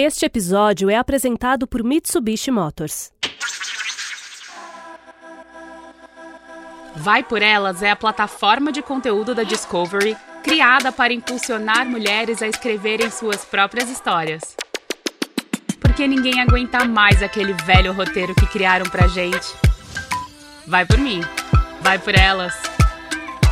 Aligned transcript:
Este 0.00 0.24
episódio 0.24 0.88
é 0.88 0.94
apresentado 0.94 1.66
por 1.66 1.82
Mitsubishi 1.82 2.52
Motors. 2.52 3.10
Vai 6.94 7.24
por 7.24 7.42
Elas 7.42 7.82
é 7.82 7.90
a 7.90 7.96
plataforma 7.96 8.70
de 8.70 8.80
conteúdo 8.80 9.34
da 9.34 9.42
Discovery 9.42 10.16
criada 10.44 10.92
para 10.92 11.12
impulsionar 11.12 11.84
mulheres 11.84 12.40
a 12.42 12.46
escreverem 12.46 13.10
suas 13.10 13.44
próprias 13.44 13.90
histórias. 13.90 14.56
Porque 15.80 16.06
ninguém 16.06 16.40
aguenta 16.40 16.84
mais 16.84 17.20
aquele 17.20 17.52
velho 17.52 17.92
roteiro 17.92 18.36
que 18.36 18.46
criaram 18.46 18.88
pra 18.88 19.08
gente. 19.08 19.48
Vai 20.64 20.86
por 20.86 20.98
mim, 20.98 21.22
vai 21.80 21.98
por 21.98 22.14
elas. 22.14 22.54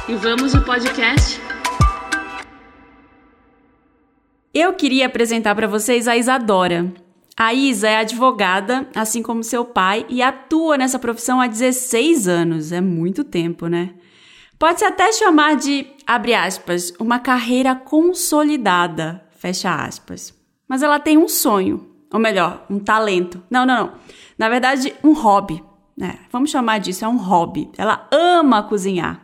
E 0.08 0.14
vamos 0.14 0.52
de 0.52 0.60
podcast? 0.60 1.45
Eu 4.58 4.72
queria 4.72 5.04
apresentar 5.04 5.54
para 5.54 5.66
vocês 5.66 6.08
a 6.08 6.16
Isadora. 6.16 6.90
A 7.36 7.52
Isa 7.52 7.90
é 7.90 7.98
advogada, 7.98 8.88
assim 8.94 9.22
como 9.22 9.44
seu 9.44 9.66
pai, 9.66 10.06
e 10.08 10.22
atua 10.22 10.78
nessa 10.78 10.98
profissão 10.98 11.42
há 11.42 11.46
16 11.46 12.26
anos. 12.26 12.72
É 12.72 12.80
muito 12.80 13.22
tempo, 13.22 13.66
né? 13.66 13.92
Pode-se 14.58 14.86
até 14.86 15.12
chamar 15.12 15.56
de, 15.56 15.86
abre 16.06 16.32
aspas, 16.32 16.90
uma 16.98 17.18
carreira 17.18 17.74
consolidada, 17.74 19.22
fecha 19.36 19.74
aspas. 19.74 20.32
Mas 20.66 20.82
ela 20.82 20.98
tem 20.98 21.18
um 21.18 21.28
sonho, 21.28 21.90
ou 22.10 22.18
melhor, 22.18 22.64
um 22.70 22.78
talento. 22.78 23.42
Não, 23.50 23.66
não, 23.66 23.76
não. 23.76 23.92
Na 24.38 24.48
verdade, 24.48 24.94
um 25.04 25.12
hobby. 25.12 25.62
Né? 25.94 26.20
Vamos 26.32 26.50
chamar 26.50 26.78
disso, 26.78 27.04
é 27.04 27.08
um 27.08 27.18
hobby. 27.18 27.68
Ela 27.76 28.08
ama 28.10 28.62
cozinhar. 28.62 29.22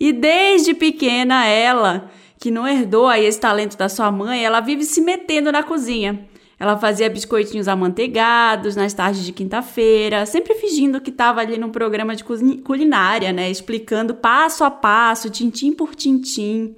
E 0.00 0.12
desde 0.12 0.74
pequena, 0.74 1.46
ela 1.46 2.10
que 2.42 2.50
não 2.50 2.66
herdou 2.66 3.06
aí 3.06 3.24
esse 3.24 3.38
talento 3.38 3.78
da 3.78 3.88
sua 3.88 4.10
mãe, 4.10 4.44
ela 4.44 4.58
vive 4.58 4.82
se 4.82 5.00
metendo 5.00 5.52
na 5.52 5.62
cozinha. 5.62 6.28
Ela 6.58 6.76
fazia 6.76 7.08
biscoitinhos 7.08 7.68
amanteigados 7.68 8.74
nas 8.74 8.92
tardes 8.92 9.24
de 9.24 9.30
quinta-feira, 9.30 10.26
sempre 10.26 10.56
fingindo 10.56 11.00
que 11.00 11.10
estava 11.10 11.40
ali 11.40 11.56
num 11.56 11.70
programa 11.70 12.16
de 12.16 12.24
culinária, 12.24 13.32
né? 13.32 13.48
Explicando 13.48 14.12
passo 14.16 14.64
a 14.64 14.72
passo, 14.72 15.30
tintim 15.30 15.72
por 15.72 15.94
tintim. 15.94 16.74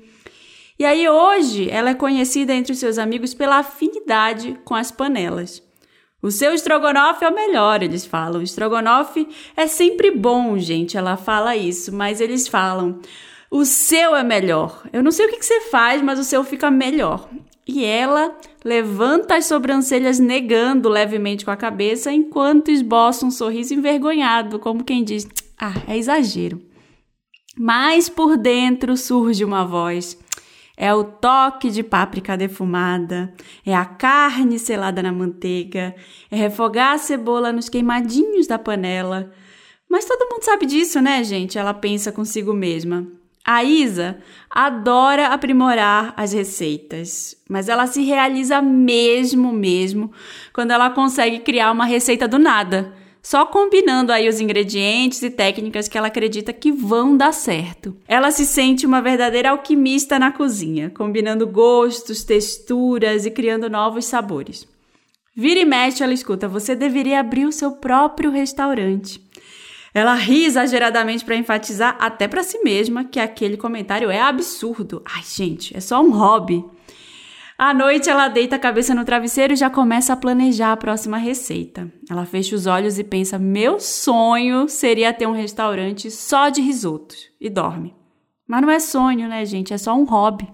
E 0.78 0.84
aí 0.84 1.08
hoje 1.08 1.70
ela 1.70 1.88
é 1.88 1.94
conhecida 1.94 2.52
entre 2.52 2.74
os 2.74 2.78
seus 2.78 2.98
amigos 2.98 3.32
pela 3.32 3.56
afinidade 3.56 4.58
com 4.66 4.74
as 4.74 4.90
panelas. 4.90 5.62
O 6.20 6.30
seu 6.30 6.52
estrogonofe 6.52 7.24
é 7.24 7.28
o 7.30 7.34
melhor, 7.34 7.82
eles 7.82 8.04
falam. 8.04 8.40
O 8.40 8.44
estrogonofe 8.44 9.26
é 9.56 9.66
sempre 9.66 10.10
bom, 10.10 10.58
gente. 10.58 10.98
Ela 10.98 11.16
fala 11.16 11.56
isso, 11.56 11.90
mas 11.90 12.20
eles 12.20 12.46
falam. 12.46 13.00
O 13.54 13.64
seu 13.64 14.16
é 14.16 14.24
melhor. 14.24 14.82
Eu 14.92 15.00
não 15.00 15.12
sei 15.12 15.26
o 15.26 15.28
que, 15.28 15.38
que 15.38 15.46
você 15.46 15.60
faz, 15.70 16.02
mas 16.02 16.18
o 16.18 16.24
seu 16.24 16.42
fica 16.42 16.72
melhor. 16.72 17.28
E 17.64 17.84
ela 17.84 18.36
levanta 18.64 19.36
as 19.36 19.46
sobrancelhas 19.46 20.18
negando 20.18 20.88
levemente 20.88 21.44
com 21.44 21.52
a 21.52 21.56
cabeça, 21.56 22.10
enquanto 22.10 22.72
esboça 22.72 23.24
um 23.24 23.30
sorriso 23.30 23.72
envergonhado, 23.72 24.58
como 24.58 24.82
quem 24.82 25.04
diz: 25.04 25.28
Ah, 25.56 25.84
é 25.86 25.96
exagero. 25.96 26.60
Mas 27.56 28.08
por 28.08 28.36
dentro 28.36 28.96
surge 28.96 29.44
uma 29.44 29.64
voz. 29.64 30.18
É 30.76 30.92
o 30.92 31.04
toque 31.04 31.70
de 31.70 31.84
páprica 31.84 32.36
defumada, 32.36 33.32
é 33.64 33.72
a 33.72 33.84
carne 33.84 34.58
selada 34.58 35.00
na 35.00 35.12
manteiga, 35.12 35.94
é 36.28 36.34
refogar 36.34 36.94
a 36.94 36.98
cebola 36.98 37.52
nos 37.52 37.68
queimadinhos 37.68 38.48
da 38.48 38.58
panela. 38.58 39.32
Mas 39.88 40.06
todo 40.06 40.28
mundo 40.28 40.42
sabe 40.42 40.66
disso, 40.66 41.00
né, 41.00 41.22
gente? 41.22 41.56
Ela 41.56 41.72
pensa 41.72 42.10
consigo 42.10 42.52
mesma. 42.52 43.22
A 43.46 43.62
Isa 43.62 44.18
adora 44.48 45.28
aprimorar 45.28 46.14
as 46.16 46.32
receitas, 46.32 47.36
mas 47.46 47.68
ela 47.68 47.86
se 47.86 48.02
realiza 48.02 48.62
mesmo, 48.62 49.52
mesmo, 49.52 50.10
quando 50.50 50.70
ela 50.70 50.88
consegue 50.88 51.40
criar 51.40 51.70
uma 51.70 51.84
receita 51.84 52.26
do 52.26 52.38
nada, 52.38 52.94
só 53.22 53.44
combinando 53.44 54.12
aí 54.12 54.28
os 54.28 54.40
ingredientes 54.40 55.22
e 55.22 55.30
técnicas 55.30 55.88
que 55.88 55.98
ela 55.98 56.06
acredita 56.06 56.52
que 56.54 56.72
vão 56.72 57.16
dar 57.16 57.32
certo. 57.32 57.96
Ela 58.08 58.30
se 58.30 58.46
sente 58.46 58.86
uma 58.86 59.02
verdadeira 59.02 59.50
alquimista 59.50 60.18
na 60.18 60.32
cozinha, 60.32 60.90
combinando 60.90 61.46
gostos, 61.46 62.24
texturas 62.24 63.26
e 63.26 63.30
criando 63.30 63.68
novos 63.68 64.06
sabores. 64.06 64.66
Vira 65.36 65.60
e 65.60 65.64
mexe, 65.64 66.02
ela 66.02 66.12
escuta: 66.12 66.46
você 66.46 66.74
deveria 66.74 67.18
abrir 67.18 67.44
o 67.46 67.52
seu 67.52 67.72
próprio 67.72 68.30
restaurante. 68.30 69.20
Ela 69.94 70.14
ri 70.14 70.44
exageradamente 70.44 71.24
para 71.24 71.36
enfatizar 71.36 71.96
até 72.00 72.26
para 72.26 72.42
si 72.42 72.58
mesma 72.64 73.04
que 73.04 73.20
aquele 73.20 73.56
comentário 73.56 74.10
é 74.10 74.20
absurdo. 74.20 75.00
Ai, 75.04 75.22
gente, 75.22 75.74
é 75.76 75.80
só 75.80 76.02
um 76.02 76.10
hobby. 76.10 76.64
À 77.56 77.72
noite, 77.72 78.10
ela 78.10 78.26
deita 78.26 78.56
a 78.56 78.58
cabeça 78.58 78.92
no 78.92 79.04
travesseiro 79.04 79.52
e 79.52 79.56
já 79.56 79.70
começa 79.70 80.12
a 80.12 80.16
planejar 80.16 80.72
a 80.72 80.76
próxima 80.76 81.16
receita. 81.16 81.88
Ela 82.10 82.26
fecha 82.26 82.56
os 82.56 82.66
olhos 82.66 82.98
e 82.98 83.04
pensa: 83.04 83.38
meu 83.38 83.78
sonho 83.78 84.68
seria 84.68 85.12
ter 85.12 85.28
um 85.28 85.32
restaurante 85.32 86.10
só 86.10 86.48
de 86.48 86.60
risotos. 86.60 87.30
E 87.40 87.48
dorme. 87.48 87.94
Mas 88.48 88.62
não 88.62 88.70
é 88.70 88.80
sonho, 88.80 89.28
né, 89.28 89.44
gente? 89.44 89.72
É 89.72 89.78
só 89.78 89.94
um 89.94 90.04
hobby. 90.04 90.48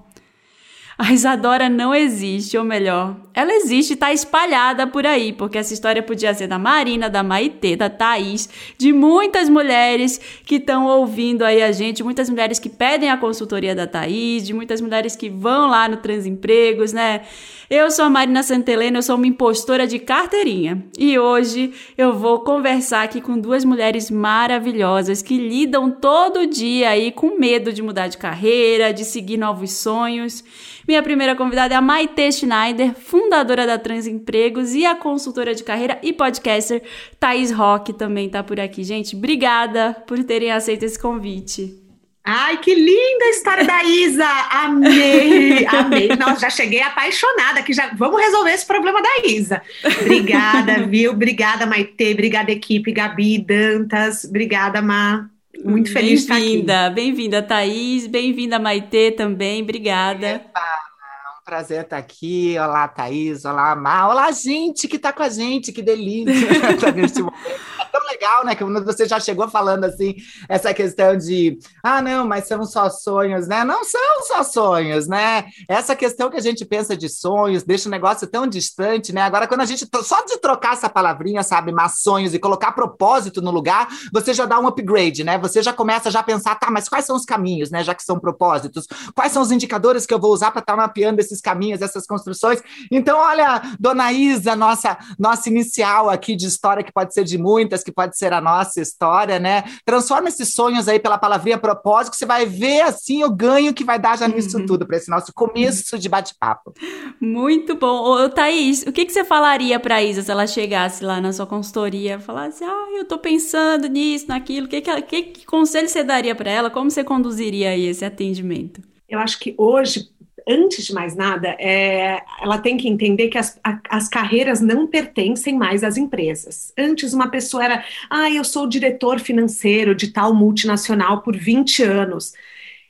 A 1.02 1.14
Isadora 1.14 1.66
não 1.66 1.94
existe, 1.94 2.58
ou 2.58 2.62
melhor, 2.62 3.16
ela 3.32 3.50
existe 3.54 3.92
e 3.92 3.94
está 3.94 4.12
espalhada 4.12 4.86
por 4.86 5.06
aí, 5.06 5.32
porque 5.32 5.56
essa 5.56 5.72
história 5.72 6.02
podia 6.02 6.34
ser 6.34 6.46
da 6.46 6.58
Marina, 6.58 7.08
da 7.08 7.22
Maitê, 7.22 7.74
da 7.74 7.88
Thaís, 7.88 8.50
de 8.76 8.92
muitas 8.92 9.48
mulheres 9.48 10.20
que 10.44 10.56
estão 10.56 10.84
ouvindo 10.84 11.42
aí 11.42 11.62
a 11.62 11.72
gente, 11.72 12.04
muitas 12.04 12.28
mulheres 12.28 12.58
que 12.58 12.68
pedem 12.68 13.10
a 13.10 13.16
consultoria 13.16 13.74
da 13.74 13.86
Thaís, 13.86 14.44
de 14.44 14.52
muitas 14.52 14.82
mulheres 14.82 15.16
que 15.16 15.30
vão 15.30 15.70
lá 15.70 15.88
no 15.88 15.96
Transempregos, 15.96 16.92
né? 16.92 17.22
Eu 17.70 17.88
sou 17.88 18.06
a 18.06 18.10
Marina 18.10 18.42
Santelena, 18.42 18.98
eu 18.98 19.02
sou 19.02 19.14
uma 19.14 19.28
impostora 19.28 19.86
de 19.86 20.00
carteirinha. 20.00 20.84
E 20.98 21.16
hoje 21.16 21.72
eu 21.96 22.12
vou 22.12 22.40
conversar 22.40 23.04
aqui 23.04 23.20
com 23.20 23.38
duas 23.38 23.64
mulheres 23.64 24.10
maravilhosas 24.10 25.22
que 25.22 25.38
lidam 25.38 25.88
todo 25.88 26.48
dia 26.48 26.90
aí 26.90 27.12
com 27.12 27.38
medo 27.38 27.72
de 27.72 27.80
mudar 27.80 28.08
de 28.08 28.18
carreira, 28.18 28.92
de 28.92 29.04
seguir 29.04 29.36
novos 29.36 29.70
sonhos. 29.70 30.42
Minha 30.84 31.00
primeira 31.00 31.36
convidada 31.36 31.72
é 31.72 31.76
a 31.76 31.80
Maite 31.80 32.32
Schneider, 32.32 32.92
fundadora 32.92 33.64
da 33.64 33.78
Transempregos 33.78 34.74
e 34.74 34.84
a 34.84 34.96
consultora 34.96 35.54
de 35.54 35.62
carreira 35.62 35.96
e 36.02 36.12
podcaster 36.12 36.82
Thaís 37.20 37.52
Rock 37.52 37.92
também 37.92 38.26
está 38.26 38.42
por 38.42 38.58
aqui. 38.58 38.82
Gente, 38.82 39.14
obrigada 39.14 39.94
por 40.08 40.24
terem 40.24 40.50
aceito 40.50 40.82
esse 40.82 40.98
convite. 40.98 41.79
Ai, 42.22 42.58
que 42.58 42.74
linda 42.74 43.24
a 43.24 43.30
história 43.30 43.64
da 43.64 43.82
Isa! 43.82 44.28
Amei, 44.50 45.66
amei. 45.66 46.08
Nossa, 46.18 46.40
já 46.40 46.50
cheguei 46.50 46.82
apaixonada 46.82 47.62
que 47.62 47.72
já 47.72 47.90
vamos 47.94 48.20
resolver 48.20 48.52
esse 48.52 48.66
problema 48.66 49.00
da 49.00 49.26
Isa. 49.26 49.62
Obrigada, 50.02 50.86
viu? 50.86 51.12
Obrigada, 51.12 51.64
Maite. 51.66 52.12
Obrigada, 52.12 52.52
equipe. 52.52 52.92
Gabi, 52.92 53.38
Dantas. 53.38 54.24
Obrigada, 54.24 54.82
Má. 54.82 55.30
Muito 55.64 55.92
feliz 55.92 56.20
de 56.20 56.24
estar 56.24 56.36
aqui. 56.36 56.44
Bem-vinda, 56.44 56.90
bem-vinda, 56.90 57.42
Thaís. 57.42 58.06
Bem-vinda, 58.06 58.58
Maite 58.58 59.12
também. 59.12 59.62
Obrigada. 59.62 60.26
Epa, 60.26 60.60
é 60.60 61.40
um 61.40 61.44
prazer 61.44 61.82
estar 61.82 61.96
aqui. 61.98 62.54
Olá, 62.58 62.86
Thaís. 62.86 63.46
Olá, 63.46 63.74
Má. 63.74 64.08
Olá, 64.08 64.30
gente 64.30 64.86
que 64.86 64.96
está 64.96 65.10
com 65.12 65.22
a 65.22 65.28
gente. 65.28 65.72
Que 65.72 65.80
delícia 65.80 66.32
estar 66.74 66.92
neste 66.92 67.20
momento 67.20 67.70
tão 67.90 68.04
legal, 68.06 68.44
né? 68.44 68.54
Que 68.54 68.64
você 68.64 69.06
já 69.06 69.18
chegou 69.20 69.48
falando 69.48 69.84
assim, 69.84 70.16
essa 70.48 70.72
questão 70.72 71.16
de 71.16 71.58
ah, 71.82 72.00
não, 72.00 72.26
mas 72.26 72.46
são 72.46 72.64
só 72.64 72.88
sonhos, 72.88 73.48
né? 73.48 73.64
Não 73.64 73.84
são 73.84 74.22
só 74.26 74.42
sonhos, 74.42 75.06
né? 75.06 75.46
Essa 75.68 75.96
questão 75.96 76.30
que 76.30 76.36
a 76.36 76.40
gente 76.40 76.64
pensa 76.64 76.96
de 76.96 77.08
sonhos, 77.08 77.62
deixa 77.62 77.88
o 77.88 77.90
negócio 77.90 78.26
tão 78.26 78.46
distante, 78.46 79.12
né? 79.12 79.22
Agora, 79.22 79.46
quando 79.46 79.62
a 79.62 79.66
gente 79.66 79.86
só 80.02 80.24
de 80.24 80.38
trocar 80.38 80.74
essa 80.74 80.88
palavrinha, 80.88 81.42
sabe, 81.42 81.72
mas 81.72 82.00
sonhos 82.00 82.34
e 82.34 82.38
colocar 82.38 82.72
propósito 82.72 83.42
no 83.42 83.50
lugar, 83.50 83.88
você 84.12 84.32
já 84.32 84.46
dá 84.46 84.58
um 84.58 84.66
upgrade, 84.66 85.24
né? 85.24 85.38
Você 85.38 85.62
já 85.62 85.72
começa 85.72 86.10
já 86.10 86.20
a 86.20 86.22
pensar, 86.22 86.54
tá, 86.56 86.70
mas 86.70 86.88
quais 86.88 87.04
são 87.04 87.16
os 87.16 87.24
caminhos, 87.24 87.70
né? 87.70 87.82
Já 87.82 87.94
que 87.94 88.02
são 88.02 88.18
propósitos, 88.18 88.86
quais 89.14 89.32
são 89.32 89.42
os 89.42 89.50
indicadores 89.50 90.06
que 90.06 90.14
eu 90.14 90.20
vou 90.20 90.32
usar 90.32 90.50
para 90.50 90.60
estar 90.60 90.76
tá 90.76 90.76
mapeando 90.76 91.20
esses 91.20 91.40
caminhos, 91.40 91.82
essas 91.82 92.06
construções? 92.06 92.62
Então, 92.90 93.18
olha, 93.18 93.62
dona 93.78 94.12
Isa, 94.12 94.54
nossa, 94.54 94.98
nossa 95.18 95.48
inicial 95.48 96.08
aqui 96.10 96.36
de 96.36 96.46
história, 96.46 96.82
que 96.82 96.92
pode 96.92 97.14
ser 97.14 97.24
de 97.24 97.38
muitas 97.38 97.79
que 97.82 97.92
pode 97.92 98.16
ser 98.16 98.32
a 98.32 98.40
nossa 98.40 98.80
história, 98.80 99.38
né? 99.38 99.64
Transforma 99.84 100.28
esses 100.28 100.54
sonhos 100.54 100.88
aí 100.88 100.98
pela 100.98 101.18
palavrinha 101.18 101.58
propósito, 101.58 102.12
que 102.12 102.18
você 102.18 102.26
vai 102.26 102.46
ver 102.46 102.82
assim 102.82 103.24
o 103.24 103.30
ganho 103.30 103.74
que 103.74 103.84
vai 103.84 103.98
dar 103.98 104.18
já 104.18 104.28
nisso 104.28 104.58
uhum. 104.58 104.66
tudo, 104.66 104.86
para 104.86 104.96
esse 104.96 105.10
nosso 105.10 105.32
começo 105.32 105.98
de 105.98 106.08
bate-papo. 106.08 106.72
Muito 107.20 107.74
bom. 107.76 108.02
Ô, 108.02 108.28
Thaís, 108.28 108.82
o 108.82 108.92
que, 108.92 109.04
que 109.04 109.12
você 109.12 109.24
falaria 109.24 109.78
para 109.78 109.96
a 109.96 110.02
Isa 110.02 110.22
se 110.22 110.30
ela 110.30 110.46
chegasse 110.46 111.04
lá 111.04 111.20
na 111.20 111.32
sua 111.32 111.46
consultoria 111.46 112.18
falasse, 112.18 112.64
ah, 112.64 112.88
eu 112.96 113.04
tô 113.04 113.18
pensando 113.18 113.86
nisso, 113.88 114.26
naquilo, 114.28 114.68
que, 114.68 114.80
que, 114.80 115.02
que, 115.02 115.22
que 115.22 115.46
conselho 115.46 115.88
você 115.88 116.02
daria 116.02 116.34
para 116.34 116.50
ela? 116.50 116.70
Como 116.70 116.90
você 116.90 117.04
conduziria 117.04 117.70
aí 117.70 117.86
esse 117.86 118.04
atendimento? 118.04 118.80
Eu 119.08 119.18
acho 119.18 119.38
que 119.38 119.54
hoje 119.58 120.08
antes 120.48 120.86
de 120.86 120.92
mais 120.92 121.14
nada, 121.14 121.56
é, 121.58 122.22
ela 122.40 122.58
tem 122.58 122.76
que 122.76 122.88
entender 122.88 123.28
que 123.28 123.38
as, 123.38 123.58
a, 123.62 123.80
as 123.88 124.08
carreiras 124.08 124.60
não 124.60 124.86
pertencem 124.86 125.56
mais 125.56 125.82
às 125.84 125.96
empresas. 125.96 126.72
Antes, 126.78 127.12
uma 127.12 127.28
pessoa 127.28 127.64
era, 127.64 127.84
ah, 128.08 128.30
eu 128.30 128.44
sou 128.44 128.66
diretor 128.66 129.20
financeiro 129.20 129.94
de 129.94 130.08
tal 130.08 130.34
multinacional 130.34 131.22
por 131.22 131.36
20 131.36 131.82
anos. 131.82 132.32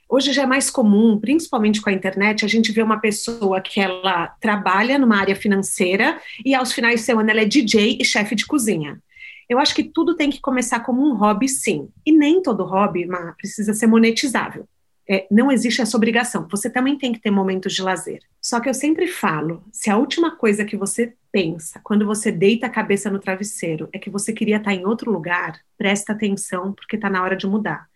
Hoje 0.09 0.33
já 0.33 0.43
é 0.43 0.47
mais 0.47 0.69
comum, 0.69 1.19
principalmente 1.19 1.81
com 1.81 1.89
a 1.89 1.93
internet, 1.93 2.45
a 2.45 2.49
gente 2.49 2.73
vê 2.73 2.83
uma 2.83 2.99
pessoa 2.99 3.61
que 3.61 3.81
ela 3.81 4.27
trabalha 4.41 4.99
numa 4.99 5.17
área 5.17 5.37
financeira 5.37 6.21
e 6.45 6.53
aos 6.53 6.73
finais 6.73 7.01
de 7.01 7.07
semana 7.07 7.31
ela 7.31 7.43
é 7.43 7.45
DJ 7.45 7.97
e 8.01 8.05
chefe 8.05 8.35
de 8.35 8.45
cozinha. 8.45 9.01
Eu 9.49 9.59
acho 9.59 9.75
que 9.75 9.85
tudo 9.85 10.17
tem 10.17 10.29
que 10.31 10.41
começar 10.41 10.81
como 10.81 11.01
um 11.01 11.17
hobby, 11.17 11.49
sim. 11.49 11.89
E 12.05 12.13
nem 12.13 12.43
todo 12.43 12.65
hobby 12.65 13.07
precisa 13.37 13.73
ser 13.73 13.87
monetizável. 13.87 14.69
É, 15.13 15.27
não 15.29 15.51
existe 15.51 15.83
essa 15.83 15.97
obrigação. 15.97 16.47
Você 16.53 16.71
também 16.71 16.97
tem 16.97 17.13
que 17.13 17.19
ter 17.19 17.33
momentos 17.33 17.75
de 17.75 17.83
lazer. 17.83 18.21
Só 18.41 18.61
que 18.61 18.69
eu 18.69 18.75
sempre 18.75 19.09
falo: 19.09 19.65
se 19.73 19.91
a 19.91 19.97
última 19.97 20.37
coisa 20.37 20.65
que 20.65 20.77
você 20.77 21.15
pensa 21.33 21.81
quando 21.83 22.07
você 22.07 22.31
deita 22.31 22.67
a 22.67 22.71
cabeça 22.71 23.11
no 23.11 23.19
travesseiro 23.19 23.89
é 23.93 23.99
que 23.99 24.09
você 24.09 24.33
queria 24.33 24.59
estar 24.59 24.73
em 24.73 24.87
outro 24.87 25.11
lugar, 25.11 25.59
presta 25.77 26.13
atenção, 26.13 26.73
porque 26.73 26.95
está 26.95 27.11
na 27.11 27.25
hora 27.25 27.37
de 27.37 27.45
mudar. 27.45 27.89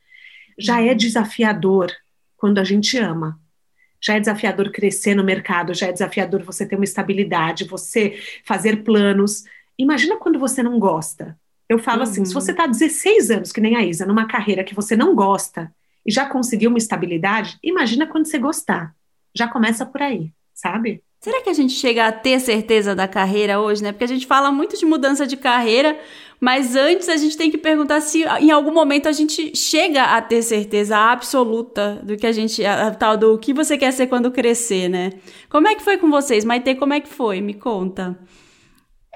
Já 0.59 0.83
é 0.83 0.91
uhum. 0.91 0.97
desafiador 0.97 1.93
quando 2.37 2.59
a 2.59 2.65
gente 2.65 2.99
ama. 2.99 3.39
Já 4.01 4.17
é 4.17 4.21
desafiador 4.21 4.73
crescer 4.73 5.15
no 5.15 5.23
mercado, 5.23 5.73
já 5.73 5.87
é 5.87 5.93
desafiador 5.93 6.43
você 6.43 6.67
ter 6.67 6.75
uma 6.75 6.85
estabilidade, 6.85 7.63
você 7.63 8.21
fazer 8.45 8.83
planos. 8.83 9.45
Imagina 9.79 10.17
quando 10.17 10.41
você 10.41 10.65
não 10.65 10.81
gosta. 10.81 11.39
Eu 11.69 11.79
falo 11.79 11.99
uhum. 11.99 12.11
assim: 12.11 12.25
se 12.25 12.35
você 12.35 12.51
está 12.51 12.67
16 12.67 13.31
anos, 13.31 13.53
que 13.53 13.61
nem 13.61 13.77
a 13.77 13.85
Isa, 13.85 14.05
numa 14.05 14.27
carreira 14.27 14.65
que 14.65 14.75
você 14.75 14.97
não 14.97 15.15
gosta 15.15 15.73
e 16.06 16.12
já 16.12 16.27
conseguiu 16.27 16.71
uma 16.71 16.79
estabilidade, 16.79 17.59
imagina 17.62 18.06
quando 18.06 18.27
você 18.27 18.39
gostar. 18.39 18.95
Já 19.35 19.49
começa 19.49 19.85
por 19.87 20.03
aí, 20.03 20.31
sabe? 20.53 21.03
Será 21.25 21.41
que 21.41 21.49
a 21.49 21.55
gente 21.55 21.73
chega 21.73 22.06
a 22.06 22.12
ter 22.12 22.39
certeza 22.39 22.95
da 22.95 23.09
carreira 23.09 23.59
hoje, 23.59 23.83
né? 23.83 23.93
Porque 23.93 24.05
a 24.05 24.09
gente 24.09 24.27
fala 24.27 24.53
muito 24.53 24.77
de 24.77 24.85
mudança 24.85 25.27
de 25.27 25.39
carreira, 25.39 25.99
mas 26.39 26.77
antes 26.77 27.09
a 27.09 27.17
gente 27.17 27.35
tem 27.35 27.51
que 27.51 27.56
perguntar 27.56 28.03
se 28.03 28.25
em 28.25 28.51
algum 28.51 28.73
momento 28.73 29.09
a 29.09 29.12
gente 29.12 29.56
chega 29.56 30.05
a 30.05 30.21
ter 30.21 30.43
certeza 30.43 30.99
absoluta 30.99 31.99
do 32.03 32.15
que 32.19 32.27
a 32.27 32.33
gente, 32.33 32.62
a, 32.62 32.89
a 32.89 32.91
tal 32.91 33.17
do 33.17 33.39
que 33.39 33.55
você 33.55 33.79
quer 33.79 33.91
ser 33.93 34.06
quando 34.06 34.31
crescer, 34.31 34.91
né? 34.91 35.12
Como 35.49 35.67
é 35.67 35.75
que 35.75 35.83
foi 35.83 35.97
com 35.97 36.11
vocês? 36.11 36.45
Maite, 36.45 36.75
como 36.75 36.93
é 36.93 37.01
que 37.01 37.09
foi? 37.09 37.41
Me 37.41 37.55
conta. 37.55 38.19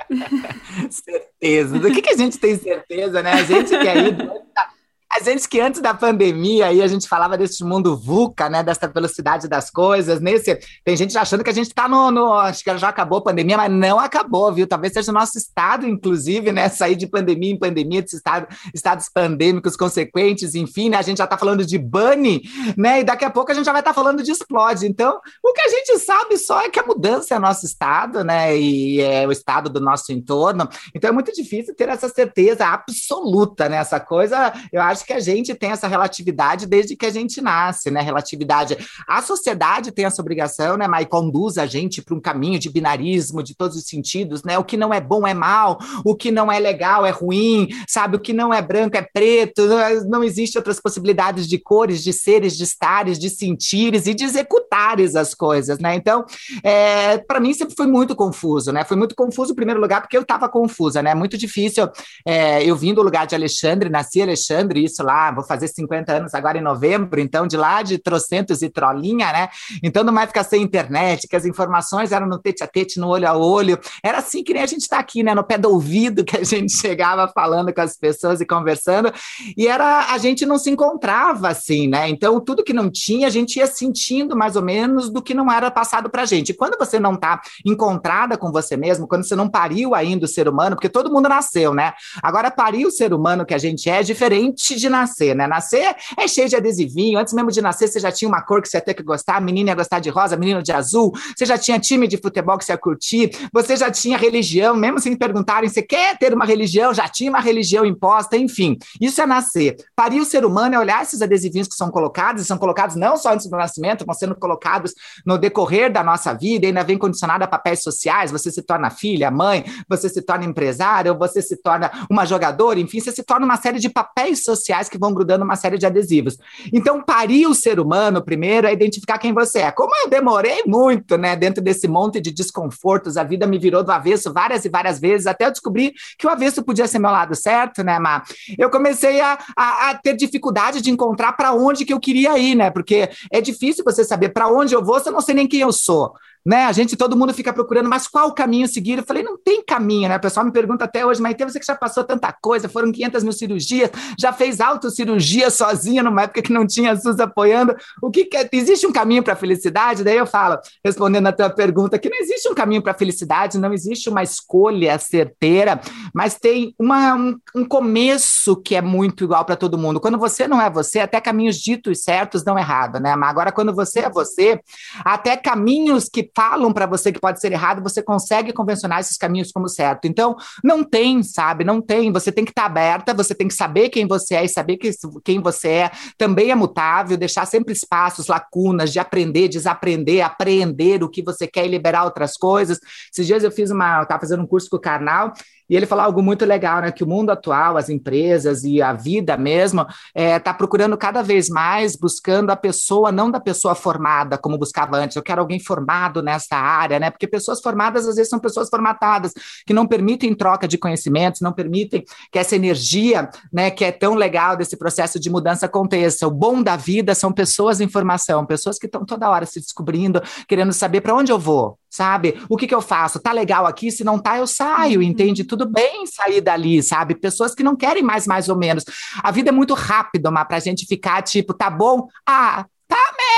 certeza. 0.89 1.79
Do 1.79 1.93
que, 1.93 2.01
que 2.01 2.11
a 2.11 2.17
gente 2.17 2.39
tem 2.39 2.57
certeza, 2.57 3.23
né? 3.23 3.33
A 3.33 3.45
gente 3.45 3.69
que 3.69 3.87
aí 3.87 4.17
a 5.11 5.21
gente 5.23 5.49
que 5.49 5.59
antes 5.59 5.81
da 5.81 5.95
pandemia 5.95 6.67
aí 6.67 6.83
a 6.83 6.87
gente 6.87 7.09
falava 7.09 7.37
desse 7.37 7.65
mundo 7.65 7.97
VUCA, 7.97 8.49
né? 8.49 8.63
Dessa 8.63 8.87
velocidade 8.87 9.49
das 9.49 9.71
coisas. 9.71 10.21
Nesse, 10.21 10.59
tem 10.85 10.97
gente 10.97 11.17
achando 11.17 11.43
que 11.43 11.51
a 11.51 11.55
gente 11.55 11.69
está 11.69 11.89
no, 11.89 12.11
no, 12.11 12.35
Acho 12.35 12.63
que 12.63 12.79
já 12.79 12.89
acabou 12.89 13.19
a 13.19 13.23
pandemia, 13.23 13.57
mas 13.57 13.73
não 13.73 13.99
acabou, 13.99 14.53
viu? 14.53 14.67
Talvez 14.67 14.93
seja 14.93 15.11
o 15.11 15.15
nosso 15.15 15.39
estado, 15.39 15.87
inclusive, 15.87 16.53
né? 16.53 16.69
Sair 16.69 16.95
de 16.95 17.07
pandemia 17.07 17.53
em 17.53 17.59
pandemia, 17.59 18.03
de 18.03 18.15
estado, 18.15 18.47
estados 18.75 19.09
pandêmicos 19.09 19.77
consequentes, 19.77 20.55
enfim, 20.55 20.91
né? 20.91 20.99
A 20.99 21.03
gente 21.03 21.19
já 21.19 21.25
está 21.25 21.39
falando 21.39 21.65
de 21.65 21.79
bunny, 21.79 22.43
né? 22.77 23.01
E 23.01 23.05
daqui 23.05 23.25
a 23.25 23.31
pouco 23.31 23.51
a 23.51 23.55
gente 23.55 23.65
já 23.65 23.73
vai 23.73 23.81
estar 23.81 23.93
tá 23.93 23.95
falando 23.95 24.23
de 24.23 24.31
explode. 24.31 24.87
Então, 24.87 25.21
o 25.43 25.53
que 25.53 25.61
a 25.63 25.69
gente 25.69 25.99
sabe 25.99 26.37
só 26.37 26.61
é 26.61 26.69
que 26.69 26.79
a 26.79 26.87
mudança 26.87 27.35
é 27.35 27.39
nosso 27.39 27.65
estado, 27.65 28.23
né? 28.23 28.57
E 28.57 29.01
é 29.01 29.27
o 29.27 29.33
estado 29.33 29.71
do 29.71 29.81
nosso 29.81 30.13
entorno. 30.13 30.69
Então 30.95 31.09
é 31.09 31.13
muito 31.13 31.33
difícil 31.33 31.75
ter 31.75 31.89
essa 31.89 32.09
certeza 32.09 32.67
absoluta, 32.67 33.69
né? 33.69 33.79
Essa 33.79 33.99
coisa, 33.99 34.53
eu 34.73 34.83
acho 34.83 34.98
acho 34.99 35.07
que 35.07 35.13
a 35.13 35.21
gente 35.21 35.55
tem 35.55 35.71
essa 35.71 35.87
relatividade 35.87 36.67
desde 36.67 36.97
que 36.97 37.07
a 37.07 37.11
gente 37.11 37.41
nasce, 37.41 37.91
né? 37.91 38.01
Relatividade. 38.01 38.77
A 39.07 39.23
sociedade 39.23 39.93
tem 39.93 40.05
essa 40.05 40.21
obrigação, 40.21 40.77
né, 40.77 40.89
mas 40.89 41.07
conduz 41.07 41.57
a 41.57 41.67
gente 41.67 42.03
para 42.03 42.15
um 42.15 42.21
caminho 42.21 42.59
de 42.59 42.69
binarismo 42.69 43.43
de 43.43 43.55
todos 43.55 43.77
os 43.77 43.85
sentidos, 43.85 44.43
né? 44.43 44.59
O 44.59 44.65
que 44.65 44.77
não 44.77 44.93
é 44.93 45.01
bom 45.01 45.27
é 45.27 45.35
mal, 45.35 45.79
o 46.05 46.15
que 46.15 46.31
não 46.31 46.51
é 46.51 46.59
legal 46.59 47.07
é 47.07 47.11
ruim, 47.11 47.69
sabe? 47.87 48.17
O 48.17 48.21
que 48.21 48.33
não 48.33 48.53
é 48.53 48.61
branco 48.61 48.97
é 48.97 49.03
preto, 49.03 49.63
não 50.09 50.25
existe 50.25 50.59
outras 50.59 50.81
possibilidades 50.81 51.47
de 51.47 51.59
cores, 51.59 52.03
de 52.03 52.13
seres, 52.13 52.57
de 52.57 52.65
estares, 52.65 53.19
de 53.19 53.31
sentires 53.31 54.07
e 54.07 54.15
de 54.15 54.25
executares 54.25 55.15
as 55.15 55.35
coisas, 55.35 55.79
né? 55.79 55.95
Então, 55.95 56.25
é, 56.63 57.19
para 57.19 57.41
mim 57.41 57.55
sempre 57.55 57.75
foi 57.77 57.87
muito 57.87 58.17
confuso, 58.17 58.73
né? 58.73 58.85
Foi 58.85 58.97
muito 58.97 59.15
confuso, 59.15 59.53
em 59.53 59.57
primeiro 59.57 59.81
lugar, 59.81 60.01
porque 60.01 60.17
eu 60.17 60.23
estava 60.23 60.49
confusa, 60.49 61.03
né? 61.03 61.15
Muito 61.15 61.39
difícil. 61.39 61.89
É, 62.27 62.65
eu 62.65 62.75
vim 62.77 62.95
do 62.95 63.03
lugar 63.03 63.27
de 63.27 63.35
Alexandre, 63.35 63.89
nasci 63.89 64.23
Alexandre, 64.23 64.88
isso 64.89 65.03
lá, 65.03 65.31
vou 65.31 65.45
fazer 65.45 65.69
50 65.69 66.13
anos 66.13 66.35
agora 66.35 66.59
em 66.59 66.63
novembro, 66.63 67.21
então 67.21 67.47
de 67.47 67.57
lá 67.57 67.83
de 67.83 67.99
trocentos 67.99 68.63
e 68.63 68.69
trolinha, 68.69 69.31
né? 69.33 69.49
Então 69.83 70.03
não 70.03 70.13
mais 70.13 70.29
ficar 70.29 70.45
sem 70.45 70.63
internet, 70.63 71.29
que 71.29 71.37
as 71.37 71.45
informações 71.45 72.11
eram 72.11 72.27
no 72.27 72.39
tete 72.39 72.65
a 72.65 72.67
tete, 72.67 72.99
no 72.99 73.09
olho 73.09 73.29
a 73.29 73.37
olho. 73.37 73.79
Era 74.03 74.19
assim 74.19 74.43
que 74.43 74.53
nem 74.53 74.63
a 74.63 74.67
gente 74.67 74.83
está 74.83 74.99
aqui, 74.99 75.23
né? 75.23 75.35
No 75.35 75.45
pé 75.45 75.59
do 75.59 75.71
ouvido 75.71 76.25
que 76.25 76.37
a 76.37 76.45
gente 76.45 76.73
chegava 76.81 77.29
falando 77.29 77.73
com 77.73 77.81
as 77.81 77.97
pessoas 77.97 78.41
e 78.41 78.47
conversando, 78.47 79.13
e 79.57 79.69
era 79.69 80.13
a 80.13 80.19
gente 80.19 80.47
não 80.47 80.59
se 80.59 80.71
encontrava 80.71 81.49
assim, 81.49 81.87
né? 81.87 82.09
Então 82.09 82.41
tudo 82.41 82.65
que 82.65 82.73
não 82.73 82.91
tinha, 82.91 83.27
a 83.27 83.31
gente 83.31 83.59
ia 83.59 83.67
sentindo 83.67 84.37
mais 84.37 84.57
ou 84.57 84.63
menos 84.63 85.11
do 85.11 85.23
que 85.23 85.35
não 85.35 85.53
era 85.53 85.71
passado 85.71 86.09
pra 86.09 86.25
gente. 86.25 86.51
E 86.51 86.55
quando 86.55 86.79
você 86.79 86.99
não 86.99 87.15
está 87.15 87.41
encontrada 87.65 88.39
com 88.39 88.51
você 88.51 88.77
mesmo, 88.77 89.07
quando 89.07 89.27
você 89.27 89.37
não 89.37 89.49
pariu 89.49 89.95
ainda 89.95 90.25
o 90.25 90.29
ser 90.29 90.49
humano, 90.49 90.77
porque 90.77 90.89
todo 90.89 91.13
mundo 91.13 91.29
nasceu, 91.29 91.75
né? 91.75 91.93
Agora 92.23 92.51
parir 92.51 92.87
o 92.87 92.91
ser 92.91 93.13
humano 93.13 93.45
que 93.45 93.55
a 93.55 93.59
gente 93.59 93.91
é, 93.91 93.99
é 93.99 94.03
diferente 94.03 94.78
de 94.79 94.89
nascer, 94.89 95.35
né? 95.35 95.47
Nascer 95.47 95.95
é 96.17 96.27
cheio 96.29 96.49
de 96.49 96.57
adesivinho. 96.57 97.19
Antes 97.19 97.33
mesmo 97.35 97.51
de 97.51 97.61
nascer, 97.61 97.89
você 97.89 98.01
já 98.01 98.11
tinha 98.11 98.29
uma 98.29 98.43
cor 98.43 98.63
que 98.63 98.69
você 98.69 98.79
ia 98.79 98.81
ter 98.81 98.95
que 98.95 99.03
gostar. 99.03 99.41
Menina 99.41 99.71
ia 99.71 99.75
gostar 99.75 99.99
de 99.99 100.11
rosa, 100.11 100.37
menino 100.37 100.63
de 100.63 100.73
azul. 100.73 101.13
Você 101.37 101.45
já 101.45 101.59
tinha 101.59 101.79
time 101.79 102.07
de 102.07 102.17
futebol 102.17 102.57
que 102.59 102.65
você 102.65 102.73
ia 102.73 102.79
curtir. 102.79 103.31
Você 103.53 103.77
já 103.77 103.91
tinha 103.91 104.17
religião, 104.17 104.75
mesmo 104.75 104.99
sem 104.99 105.17
perguntarem, 105.17 105.69
você 105.69 105.83
quer 105.83 106.17
ter 106.19 106.33
uma 106.35 106.45
religião? 106.45 106.93
Já 106.95 107.09
tinha 107.09 107.31
uma 107.31 107.41
religião 107.41 107.85
imposta, 107.85 108.37
enfim. 108.37 108.79
Isso 109.01 109.21
é 109.21 109.27
nascer. 109.27 109.77
Parir 109.95 110.21
o 110.21 110.25
ser 110.25 110.45
humano 110.45 110.75
é 110.75 110.79
olhar 110.79 111.03
esses 111.03 111.23
adesivinhos 111.23 111.69
que 111.69 111.75
são 111.75 111.91
colocados, 111.91 112.43
e 112.43 112.45
são 112.45 112.59
colocados 112.59 112.97
não 112.97 113.17
só 113.17 113.33
antes 113.33 113.47
do 113.49 113.57
nascimento, 113.57 114.05
vão 114.05 114.15
sendo 114.15 114.35
colocados 114.35 114.95
no 115.25 115.39
decorrer 115.39 115.93
da 115.93 116.03
nossa 116.03 116.33
vida, 116.33 116.67
ainda 116.67 116.83
vem 116.85 116.99
condicionado 116.99 117.45
a 117.45 117.47
papéis 117.47 117.83
sociais. 117.83 118.31
Você 118.31 118.51
se 118.51 118.63
torna 118.63 118.91
filha, 118.91 119.31
mãe, 119.31 119.65
você 119.89 120.09
se 120.09 120.23
torna 120.23 120.45
empresário, 120.45 121.17
você 121.17 121.43
se 121.43 121.57
torna 121.57 121.91
uma 122.11 122.25
jogadora, 122.25 122.79
enfim, 122.81 123.01
você 123.01 123.13
se 123.13 123.23
torna 123.23 123.45
uma 123.45 123.57
série 123.57 123.79
de 123.79 123.89
papéis 123.89 124.45
sociais 124.45 124.68
sociais 124.69 124.89
que 124.89 124.99
vão 124.99 125.15
grudando 125.15 125.45
uma 125.45 125.57
série 125.57 125.79
de 125.79 125.87
adesivos. 125.87 126.39
Então, 126.73 127.03
parir 127.03 127.47
o 127.47 127.55
ser 127.55 127.81
humano 127.81 128.23
primeiro 128.23 128.67
é 128.67 128.73
identificar 128.73 129.19
quem 129.19 129.33
você 129.33 129.61
é. 129.61 129.71
Como 129.71 129.91
eu 129.97 130.11
demorei 130.11 130.63
muito, 130.67 131.17
né, 131.17 131.35
dentro 131.35 131.63
desse 131.63 131.89
monte 131.89 132.21
de 132.21 132.31
desconfortos, 132.31 133.17
a 133.17 133.25
vida 133.25 133.47
me 133.47 133.59
virou 133.59 133.83
do 133.83 133.91
avesso 133.91 134.33
várias 134.33 134.65
e 134.65 134.69
várias 134.69 135.01
vezes, 135.01 135.27
até 135.27 135.47
eu 135.47 135.51
descobrir 135.51 135.95
que 136.19 136.27
o 136.27 136.31
avesso 136.31 136.63
podia 136.63 136.87
ser 136.87 136.99
meu 136.99 137.11
lado 137.11 137.35
certo, 137.35 137.83
né, 137.83 137.99
Má? 137.99 138.23
Eu 138.59 138.69
comecei 138.71 139.21
a, 139.21 139.39
a, 139.57 139.91
a 139.91 139.95
ter 139.95 140.15
dificuldade 140.15 140.83
de 140.83 140.91
encontrar 140.91 141.33
para 141.33 141.53
onde 141.53 141.85
que 141.85 141.93
eu 141.93 142.01
queria 142.01 142.39
ir, 142.39 142.55
né? 142.55 142.71
Porque 142.71 143.09
é 143.31 143.41
difícil 143.41 143.85
você 143.85 144.05
saber 144.05 144.31
para 144.31 144.49
onde 144.49 144.75
eu 144.75 144.85
vou 144.85 145.01
se 145.01 145.09
eu 145.09 145.13
não 145.13 145.21
sei 145.21 145.35
nem 145.35 145.47
quem 145.47 145.61
eu 145.61 145.73
sou 145.73 146.13
né? 146.49 146.65
A 146.65 146.73
gente, 146.73 146.97
todo 146.97 147.15
mundo 147.15 147.35
fica 147.35 147.53
procurando, 147.53 147.91
mas 147.91 148.09
qual 148.09 148.33
caminho 148.33 148.67
seguir? 148.67 148.97
Eu 148.97 149.05
falei, 149.05 149.23
não 149.23 149.37
tem 149.37 149.63
caminho, 149.63 150.09
né? 150.09 150.17
O 150.17 150.21
pessoal 150.21 150.47
me 150.47 150.51
pergunta 150.51 150.87
até 150.87 151.05
hoje, 151.05 151.21
mas 151.21 151.35
tem 151.35 151.47
você 151.47 151.61
que 151.61 151.67
já 151.67 151.77
passou 151.77 152.03
tanta 152.05 152.33
coisa, 152.33 152.71
foram 152.71 152.91
500 152.91 153.23
mil 153.23 153.33
cirurgias, 153.35 153.91
já 154.19 154.33
fez 154.33 154.59
autocirurgia 154.59 155.51
sozinha 155.51 156.03
numa 156.03 156.23
época 156.23 156.41
que 156.41 156.51
não 156.51 156.67
tinha 156.67 156.97
SUS 156.97 157.21
apoiando. 157.21 157.77
O 158.01 158.11
que, 158.11 158.25
que 158.25 158.35
é? 158.35 158.49
Existe 158.51 158.87
um 158.87 158.93
caminho 158.93 159.23
para 159.23 159.35
a 159.35 159.37
felicidade? 159.37 160.03
Daí 160.03 160.17
eu 160.17 160.27
falo, 160.27 160.59
respondendo 160.83 161.27
a 161.27 161.33
tua 161.33 161.51
pergunta, 161.51 161.99
que 161.99 162.09
não 162.09 162.17
existe 162.19 162.49
um 162.49 162.55
caminho 162.55 162.81
para 162.81 162.93
a 162.93 162.99
felicidade, 162.99 163.59
não 163.59 163.75
existe 163.75 164.09
uma 164.09 164.23
escolha 164.23 164.99
certeira, 164.99 165.79
mas 166.15 166.37
tem 166.37 166.75
uma, 166.79 167.15
um, 167.15 167.39
um 167.55 167.65
começo 167.67 168.57
que 168.57 168.75
é 168.75 168.81
muito 168.81 169.23
igual 169.23 169.45
para 169.45 169.55
todo 169.55 169.77
mundo. 169.77 170.01
Quando 170.01 170.17
você 170.17 170.49
não 170.49 170.63
é 170.63 170.71
você, 170.71 171.01
até 171.01 171.21
caminhos 171.21 171.59
ditos 171.59 172.03
certos 172.05 172.43
dão 172.43 172.59
errado, 172.59 172.99
né? 172.99 173.15
Mas 173.15 173.29
agora, 173.29 173.53
quando 173.53 173.75
você 173.75 174.01
é 174.01 174.09
você, 174.09 174.59
até 175.05 175.37
caminhos 175.37 176.09
que 176.09 176.23
falam 176.39 176.73
para 176.73 176.87
você 176.87 177.11
que 177.11 177.19
pode 177.19 177.41
ser 177.41 177.51
errado, 177.51 177.83
você 177.83 178.01
consegue 178.01 178.53
convencionar 178.53 179.01
esses 179.01 179.17
caminhos 179.17 179.51
como 179.51 179.69
certo. 179.69 180.07
Então, 180.07 180.37
não 180.63 180.85
tem, 180.85 181.21
sabe? 181.21 181.65
Não 181.65 181.83
tem. 181.83 182.13
Você 182.13 182.31
tem 182.31 182.45
que 182.45 182.53
estar 182.53 182.63
tá 182.63 182.67
aberta, 182.69 183.13
você 183.13 183.35
tem 183.35 183.49
que 183.49 183.55
saber 183.55 183.89
quem 183.89 184.07
você 184.07 184.37
é 184.37 184.45
e 184.45 184.49
saber 184.49 184.77
que 184.77 184.89
quem 185.25 185.41
você 185.41 185.69
é 185.69 185.91
também 186.17 186.53
é 186.53 186.55
mutável, 186.55 187.17
deixar 187.17 187.45
sempre 187.45 187.73
espaços, 187.73 188.29
lacunas 188.29 188.93
de 188.93 189.01
aprender, 189.01 189.49
desaprender, 189.49 190.25
aprender 190.25 191.03
o 191.03 191.09
que 191.09 191.25
você 191.25 191.49
quer 191.49 191.67
e 191.67 191.69
liberar 191.69 192.05
outras 192.05 192.35
coisas. 192.35 192.79
Esses 193.13 193.27
dias 193.27 193.43
eu 193.43 193.51
fiz 193.51 193.73
uma, 193.73 193.97
eu 193.97 194.03
estava 194.05 194.21
fazendo 194.21 194.45
um 194.45 194.47
curso 194.47 194.71
com 194.71 194.77
o 194.77 194.81
Karnal 194.81 195.33
e 195.69 195.77
ele 195.77 195.87
falou 195.87 196.05
algo 196.05 196.23
muito 196.23 196.45
legal, 196.45 196.81
né? 196.81 196.91
Que 196.91 197.05
o 197.05 197.07
mundo 197.07 197.31
atual, 197.31 197.77
as 197.77 197.89
empresas 197.89 198.65
e 198.65 198.81
a 198.81 198.93
vida 198.93 199.37
mesmo, 199.37 199.83
está 199.83 199.93
é, 200.15 200.39
tá 200.39 200.55
procurando 200.55 200.97
cada 200.97 201.23
vez 201.23 201.49
mais 201.49 201.95
buscando 201.95 202.51
a 202.51 202.57
pessoa, 202.57 203.13
não 203.13 203.31
da 203.31 203.39
pessoa 203.39 203.75
formada, 203.75 204.39
como 204.39 204.57
buscava 204.57 204.97
antes. 204.97 205.17
Eu 205.17 205.23
quero 205.23 205.41
alguém 205.41 205.61
formado 205.61 206.23
nessa 206.23 206.57
área, 206.57 206.99
né? 206.99 207.11
Porque 207.11 207.27
pessoas 207.27 207.61
formadas, 207.61 208.07
às 208.07 208.17
vezes, 208.17 208.31
são 208.31 208.39
pessoas 208.39 208.69
formatadas, 208.69 209.33
que 209.67 209.75
não 209.75 209.87
permitem 209.87 210.35
troca 210.35 210.67
de 210.67 210.79
conhecimentos, 210.79 211.41
não 211.41 211.53
permitem 211.53 212.05
que 212.33 212.39
essa 212.39 212.57
energia, 212.57 213.29
né, 213.53 213.71
que 213.71 213.85
é 213.85 213.93
tão 213.93 214.15
legal 214.15 214.57
desse 214.57 214.77
processo 214.77 215.21
de 215.21 215.29
mudança 215.29 215.67
aconteça. 215.67 216.27
O 216.27 216.31
bom 216.31 216.63
da 216.63 216.77
vida 216.77 217.15
são 217.15 217.33
pessoas 217.33 217.81
em 217.81 217.89
formação, 217.89 218.47
pessoas 218.47 218.79
que 218.79 218.87
estão 218.87 219.05
toda 219.05 219.29
hora 219.29 219.45
se 219.45 219.61
descobrindo, 219.61 220.23
querendo 220.47 220.73
saber 220.73 221.01
para 221.01 221.15
onde 221.15 221.33
eu 221.33 221.39
vou, 221.39 221.79
sabe? 221.91 222.41
O 222.49 222.57
que, 222.57 222.67
que 222.67 222.75
eu 222.75 222.81
faço? 222.81 223.21
Tá 223.21 223.33
legal 223.33 223.67
aqui? 223.67 223.91
Se 223.91 224.05
não 224.05 224.19
tá, 224.19 224.39
eu 224.39 224.47
saio, 224.47 225.01
uhum. 225.01 225.07
entende? 225.07 225.45
Tudo 225.45 225.67
bem 225.67 226.07
sair 226.07 226.41
dali, 226.41 226.83
sabe? 226.83 227.15
Pessoas 227.15 227.55
que 227.55 227.63
não 227.63 227.77
querem 227.77 228.03
mais, 228.03 228.27
mais 228.27 228.49
ou 228.49 228.57
menos. 228.57 228.85
A 229.23 229.31
vida 229.31 229.51
é 229.51 229.53
muito 229.53 229.75
rápida, 229.75 230.31
mas 230.31 230.47
pra 230.47 230.61
gente 230.61 230.87
ficar 230.87 231.23
tipo, 231.23 231.55
tá 231.55 231.71
bom? 231.71 232.09
Ah, 232.27 232.67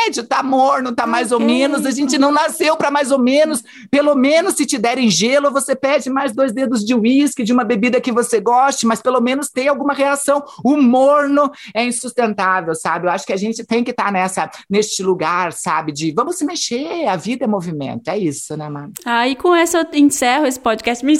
médio, 0.04 0.24
tá 0.24 0.42
morno, 0.42 0.92
tá 0.92 1.06
mais 1.06 1.32
ou 1.32 1.40
menos. 1.40 1.86
A 1.86 1.90
gente 1.90 2.18
não 2.18 2.30
nasceu 2.32 2.76
para 2.76 2.90
mais 2.90 3.10
ou 3.10 3.18
menos. 3.18 3.62
Pelo 3.90 4.14
menos 4.14 4.54
se 4.54 4.64
te 4.66 4.78
derem 4.78 5.10
gelo, 5.10 5.50
você 5.50 5.74
pede 5.74 6.08
mais 6.10 6.32
dois 6.32 6.52
dedos 6.52 6.84
de 6.84 6.94
uísque, 6.94 7.42
de 7.42 7.52
uma 7.52 7.64
bebida 7.64 8.00
que 8.00 8.12
você 8.12 8.40
goste, 8.40 8.86
mas 8.86 9.02
pelo 9.02 9.20
menos 9.20 9.48
tem 9.50 9.68
alguma 9.68 9.92
reação. 9.92 10.42
O 10.64 10.76
morno 10.76 11.50
é 11.74 11.84
insustentável, 11.84 12.74
sabe? 12.74 13.06
Eu 13.06 13.10
acho 13.10 13.26
que 13.26 13.32
a 13.32 13.36
gente 13.36 13.64
tem 13.64 13.84
que 13.84 13.90
estar 13.90 14.06
tá 14.06 14.12
nessa, 14.12 14.50
neste 14.68 15.02
lugar, 15.02 15.52
sabe? 15.52 15.92
De 15.92 16.12
vamos 16.12 16.36
se 16.36 16.44
mexer, 16.44 17.06
a 17.06 17.16
vida 17.16 17.44
é 17.44 17.48
movimento. 17.48 18.08
É 18.08 18.18
isso, 18.18 18.56
né, 18.56 18.68
mano? 18.68 18.92
Ah, 19.04 19.28
e 19.28 19.36
com 19.36 19.54
essa 19.54 19.78
eu 19.78 19.86
encerro 19.94 20.46
esse 20.46 20.58
podcast. 20.58 21.04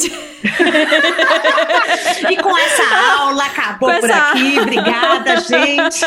e 2.30 2.36
com 2.36 2.56
essa 2.56 2.82
aula 3.18 3.44
acabou 3.44 3.90
com 3.90 4.00
por 4.00 4.10
essa... 4.10 4.30
aqui. 4.30 4.58
Obrigada, 4.60 5.40
gente. 5.40 6.00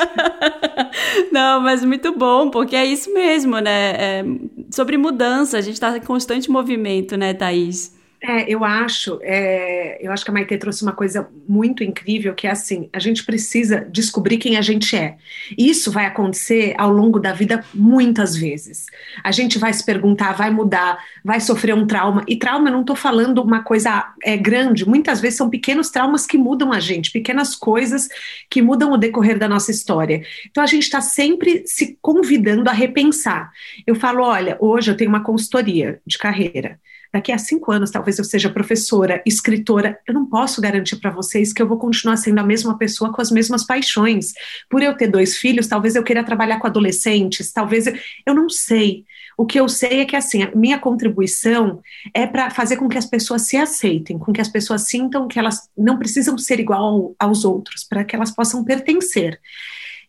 Não, 1.32 1.62
mas 1.62 1.84
muito 1.84 2.16
bom, 2.18 2.50
porque 2.50 2.63
é 2.76 2.86
isso 2.86 3.14
mesmo, 3.14 3.60
né? 3.60 3.92
É 3.98 4.24
sobre 4.72 4.98
mudança, 4.98 5.58
a 5.58 5.62
gente 5.62 5.76
está 5.76 5.96
em 5.96 6.02
constante 6.02 6.50
movimento, 6.50 7.16
né, 7.16 7.34
Thaís? 7.34 7.96
É, 8.26 8.50
eu 8.50 8.64
acho, 8.64 9.20
é, 9.22 9.98
eu 10.00 10.10
acho 10.10 10.24
que 10.24 10.32
a 10.32 10.34
Maite 10.34 10.58
trouxe 10.58 10.82
uma 10.82 10.94
coisa 10.94 11.28
muito 11.46 11.84
incrível, 11.84 12.34
que 12.34 12.48
é 12.48 12.52
assim, 12.52 12.90
a 12.94 12.98
gente 12.98 13.26
precisa 13.26 13.86
descobrir 13.92 14.38
quem 14.38 14.56
a 14.56 14.62
gente 14.62 14.96
é. 14.96 15.18
Isso 15.58 15.92
vai 15.92 16.06
acontecer 16.06 16.74
ao 16.78 16.90
longo 16.90 17.20
da 17.20 17.34
vida 17.34 17.66
muitas 17.74 18.34
vezes. 18.34 18.86
A 19.22 19.30
gente 19.34 19.60
vai 19.60 19.74
se 19.74 19.86
perguntar, 19.86 20.32
vai 20.32 20.50
mudar, 20.50 21.04
vai 21.22 21.42
sofrer 21.42 21.76
um 21.76 21.86
trauma. 21.86 22.24
E 22.26 22.38
trauma, 22.38 22.70
eu 22.70 22.72
não 22.72 22.80
estou 22.80 22.96
falando 22.96 23.40
uma 23.40 23.62
coisa 23.62 24.14
é, 24.24 24.38
grande, 24.38 24.88
muitas 24.88 25.20
vezes 25.20 25.36
são 25.36 25.50
pequenos 25.50 25.90
traumas 25.90 26.26
que 26.26 26.38
mudam 26.38 26.72
a 26.72 26.80
gente, 26.80 27.12
pequenas 27.12 27.54
coisas 27.54 28.08
que 28.50 28.62
mudam 28.62 28.94
o 28.94 28.98
decorrer 28.98 29.38
da 29.38 29.50
nossa 29.50 29.70
história. 29.70 30.24
Então 30.50 30.64
a 30.64 30.68
gente 30.68 30.84
está 30.84 31.02
sempre 31.02 31.64
se 31.66 31.98
convidando 32.02 32.70
a 32.70 32.74
repensar. 32.74 33.52
Eu 33.86 33.96
falo, 33.96 34.24
olha, 34.24 34.56
hoje 34.62 34.90
eu 34.90 34.96
tenho 34.96 35.10
uma 35.10 35.24
consultoria 35.26 36.00
de 36.08 36.18
carreira 36.18 36.80
daqui 37.14 37.32
a 37.32 37.38
cinco 37.38 37.72
anos 37.72 37.92
talvez 37.92 38.18
eu 38.18 38.26
seja 38.26 38.50
professora, 38.50 39.22
escritora, 39.26 40.00
eu 40.08 40.14
não 40.14 40.26
posso 40.26 40.60
garantir 40.60 40.96
para 40.96 41.12
vocês 41.12 41.54
que 41.54 41.62
eu 41.62 41.68
vou 41.68 41.78
continuar 41.78 42.18
sendo 42.18 42.40
a 42.40 42.44
mesma 42.44 42.76
pessoa 42.78 43.14
com 43.14 43.22
as 43.22 43.30
mesmas 43.30 43.64
paixões. 43.64 44.34
Por 44.68 44.82
eu 44.82 44.98
ter 44.98 45.08
dois 45.08 45.38
filhos, 45.38 45.68
talvez 45.68 45.96
eu 45.96 46.04
queira 46.04 46.24
trabalhar 46.24 46.60
com 46.60 46.66
adolescentes, 46.66 47.52
talvez 47.52 47.86
eu, 47.86 47.94
eu 48.26 48.34
não 48.34 48.50
sei. 48.50 49.06
O 49.38 49.46
que 49.46 49.60
eu 49.60 49.70
sei 49.70 50.02
é 50.02 50.06
que 50.06 50.16
assim, 50.16 50.44
a 50.44 50.52
minha 50.56 50.80
contribuição 50.80 51.82
é 52.14 52.26
para 52.26 52.50
fazer 52.50 52.78
com 52.78 52.90
que 52.90 52.98
as 52.98 53.06
pessoas 53.06 53.44
se 53.44 53.58
aceitem, 53.58 54.18
com 54.18 54.34
que 54.34 54.42
as 54.42 54.50
pessoas 54.50 54.84
sintam 54.88 55.28
que 55.28 55.38
elas 55.38 55.70
não 55.78 56.00
precisam 56.00 56.38
ser 56.38 56.60
igual 56.60 57.16
aos 57.20 57.46
outros, 57.46 57.84
para 57.84 58.04
que 58.04 58.16
elas 58.16 58.32
possam 58.32 58.64
pertencer. 58.64 59.40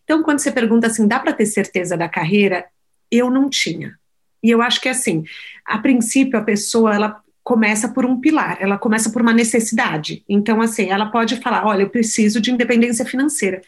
Então, 0.03 0.23
quando 0.23 0.39
você 0.39 0.51
pergunta 0.51 0.87
assim, 0.87 1.07
dá 1.07 1.19
para 1.19 1.33
ter 1.33 1.45
certeza 1.45 1.95
da 1.97 2.09
carreira? 2.09 2.65
Eu 3.11 3.29
não 3.29 3.49
tinha. 3.49 3.97
E 4.45 4.51
eu 4.51 4.61
acho 4.61 4.79
que 4.79 4.87
assim, 4.87 5.23
a 5.65 5.79
princípio 5.79 6.37
a 6.37 6.43
pessoa 6.43 6.93
ela 6.93 7.19
começa 7.43 7.89
por 7.89 8.05
um 8.05 8.19
pilar, 8.19 8.57
ela 8.59 8.77
começa 8.77 9.09
por 9.09 9.23
uma 9.23 9.33
necessidade. 9.33 10.23
Então 10.29 10.61
assim, 10.61 10.91
ela 10.91 11.07
pode 11.07 11.37
falar, 11.37 11.65
olha, 11.65 11.81
eu 11.81 11.89
preciso 11.89 12.39
de 12.39 12.51
independência 12.51 13.03
financeira. 13.03 13.59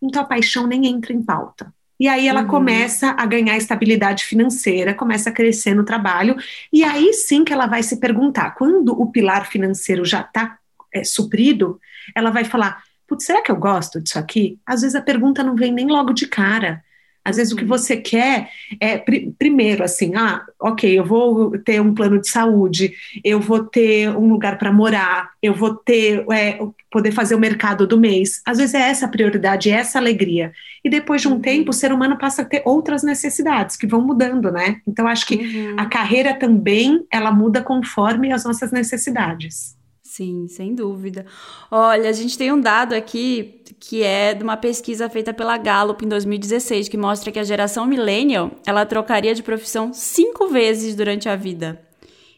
Então 0.00 0.22
a 0.22 0.24
paixão 0.24 0.66
nem 0.66 0.86
entra 0.86 1.12
em 1.12 1.22
pauta. 1.22 1.70
E 2.00 2.08
aí 2.08 2.26
ela 2.26 2.40
uhum. 2.40 2.48
começa 2.48 3.10
a 3.10 3.26
ganhar 3.26 3.58
estabilidade 3.58 4.24
financeira, 4.24 4.94
começa 4.94 5.28
a 5.28 5.32
crescer 5.32 5.74
no 5.74 5.84
trabalho, 5.84 6.34
e 6.72 6.82
aí 6.82 7.12
sim 7.12 7.44
que 7.44 7.52
ela 7.52 7.66
vai 7.66 7.82
se 7.82 7.98
perguntar, 8.00 8.52
quando 8.52 8.98
o 8.98 9.12
pilar 9.12 9.46
financeiro 9.46 10.02
já 10.04 10.22
está 10.22 10.58
é, 10.94 11.04
suprido, 11.04 11.78
ela 12.16 12.30
vai 12.30 12.44
falar, 12.44 12.82
putz, 13.06 13.26
será 13.26 13.42
que 13.42 13.52
eu 13.52 13.56
gosto 13.56 14.00
disso 14.00 14.18
aqui? 14.18 14.58
Às 14.64 14.80
vezes 14.80 14.94
a 14.96 15.02
pergunta 15.02 15.44
não 15.44 15.54
vem 15.54 15.70
nem 15.70 15.86
logo 15.86 16.12
de 16.14 16.26
cara. 16.26 16.82
Às 17.24 17.36
vezes 17.36 17.52
o 17.52 17.56
que 17.56 17.62
uhum. 17.62 17.68
você 17.68 17.96
quer 17.96 18.50
é, 18.80 18.98
pr 18.98 19.30
primeiro, 19.38 19.84
assim, 19.84 20.14
ah, 20.16 20.42
ok, 20.60 20.98
eu 20.98 21.04
vou 21.04 21.58
ter 21.58 21.80
um 21.80 21.94
plano 21.94 22.20
de 22.20 22.28
saúde, 22.28 22.92
eu 23.24 23.40
vou 23.40 23.64
ter 23.64 24.08
um 24.10 24.28
lugar 24.28 24.58
para 24.58 24.72
morar, 24.72 25.30
eu 25.40 25.54
vou 25.54 25.74
ter, 25.74 26.24
é, 26.32 26.58
poder 26.90 27.12
fazer 27.12 27.34
o 27.34 27.38
mercado 27.38 27.86
do 27.86 27.98
mês. 27.98 28.40
Às 28.44 28.58
vezes 28.58 28.74
é 28.74 28.80
essa 28.80 29.06
a 29.06 29.08
prioridade, 29.08 29.70
é 29.70 29.74
essa 29.74 29.98
a 29.98 30.00
alegria. 30.00 30.52
E 30.84 30.90
depois 30.90 31.22
de 31.22 31.28
um 31.28 31.32
uhum. 31.32 31.40
tempo, 31.40 31.70
o 31.70 31.74
ser 31.74 31.92
humano 31.92 32.18
passa 32.18 32.42
a 32.42 32.44
ter 32.44 32.62
outras 32.64 33.02
necessidades 33.02 33.76
que 33.76 33.86
vão 33.86 34.00
mudando, 34.00 34.50
né? 34.50 34.80
Então, 34.86 35.06
acho 35.06 35.26
que 35.26 35.36
uhum. 35.36 35.76
a 35.78 35.86
carreira 35.86 36.34
também, 36.34 37.04
ela 37.10 37.30
muda 37.30 37.62
conforme 37.62 38.32
as 38.32 38.44
nossas 38.44 38.72
necessidades. 38.72 39.76
Sim, 40.14 40.46
sem 40.46 40.74
dúvida. 40.74 41.24
Olha, 41.70 42.10
a 42.10 42.12
gente 42.12 42.36
tem 42.36 42.52
um 42.52 42.60
dado 42.60 42.92
aqui 42.92 43.62
que 43.80 44.02
é 44.02 44.34
de 44.34 44.44
uma 44.44 44.58
pesquisa 44.58 45.08
feita 45.08 45.32
pela 45.32 45.56
Gallup 45.56 46.04
em 46.04 46.08
2016, 46.08 46.86
que 46.86 46.98
mostra 46.98 47.32
que 47.32 47.38
a 47.38 47.42
geração 47.42 47.86
millennial, 47.86 48.50
ela 48.66 48.84
trocaria 48.84 49.34
de 49.34 49.42
profissão 49.42 49.90
cinco 49.94 50.48
vezes 50.48 50.94
durante 50.94 51.30
a 51.30 51.34
vida. 51.34 51.80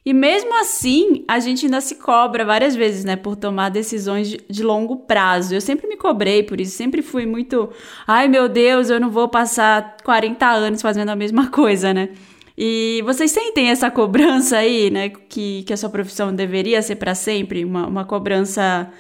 E 0.07 0.13
mesmo 0.13 0.55
assim, 0.61 1.25
a 1.27 1.41
gente 1.41 1.65
ainda 1.65 1.81
se 1.81 1.97
cobra 1.97 2.45
várias 2.45 2.77
vezes, 2.77 3.05
né, 3.05 3.17
por 3.17 3.35
tomar 3.35 3.71
decisões 3.71 4.37
de, 4.49 4.63
longo 4.63 4.99
prazo. 4.99 5.53
Eu 5.53 5.61
sempre 5.61 5.89
me 5.89 5.97
cobrei 5.97 6.45
por 6.45 6.61
isso, 6.61 6.77
sempre 6.77 7.03
fui 7.03 7.27
muito, 7.27 7.71
ai 8.07 8.29
meu 8.29 8.49
Deus, 8.49 8.89
eu 8.89 9.01
não 9.01 9.11
vou 9.11 9.29
passar 9.29 9.97
40 10.05 10.47
anos 10.47 10.81
fazendo 10.81 11.09
a 11.09 11.17
mesma 11.17 11.49
coisa, 11.51 11.93
né? 11.93 12.11
E 12.57 13.03
vocês 13.05 13.31
sentem 13.33 13.71
essa 13.71 13.91
cobrança 13.91 14.59
aí, 14.59 14.91
né? 14.91 15.09
Que, 15.09 15.65
que 15.65 15.73
a 15.73 15.77
sua 15.77 15.91
profissão 15.91 16.35
deveria 16.35 16.81
ser 16.83 16.97
para 16.97 17.15
sempre? 17.15 17.65
Uma, 17.65 17.87
uma 17.87 18.05
cobrança. 18.05 18.91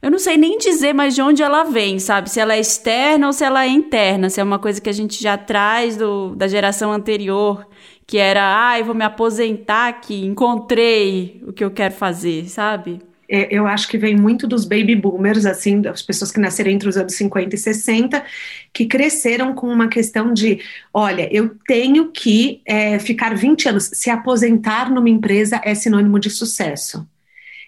Eu 0.00 0.10
não 0.10 0.18
sei 0.18 0.36
nem 0.36 0.58
dizer 0.58 0.92
mais 0.94 1.14
de 1.14 1.22
onde 1.22 1.42
ela 1.42 1.64
vem, 1.64 1.98
sabe? 1.98 2.30
Se 2.30 2.40
ela 2.40 2.54
é 2.54 2.60
externa 2.60 3.26
ou 3.26 3.32
se 3.32 3.44
ela 3.44 3.64
é 3.64 3.68
interna. 3.68 4.30
Se 4.30 4.40
é 4.40 4.44
uma 4.44 4.58
coisa 4.58 4.80
que 4.80 4.88
a 4.88 4.92
gente 4.92 5.22
já 5.22 5.36
traz 5.36 5.96
do, 5.96 6.34
da 6.34 6.48
geração 6.48 6.92
anterior, 6.92 7.66
que 8.06 8.18
era, 8.18 8.42
ah, 8.72 8.82
vou 8.82 8.94
me 8.94 9.04
aposentar 9.04 9.88
aqui, 9.88 10.24
encontrei 10.24 11.42
o 11.46 11.52
que 11.52 11.64
eu 11.64 11.70
quero 11.70 11.94
fazer, 11.94 12.48
sabe? 12.48 13.00
É, 13.34 13.48
eu 13.50 13.66
acho 13.66 13.88
que 13.88 13.98
vem 13.98 14.14
muito 14.14 14.46
dos 14.46 14.64
baby 14.64 14.94
boomers, 14.94 15.44
assim, 15.44 15.80
das 15.80 16.00
pessoas 16.00 16.30
que 16.30 16.38
nasceram 16.38 16.70
entre 16.70 16.88
os 16.88 16.96
anos 16.96 17.16
50 17.16 17.56
e 17.56 17.58
60, 17.58 18.24
que 18.72 18.86
cresceram 18.86 19.52
com 19.52 19.66
uma 19.66 19.88
questão 19.88 20.32
de: 20.32 20.60
olha, 20.92 21.28
eu 21.34 21.50
tenho 21.66 22.12
que 22.12 22.62
é, 22.64 22.96
ficar 23.00 23.34
20 23.34 23.70
anos, 23.70 23.90
se 23.92 24.08
aposentar 24.08 24.88
numa 24.88 25.10
empresa 25.10 25.60
é 25.64 25.74
sinônimo 25.74 26.20
de 26.20 26.30
sucesso. 26.30 27.04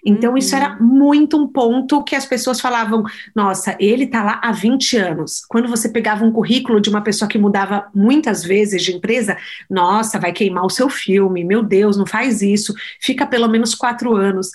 Então, 0.05 0.31
uhum. 0.31 0.39
isso 0.39 0.55
era 0.55 0.77
muito 0.79 1.37
um 1.37 1.49
ponto 1.49 2.05
que 2.05 2.15
as 2.15 2.25
pessoas 2.25 2.61
falavam: 2.61 3.03
nossa, 3.35 3.77
ele 3.81 4.05
está 4.05 4.23
lá 4.23 4.41
há 4.45 4.53
20 4.53 4.97
anos. 4.99 5.45
Quando 5.49 5.67
você 5.67 5.89
pegava 5.89 6.25
um 6.25 6.31
currículo 6.31 6.81
de 6.81 6.89
uma 6.89 7.03
pessoa 7.03 7.29
que 7.29 7.39
mudava 7.39 7.89
muitas 7.93 8.45
vezes 8.45 8.85
de 8.85 8.95
empresa, 8.95 9.37
nossa, 9.69 10.17
vai 10.17 10.33
queimar 10.33 10.65
o 10.65 10.71
seu 10.71 10.89
filme, 10.89 11.43
meu 11.43 11.61
Deus, 11.61 11.97
não 11.97 12.07
faz 12.07 12.41
isso, 12.41 12.73
fica 13.01 13.27
pelo 13.27 13.49
menos 13.49 13.75
quatro 13.75 14.15
anos. 14.15 14.51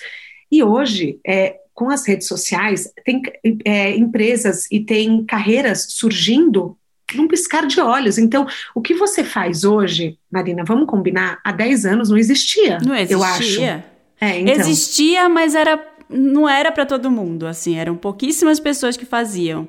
E 0.51 0.63
hoje, 0.63 1.19
é, 1.25 1.57
com 1.73 1.89
as 1.89 2.05
redes 2.05 2.27
sociais, 2.27 2.91
tem 3.05 3.21
é, 3.65 3.95
empresas 3.95 4.67
e 4.71 4.79
tem 4.81 5.23
carreiras 5.23 5.87
surgindo 5.89 6.77
num 7.15 7.27
piscar 7.27 7.65
de 7.65 7.79
olhos. 7.79 8.17
Então, 8.17 8.47
o 8.75 8.81
que 8.81 8.93
você 8.93 9.23
faz 9.23 9.63
hoje, 9.63 10.17
Marina, 10.31 10.63
vamos 10.63 10.87
combinar, 10.87 11.39
há 11.43 11.51
10 11.51 11.85
anos 11.85 12.09
não 12.09 12.17
existia, 12.17 12.77
não 12.79 12.95
existia. 12.95 13.15
eu 13.15 13.23
acho. 13.23 13.61
É, 14.21 14.39
então. 14.39 14.53
Existia, 14.53 15.27
mas 15.27 15.55
era, 15.55 15.83
não 16.09 16.47
era 16.47 16.71
para 16.71 16.85
todo 16.85 17.09
mundo, 17.09 17.47
assim, 17.47 17.77
eram 17.77 17.95
pouquíssimas 17.95 18.59
pessoas 18.59 18.95
que 18.95 19.05
faziam. 19.05 19.67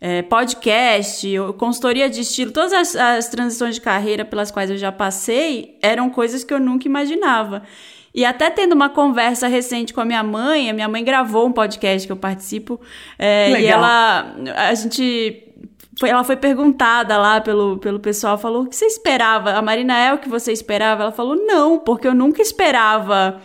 É, 0.00 0.22
podcast, 0.22 1.26
consultoria 1.56 2.08
de 2.08 2.20
estilo, 2.20 2.52
todas 2.52 2.72
as, 2.72 2.94
as 2.94 3.28
transições 3.28 3.74
de 3.74 3.80
carreira 3.80 4.24
pelas 4.24 4.48
quais 4.48 4.70
eu 4.70 4.76
já 4.76 4.92
passei 4.92 5.76
eram 5.82 6.08
coisas 6.08 6.44
que 6.44 6.54
eu 6.54 6.60
nunca 6.60 6.86
imaginava. 6.86 7.64
E 8.18 8.24
até 8.24 8.50
tendo 8.50 8.72
uma 8.72 8.88
conversa 8.88 9.46
recente 9.46 9.94
com 9.94 10.00
a 10.00 10.04
minha 10.04 10.24
mãe, 10.24 10.68
a 10.68 10.72
minha 10.72 10.88
mãe 10.88 11.04
gravou 11.04 11.46
um 11.46 11.52
podcast 11.52 12.04
que 12.04 12.12
eu 12.12 12.16
participo, 12.16 12.80
é, 13.16 13.60
e 13.60 13.64
ela, 13.64 14.34
a 14.56 14.74
gente 14.74 15.44
foi, 15.96 16.08
ela 16.08 16.24
foi 16.24 16.34
perguntada 16.34 17.16
lá 17.16 17.40
pelo, 17.40 17.78
pelo 17.78 18.00
pessoal, 18.00 18.36
falou: 18.36 18.64
o 18.64 18.66
que 18.66 18.74
você 18.74 18.86
esperava? 18.86 19.52
A 19.52 19.62
Marina 19.62 19.96
é 19.96 20.12
o 20.12 20.18
que 20.18 20.28
você 20.28 20.50
esperava? 20.50 21.04
Ela 21.04 21.12
falou: 21.12 21.36
não, 21.36 21.78
porque 21.78 22.08
eu 22.08 22.14
nunca 22.14 22.42
esperava 22.42 23.40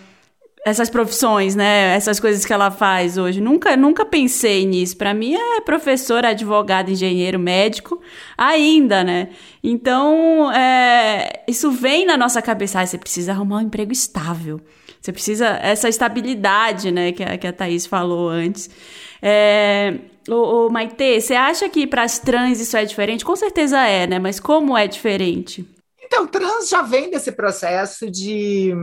essas 0.65 0.89
profissões, 0.89 1.55
né? 1.55 1.93
Essas 1.96 2.20
coisas 2.20 2.46
que 2.46 2.53
ela 2.53 2.72
faz 2.72 3.17
hoje. 3.17 3.41
Nunca, 3.41 3.75
nunca 3.75 4.05
pensei 4.05 4.65
nisso. 4.65 4.96
Para 4.96 5.13
mim 5.13 5.36
é 5.36 5.62
professor, 5.62 6.25
advogado, 6.25 6.89
engenheiro, 6.89 7.38
médico, 7.38 8.01
ainda, 8.38 9.03
né? 9.03 9.29
Então, 9.62 10.51
é, 10.53 11.43
isso 11.48 11.70
vem 11.70 12.05
na 12.05 12.15
nossa 12.15 12.41
cabeça. 12.41 12.79
Ah, 12.79 12.86
você 12.86 12.98
precisa 12.98 13.34
arrumar 13.34 13.58
um 13.58 13.62
emprego 13.62 13.91
estável. 13.91 14.62
Você 15.01 15.12
precisa 15.12 15.48
essa 15.62 15.89
estabilidade, 15.89 16.91
né? 16.91 17.12
Que 17.12 17.24
a, 17.24 17.38
que 17.38 17.48
a 17.48 17.51
Thaís 17.51 17.86
falou 17.86 18.29
antes. 18.29 18.70
É, 19.22 20.00
ô, 20.29 20.67
ô, 20.67 20.70
Maite, 20.70 21.20
você 21.20 21.34
acha 21.34 21.67
que 21.67 21.86
para 21.86 22.03
as 22.03 22.20
trans 22.20 22.62
isso 22.62 22.77
é 22.77 22.86
diferente? 22.86 23.25
Com 23.25 23.36
certeza 23.36 23.86
é, 23.86 24.08
né? 24.08 24.17
Mas 24.17 24.39
como 24.39 24.77
é 24.77 24.88
diferente? 24.88 25.67
Então, 26.01 26.25
trans 26.25 26.70
já 26.70 26.82
vem 26.82 27.10
desse 27.10 27.34
processo 27.34 28.10
de 28.10 28.74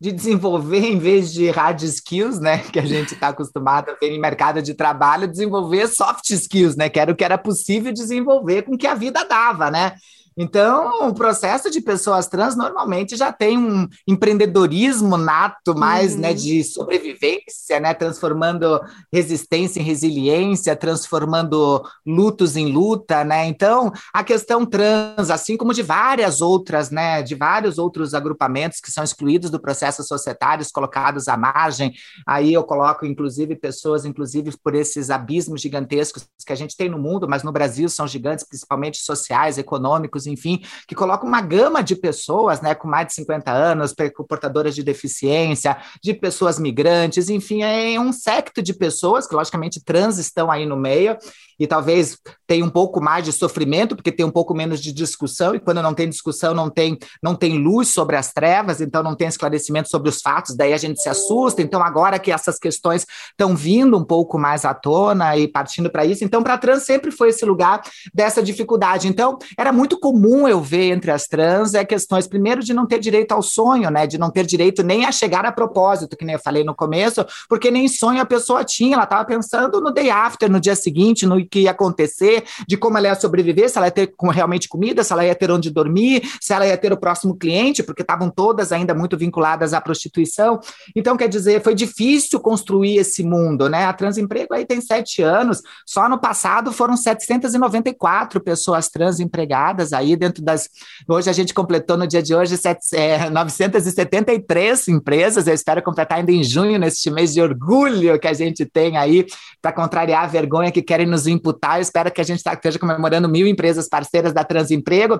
de 0.00 0.12
desenvolver, 0.12 0.84
em 0.84 0.98
vez 0.98 1.32
de 1.32 1.48
hard 1.50 1.82
skills, 1.82 2.38
né, 2.38 2.58
que 2.58 2.78
a 2.78 2.84
gente 2.84 3.14
está 3.14 3.28
acostumado 3.28 3.90
a 3.90 3.94
ver 3.94 4.12
em 4.12 4.20
mercado 4.20 4.60
de 4.60 4.74
trabalho, 4.74 5.26
desenvolver 5.26 5.88
soft 5.88 6.30
skills, 6.30 6.76
né, 6.76 6.88
que 6.88 7.00
era 7.00 7.10
o 7.10 7.16
que 7.16 7.24
era 7.24 7.38
possível 7.38 7.92
desenvolver 7.92 8.62
com 8.62 8.74
o 8.74 8.78
que 8.78 8.86
a 8.86 8.94
vida 8.94 9.24
dava, 9.24 9.70
né? 9.70 9.94
Então, 10.38 11.08
o 11.08 11.14
processo 11.14 11.70
de 11.70 11.80
pessoas 11.80 12.26
trans 12.28 12.54
normalmente 12.54 13.16
já 13.16 13.32
tem 13.32 13.56
um 13.56 13.88
empreendedorismo 14.06 15.16
nato 15.16 15.74
mais, 15.74 16.14
né, 16.14 16.28
uhum. 16.28 16.34
né, 16.34 16.34
de 16.34 16.62
sobrevivência, 16.62 17.80
né, 17.80 17.94
transformando 17.94 18.78
resistência 19.10 19.80
em 19.80 19.82
resiliência, 19.82 20.76
transformando 20.76 21.82
lutos 22.04 22.54
em 22.54 22.70
luta, 22.70 23.24
né? 23.24 23.46
Então, 23.46 23.90
a 24.12 24.22
questão 24.22 24.66
trans, 24.66 25.30
assim 25.30 25.56
como 25.56 25.72
de 25.72 25.82
várias 25.82 26.42
outras, 26.42 26.90
né, 26.90 27.22
de 27.22 27.34
vários 27.34 27.78
outros 27.78 28.12
agrupamentos 28.12 28.78
que 28.78 28.92
são 28.92 29.02
excluídos 29.02 29.48
do 29.48 29.60
processo 29.60 30.02
societário, 30.02 30.66
colocados 30.72 31.28
à 31.28 31.36
margem, 31.36 31.94
aí 32.26 32.52
eu 32.52 32.62
coloco 32.62 33.06
inclusive 33.06 33.56
pessoas, 33.56 34.04
inclusive 34.04 34.54
por 34.62 34.74
esses 34.74 35.08
abismos 35.10 35.60
gigantescos 35.60 36.28
que 36.44 36.52
a 36.52 36.56
gente 36.56 36.76
tem 36.76 36.88
no 36.90 36.98
mundo, 36.98 37.26
mas 37.28 37.42
no 37.42 37.52
Brasil 37.52 37.88
são 37.88 38.06
gigantes, 38.06 38.44
principalmente 38.46 38.98
sociais, 38.98 39.56
econômicos, 39.56 40.25
enfim, 40.26 40.62
que 40.86 40.94
colocam 40.94 41.28
uma 41.28 41.40
gama 41.40 41.82
de 41.82 41.96
pessoas, 41.96 42.60
né, 42.60 42.74
com 42.74 42.88
mais 42.88 43.08
de 43.08 43.14
50 43.14 43.50
anos, 43.50 43.94
portadoras 44.28 44.74
de 44.74 44.82
deficiência, 44.82 45.76
de 46.02 46.14
pessoas 46.14 46.58
migrantes, 46.58 47.28
enfim, 47.28 47.62
é 47.62 47.98
um 47.98 48.12
secto 48.12 48.62
de 48.62 48.74
pessoas 48.74 49.26
que, 49.26 49.34
logicamente, 49.34 49.82
trans 49.82 50.18
estão 50.18 50.50
aí 50.50 50.66
no 50.66 50.76
meio, 50.76 51.16
e 51.58 51.66
talvez 51.66 52.18
tenha 52.46 52.64
um 52.64 52.68
pouco 52.68 53.00
mais 53.02 53.24
de 53.24 53.32
sofrimento, 53.32 53.96
porque 53.96 54.12
tem 54.12 54.26
um 54.26 54.30
pouco 54.30 54.54
menos 54.54 54.80
de 54.80 54.92
discussão, 54.92 55.54
e 55.54 55.60
quando 55.60 55.82
não 55.82 55.94
tem 55.94 56.08
discussão, 56.08 56.52
não 56.52 56.68
tem, 56.68 56.98
não 57.22 57.34
tem 57.34 57.58
luz 57.58 57.88
sobre 57.88 58.16
as 58.16 58.32
trevas, 58.32 58.80
então 58.80 59.02
não 59.02 59.14
tem 59.14 59.26
esclarecimento 59.26 59.88
sobre 59.88 60.10
os 60.10 60.20
fatos, 60.20 60.54
daí 60.54 60.74
a 60.74 60.76
gente 60.76 61.00
se 61.00 61.08
assusta. 61.08 61.62
Então, 61.62 61.82
agora 61.82 62.18
que 62.18 62.30
essas 62.30 62.58
questões 62.58 63.06
estão 63.30 63.56
vindo 63.56 63.96
um 63.96 64.04
pouco 64.04 64.38
mais 64.38 64.64
à 64.64 64.74
tona 64.74 65.36
e 65.36 65.48
partindo 65.48 65.88
para 65.90 66.04
isso, 66.04 66.24
então, 66.24 66.42
para 66.42 66.58
trans 66.58 66.84
sempre 66.84 67.10
foi 67.10 67.30
esse 67.30 67.44
lugar 67.44 67.80
dessa 68.12 68.42
dificuldade. 68.42 69.08
Então, 69.08 69.38
era 69.56 69.72
muito 69.72 69.98
comum 69.98 70.15
eu 70.48 70.60
ver 70.60 70.92
entre 70.92 71.10
as 71.10 71.26
trans 71.26 71.74
é 71.74 71.84
questões, 71.84 72.26
primeiro, 72.26 72.62
de 72.62 72.72
não 72.72 72.86
ter 72.86 72.98
direito 72.98 73.32
ao 73.32 73.42
sonho, 73.42 73.90
né? 73.90 74.06
De 74.06 74.18
não 74.18 74.30
ter 74.30 74.46
direito 74.46 74.82
nem 74.82 75.04
a 75.04 75.12
chegar 75.12 75.44
a 75.44 75.52
propósito, 75.52 76.16
que 76.16 76.24
nem 76.24 76.34
eu 76.34 76.40
falei 76.40 76.64
no 76.64 76.74
começo, 76.74 77.24
porque 77.48 77.70
nem 77.70 77.88
sonho 77.88 78.20
a 78.20 78.26
pessoa 78.26 78.64
tinha, 78.64 78.94
ela 78.94 79.04
estava 79.04 79.24
pensando 79.24 79.80
no 79.80 79.92
day 79.92 80.10
after, 80.10 80.50
no 80.50 80.60
dia 80.60 80.76
seguinte, 80.76 81.26
no 81.26 81.44
que 81.46 81.60
ia 81.60 81.70
acontecer, 81.72 82.44
de 82.68 82.76
como 82.76 82.98
ela 82.98 83.08
ia 83.08 83.14
sobreviver, 83.14 83.68
se 83.68 83.78
ela 83.78 83.86
ia 83.86 83.90
ter 83.90 84.14
realmente 84.30 84.68
comida, 84.68 85.02
se 85.02 85.12
ela 85.12 85.24
ia 85.24 85.34
ter 85.34 85.50
onde 85.50 85.70
dormir, 85.70 86.22
se 86.40 86.52
ela 86.52 86.66
ia 86.66 86.76
ter 86.76 86.92
o 86.92 86.96
próximo 86.96 87.36
cliente, 87.36 87.82
porque 87.82 88.02
estavam 88.02 88.30
todas 88.30 88.72
ainda 88.72 88.94
muito 88.94 89.16
vinculadas 89.16 89.74
à 89.74 89.80
prostituição. 89.80 90.60
Então, 90.94 91.16
quer 91.16 91.28
dizer, 91.28 91.62
foi 91.62 91.74
difícil 91.74 92.38
construir 92.40 92.98
esse 92.98 93.22
mundo, 93.22 93.68
né? 93.68 93.86
A 93.86 93.92
Transemprego 93.92 94.54
aí 94.54 94.64
tem 94.64 94.80
sete 94.80 95.22
anos, 95.22 95.62
só 95.84 96.08
no 96.08 96.18
passado 96.18 96.72
foram 96.72 96.96
794 96.96 98.40
pessoas 98.40 98.88
trans 98.88 99.18
empregadas 99.18 99.92
aí 99.92 100.05
dentro 100.14 100.44
das. 100.44 100.68
Hoje 101.08 101.30
a 101.30 101.32
gente 101.32 101.54
completou 101.54 101.96
no 101.96 102.06
dia 102.06 102.22
de 102.22 102.34
hoje 102.34 102.54
é, 102.92 103.30
973 103.30 104.88
empresas, 104.88 105.46
eu 105.46 105.54
espero 105.54 105.82
completar 105.82 106.18
ainda 106.18 106.30
em 106.30 106.44
junho, 106.44 106.78
neste 106.78 107.10
mês 107.10 107.32
de 107.32 107.40
orgulho 107.40 108.18
que 108.20 108.28
a 108.28 108.32
gente 108.34 108.66
tem 108.66 108.96
aí, 108.96 109.26
para 109.60 109.72
contrariar 109.72 110.24
a 110.24 110.26
vergonha 110.26 110.70
que 110.70 110.82
querem 110.82 111.06
nos 111.06 111.26
imputar. 111.26 111.78
Eu 111.78 111.82
espero 111.82 112.10
que 112.12 112.20
a 112.20 112.24
gente 112.24 112.42
tá, 112.42 112.52
esteja 112.52 112.78
comemorando 112.78 113.28
mil 113.28 113.46
empresas 113.46 113.88
parceiras 113.88 114.32
da 114.32 114.44
Transemprego, 114.44 115.18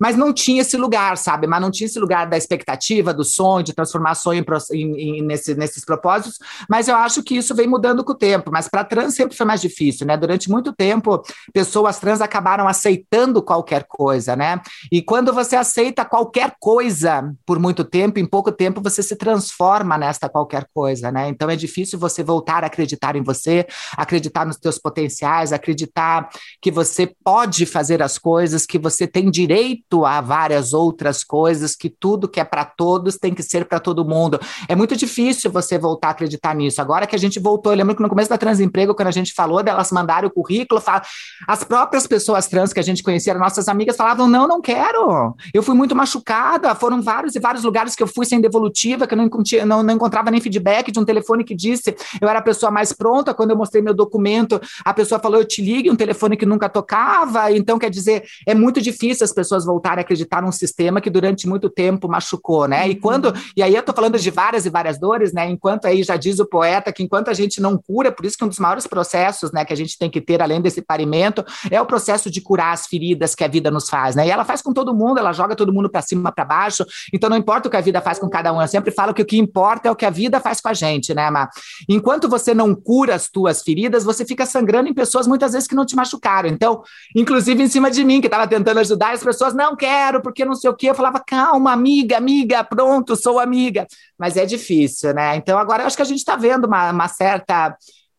mas 0.00 0.16
não 0.16 0.32
tinha 0.32 0.62
esse 0.62 0.76
lugar, 0.76 1.16
sabe? 1.16 1.46
Mas 1.46 1.60
não 1.60 1.70
tinha 1.70 1.86
esse 1.86 1.98
lugar 1.98 2.26
da 2.26 2.36
expectativa, 2.36 3.14
do 3.14 3.24
sonho, 3.24 3.62
de 3.62 3.72
transformar 3.72 4.14
sonho 4.14 4.44
em, 4.72 5.18
em, 5.18 5.22
nesse, 5.22 5.54
nesses 5.54 5.84
propósitos. 5.84 6.38
Mas 6.68 6.88
eu 6.88 6.96
acho 6.96 7.22
que 7.22 7.36
isso 7.36 7.54
vem 7.54 7.66
mudando 7.66 8.02
com 8.04 8.12
o 8.12 8.16
tempo. 8.16 8.50
Mas 8.52 8.68
para 8.68 8.84
trans 8.84 9.14
sempre 9.14 9.36
foi 9.36 9.46
mais 9.46 9.60
difícil, 9.60 10.06
né? 10.06 10.16
Durante 10.16 10.50
muito 10.50 10.72
tempo, 10.72 11.22
pessoas 11.52 11.98
trans 11.98 12.20
acabaram 12.20 12.66
aceitando 12.66 13.42
qualquer 13.42 13.84
coisa, 13.84 14.25
né? 14.34 14.60
E 14.90 15.02
quando 15.02 15.32
você 15.32 15.54
aceita 15.54 16.04
qualquer 16.04 16.54
coisa 16.58 17.32
por 17.44 17.58
muito 17.58 17.84
tempo, 17.84 18.18
em 18.18 18.26
pouco 18.26 18.50
tempo 18.50 18.80
você 18.82 19.02
se 19.02 19.14
transforma 19.14 19.98
nesta 19.98 20.28
qualquer 20.28 20.66
coisa, 20.72 21.12
né? 21.12 21.28
Então 21.28 21.50
é 21.50 21.56
difícil 21.56 21.98
você 21.98 22.22
voltar 22.22 22.64
a 22.64 22.66
acreditar 22.66 23.14
em 23.14 23.22
você, 23.22 23.66
acreditar 23.96 24.46
nos 24.46 24.56
teus 24.56 24.78
potenciais, 24.78 25.52
acreditar 25.52 26.28
que 26.60 26.70
você 26.70 27.14
pode 27.22 27.66
fazer 27.66 28.02
as 28.02 28.18
coisas, 28.18 28.64
que 28.64 28.78
você 28.78 29.06
tem 29.06 29.30
direito 29.30 30.04
a 30.04 30.20
várias 30.20 30.72
outras 30.72 31.22
coisas, 31.22 31.76
que 31.76 31.90
tudo 31.90 32.28
que 32.28 32.40
é 32.40 32.44
para 32.44 32.64
todos 32.64 33.16
tem 33.16 33.34
que 33.34 33.42
ser 33.42 33.66
para 33.66 33.78
todo 33.78 34.04
mundo. 34.04 34.40
É 34.68 34.74
muito 34.74 34.96
difícil 34.96 35.50
você 35.50 35.78
voltar 35.78 36.08
a 36.08 36.10
acreditar 36.12 36.54
nisso. 36.54 36.80
Agora 36.80 37.06
que 37.06 37.14
a 37.14 37.18
gente 37.18 37.38
voltou, 37.38 37.72
eu 37.72 37.76
lembro 37.76 37.94
que 37.94 38.02
no 38.02 38.08
começo 38.08 38.30
da 38.30 38.38
Transemprego, 38.38 38.94
quando 38.94 39.08
a 39.08 39.12
gente 39.12 39.34
falou 39.34 39.62
delas 39.62 39.90
mandarem 39.92 40.28
o 40.28 40.32
currículo, 40.32 40.82
as 41.46 41.64
próprias 41.64 42.06
pessoas 42.06 42.46
trans 42.46 42.72
que 42.72 42.80
a 42.80 42.82
gente 42.82 43.02
conhecia, 43.02 43.34
nossas 43.34 43.68
amigas, 43.68 43.96
falavam: 44.06 44.28
não, 44.28 44.46
não 44.46 44.60
quero. 44.60 45.34
Eu 45.52 45.62
fui 45.62 45.74
muito 45.74 45.94
machucada. 45.96 46.74
Foram 46.74 47.02
vários 47.02 47.34
e 47.34 47.40
vários 47.40 47.64
lugares 47.64 47.96
que 47.96 48.02
eu 48.02 48.06
fui 48.06 48.24
sem 48.24 48.40
devolutiva, 48.40 49.06
que 49.06 49.14
eu 49.14 49.18
não, 49.18 49.28
não, 49.66 49.82
não 49.82 49.94
encontrava 49.94 50.30
nem 50.30 50.40
feedback 50.40 50.92
de 50.92 51.00
um 51.00 51.04
telefone 51.04 51.42
que 51.42 51.54
disse 51.54 51.96
eu 52.20 52.28
era 52.28 52.38
a 52.38 52.42
pessoa 52.42 52.70
mais 52.70 52.92
pronta. 52.92 53.34
Quando 53.34 53.50
eu 53.50 53.56
mostrei 53.56 53.82
meu 53.82 53.94
documento, 53.94 54.60
a 54.84 54.94
pessoa 54.94 55.18
falou: 55.18 55.40
eu 55.40 55.44
te 55.44 55.60
ligue, 55.60 55.90
um 55.90 55.96
telefone 55.96 56.36
que 56.36 56.46
nunca 56.46 56.68
tocava. 56.68 57.50
Então, 57.50 57.78
quer 57.78 57.90
dizer, 57.90 58.24
é 58.46 58.54
muito 58.54 58.80
difícil 58.80 59.24
as 59.24 59.32
pessoas 59.32 59.64
voltarem 59.64 59.98
a 59.98 60.02
acreditar 60.02 60.40
num 60.40 60.52
sistema 60.52 61.00
que 61.00 61.10
durante 61.10 61.48
muito 61.48 61.68
tempo 61.68 62.08
machucou, 62.08 62.68
né? 62.68 62.88
E 62.88 62.92
uhum. 62.92 63.00
quando, 63.00 63.34
e 63.56 63.62
aí 63.62 63.74
eu 63.74 63.82
tô 63.82 63.92
falando 63.92 64.18
de 64.18 64.30
várias 64.30 64.66
e 64.66 64.70
várias 64.70 64.98
dores, 64.98 65.32
né? 65.32 65.50
Enquanto 65.50 65.86
aí 65.86 66.02
já 66.02 66.16
diz 66.16 66.38
o 66.38 66.46
poeta 66.46 66.92
que 66.92 67.02
enquanto 67.02 67.28
a 67.28 67.34
gente 67.34 67.60
não 67.60 67.76
cura, 67.76 68.12
por 68.12 68.24
isso 68.24 68.36
que 68.36 68.44
um 68.44 68.48
dos 68.48 68.58
maiores 68.58 68.86
processos, 68.86 69.50
né, 69.52 69.64
que 69.64 69.72
a 69.72 69.76
gente 69.76 69.98
tem 69.98 70.10
que 70.10 70.20
ter 70.20 70.40
além 70.40 70.60
desse 70.60 70.80
parimento 70.80 71.44
é 71.70 71.80
o 71.80 71.86
processo 71.86 72.30
de 72.30 72.40
curar 72.40 72.72
as 72.72 72.86
feridas 72.86 73.34
que 73.34 73.44
a 73.44 73.48
vida 73.48 73.70
nos 73.70 73.88
faz, 73.88 73.95
né? 74.14 74.26
E 74.26 74.30
ela 74.30 74.44
faz 74.44 74.62
com 74.62 74.72
todo 74.72 74.94
mundo, 74.94 75.18
ela 75.18 75.32
joga 75.32 75.54
todo 75.54 75.72
mundo 75.72 75.88
para 75.88 76.02
cima, 76.02 76.32
para 76.32 76.44
baixo. 76.44 76.84
Então 77.12 77.30
não 77.30 77.36
importa 77.36 77.68
o 77.68 77.70
que 77.70 77.76
a 77.76 77.80
vida 77.80 78.00
faz 78.00 78.18
com 78.18 78.28
cada 78.28 78.52
um, 78.52 78.60
eu 78.60 78.68
sempre 78.68 78.90
falo 78.90 79.14
que 79.14 79.22
o 79.22 79.26
que 79.26 79.38
importa 79.38 79.88
é 79.88 79.90
o 79.90 79.96
que 79.96 80.04
a 80.04 80.10
vida 80.10 80.40
faz 80.40 80.60
com 80.60 80.68
a 80.68 80.74
gente, 80.74 81.14
né, 81.14 81.30
Má? 81.30 81.48
Enquanto 81.88 82.28
você 82.28 82.54
não 82.54 82.74
cura 82.74 83.14
as 83.14 83.28
tuas 83.28 83.62
feridas, 83.62 84.04
você 84.04 84.24
fica 84.24 84.44
sangrando 84.46 84.88
em 84.88 84.94
pessoas 84.94 85.26
muitas 85.26 85.52
vezes 85.52 85.68
que 85.68 85.74
não 85.74 85.86
te 85.86 85.96
machucaram. 85.96 86.48
Então, 86.48 86.82
inclusive 87.14 87.62
em 87.62 87.68
cima 87.68 87.90
de 87.90 88.04
mim, 88.04 88.20
que 88.20 88.26
estava 88.26 88.46
tentando 88.46 88.78
ajudar 88.80 89.14
as 89.14 89.22
pessoas, 89.22 89.54
não 89.54 89.76
quero, 89.76 90.20
porque 90.20 90.44
não 90.44 90.54
sei 90.54 90.70
o 90.70 90.74
quê. 90.74 90.90
Eu 90.90 90.94
falava, 90.94 91.22
calma, 91.24 91.72
amiga, 91.72 92.16
amiga, 92.16 92.62
pronto, 92.64 93.16
sou 93.16 93.38
amiga. 93.38 93.86
Mas 94.18 94.36
é 94.36 94.44
difícil, 94.44 95.14
né? 95.14 95.36
Então 95.36 95.58
agora 95.58 95.82
eu 95.82 95.86
acho 95.86 95.96
que 95.96 96.02
a 96.02 96.06
gente 96.06 96.18
está 96.18 96.36
vendo 96.36 96.66
uma, 96.66 96.90
uma 96.90 97.08
certa 97.08 97.76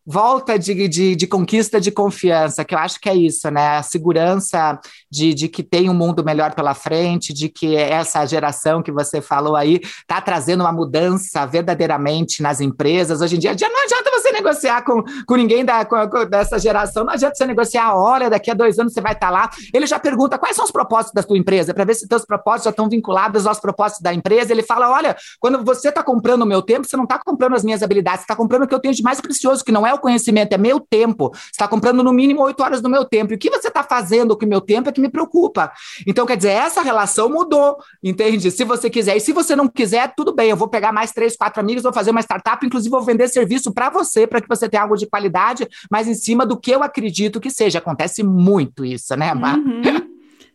volta 0.10 0.58
de, 0.58 0.88
de, 0.88 1.16
de, 1.18 1.28
conquista 1.28 1.82
de 1.82 1.92
confiança, 1.92 2.64
que 2.64 2.74
eu 2.74 2.80
acho 2.80 2.98
que 2.98 3.10
é 3.10 3.14
isso, 3.14 3.52
né? 3.52 3.80
A 3.80 3.84
segurança 3.84 4.80
de, 5.12 5.34
de 5.34 5.50
que 5.50 5.62
tem 5.62 5.90
um 5.90 5.94
mundo 5.94 6.24
melhor 6.24 6.56
pela 6.56 6.74
frente, 6.74 7.34
de 7.34 7.50
que 7.50 7.76
essa 7.76 8.26
geração 8.26 8.82
que 8.82 8.90
você 8.90 9.20
falou 9.20 9.58
aí 9.58 9.82
está 9.84 10.22
trazendo 10.22 10.62
uma 10.62 10.72
mudança 10.72 11.46
verdadeiramente 11.46 12.42
nas 12.42 12.62
empresas. 12.62 13.20
Hoje 13.20 13.36
em 13.36 13.40
dia, 13.40 13.52
não 13.52 13.84
adianta 13.84 14.10
você 14.12 14.32
negociar 14.32 14.82
com, 14.84 15.04
com 15.26 15.36
ninguém 15.36 15.66
da, 15.66 15.84
com, 15.84 16.10
com, 16.10 16.26
dessa 16.26 16.58
geração, 16.58 17.04
não 17.04 17.12
adianta 17.12 17.36
você 17.36 17.46
negociar, 17.46 17.94
olha, 17.94 18.30
daqui 18.30 18.50
a 18.50 18.54
dois 18.54 18.80
anos 18.80 18.94
você 18.94 19.02
vai 19.02 19.12
estar 19.12 19.28
tá 19.28 19.32
lá. 19.34 19.50
Ele 19.74 19.86
já 19.86 20.00
pergunta 20.00 20.38
quais 20.38 20.56
são 20.56 20.64
os 20.64 20.72
propósitos 20.72 21.14
da 21.14 21.22
sua 21.22 21.38
empresa, 21.38 21.74
para 21.74 21.84
ver 21.84 21.96
se 21.96 22.08
seus 22.08 22.24
propósitos 22.24 22.64
já 22.64 22.70
estão 22.70 22.88
vinculados 22.88 23.46
aos 23.46 23.60
propósitos 23.60 24.02
da 24.02 24.14
empresa. 24.14 24.54
Ele 24.54 24.64
fala: 24.64 24.90
olha, 24.90 25.18
quando 25.38 25.66
você 25.66 25.90
está 25.90 26.02
comprando 26.02 26.44
o 26.44 26.46
meu 26.46 26.62
tempo, 26.62 26.88
você 26.88 26.96
não 26.96 27.04
está 27.04 27.20
comprando 27.20 27.56
as 27.56 27.64
minhas 27.66 27.84
habilidades, 27.84 28.22
você 28.22 28.24
está 28.24 28.36
comprando 28.38 28.64
o 28.64 28.68
que 28.68 28.74
eu 28.74 28.80
tenho 28.80 28.94
de 28.94 29.04
mais 29.04 29.20
precioso, 29.20 29.66
que 29.66 29.72
não 29.72 29.86
é 29.86 29.97
conhecimento, 29.98 30.54
é 30.54 30.58
meu 30.58 30.80
tempo. 30.80 31.32
Você 31.34 31.52
está 31.52 31.68
comprando 31.68 32.04
no 32.04 32.14
mínimo 32.14 32.42
oito 32.44 32.62
horas 32.62 32.82
do 32.82 32.90
meu 32.90 33.06
tempo. 33.06 33.34
E 33.34 33.36
o 33.36 33.40
que 33.40 33.50
você 33.50 33.68
está 33.68 33.84
fazendo 33.84 34.38
com 34.38 34.46
o 34.46 34.50
meu 34.50 34.62
tempo 34.62 34.90
é 34.90 34.92
que 34.92 35.02
me 35.02 35.10
preocupa. 35.10 35.72
Então, 36.06 36.26
quer 36.26 36.38
dizer, 36.38 36.50
essa 36.50 36.82
relação 36.82 37.30
mudou, 37.30 37.78
entende? 38.04 38.52
Se 38.52 38.64
você 38.64 38.90
quiser. 38.90 39.18
E 39.18 39.20
se 39.20 39.34
você 39.34 39.56
não 39.56 39.68
quiser, 39.68 40.14
tudo 40.16 40.34
bem, 40.34 40.50
eu 40.50 40.58
vou 40.58 40.68
pegar 40.68 40.92
mais 40.92 41.12
três, 41.12 41.36
quatro 41.36 41.62
amigos, 41.62 41.84
vou 41.84 41.94
fazer 41.94 42.12
uma 42.12 42.22
startup, 42.22 42.66
inclusive 42.66 42.92
vou 42.92 43.02
vender 43.02 43.28
serviço 43.28 43.74
para 43.74 43.90
você, 43.90 44.26
para 44.28 44.42
que 44.42 44.48
você 44.48 44.70
tenha 44.70 44.84
algo 44.84 44.96
de 44.96 45.08
qualidade, 45.08 45.68
mas 45.90 46.08
em 46.08 46.16
cima 46.16 46.46
do 46.46 46.58
que 46.58 46.72
eu 46.72 46.84
acredito 46.84 47.40
que 47.40 47.50
seja. 47.50 47.80
Acontece 47.80 48.24
muito 48.24 48.86
isso, 48.86 49.16
né, 49.16 49.34
Mar? 49.34 49.58
Uhum. 49.58 50.07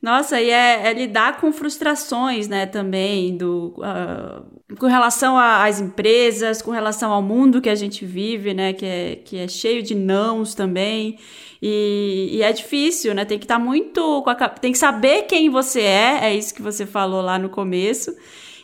Nossa, 0.02 0.40
e 0.40 0.50
é, 0.50 0.88
é, 0.88 0.92
lidar 0.92 1.40
com 1.40 1.52
frustrações, 1.52 2.48
né, 2.48 2.66
também, 2.66 3.36
do, 3.36 3.72
uh, 3.78 4.76
com 4.76 4.86
relação 4.86 5.38
às 5.38 5.80
empresas, 5.80 6.60
com 6.60 6.72
relação 6.72 7.12
ao 7.12 7.22
mundo 7.22 7.60
que 7.60 7.68
a 7.68 7.74
gente 7.76 8.04
vive, 8.04 8.52
né, 8.52 8.72
que 8.72 8.84
é, 8.84 9.16
que 9.24 9.36
é 9.36 9.46
cheio 9.46 9.80
de 9.80 9.94
nãos 9.94 10.56
também, 10.56 11.20
e, 11.62 12.30
e 12.32 12.42
é 12.42 12.52
difícil, 12.52 13.14
né, 13.14 13.24
tem 13.24 13.38
que 13.38 13.44
estar 13.44 13.60
tá 13.60 13.64
muito, 13.64 14.24
a, 14.26 14.48
tem 14.48 14.72
que 14.72 14.78
saber 14.78 15.22
quem 15.22 15.48
você 15.48 15.82
é, 15.82 16.18
é 16.22 16.34
isso 16.34 16.52
que 16.52 16.62
você 16.62 16.84
falou 16.84 17.22
lá 17.22 17.38
no 17.38 17.48
começo, 17.48 18.12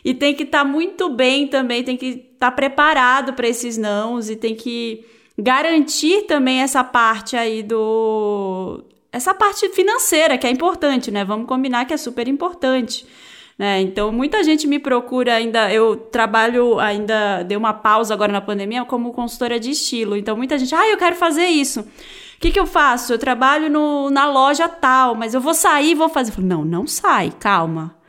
e 0.03 0.13
tem 0.13 0.33
que 0.33 0.43
estar 0.43 0.65
tá 0.65 0.65
muito 0.65 1.07
bem 1.07 1.47
também, 1.47 1.85
tem 1.85 1.95
que 1.95 2.05
estar 2.33 2.49
tá 2.49 2.51
preparado 2.51 3.31
para 3.31 3.47
esses 3.47 3.77
nãos, 3.77 4.29
e 4.29 4.35
tem 4.35 4.55
que 4.55 5.05
garantir 5.37 6.23
também 6.23 6.59
essa 6.59 6.83
parte 6.83 7.37
aí 7.37 7.63
do 7.63 8.83
essa 9.11 9.33
parte 9.33 9.67
financeira 9.69 10.37
que 10.37 10.45
é 10.45 10.49
importante, 10.49 11.11
né? 11.11 11.25
Vamos 11.25 11.47
combinar 11.47 11.85
que 11.85 11.93
é 11.93 11.97
super 11.97 12.27
importante. 12.27 13.05
Né? 13.59 13.81
Então, 13.81 14.09
muita 14.09 14.41
gente 14.41 14.65
me 14.65 14.79
procura 14.79 15.35
ainda. 15.35 15.71
Eu 15.71 15.97
trabalho, 15.97 16.79
ainda 16.79 17.43
dei 17.43 17.57
uma 17.57 17.73
pausa 17.73 18.13
agora 18.13 18.31
na 18.31 18.39
pandemia 18.39 18.85
como 18.85 19.11
consultora 19.11 19.59
de 19.59 19.71
estilo. 19.71 20.15
Então, 20.15 20.37
muita 20.37 20.57
gente, 20.57 20.73
ah, 20.73 20.87
eu 20.87 20.97
quero 20.97 21.17
fazer 21.17 21.47
isso. 21.47 21.81
O 21.81 22.39
que, 22.39 22.51
que 22.51 22.59
eu 22.59 22.65
faço? 22.65 23.11
Eu 23.11 23.19
trabalho 23.19 23.69
no, 23.69 24.09
na 24.09 24.31
loja 24.31 24.69
tal, 24.69 25.13
mas 25.13 25.33
eu 25.33 25.41
vou 25.41 25.53
sair 25.53 25.93
vou 25.93 26.07
fazer. 26.07 26.31
Falo, 26.31 26.47
não, 26.47 26.63
não 26.63 26.87
sai, 26.87 27.33
calma. 27.37 27.99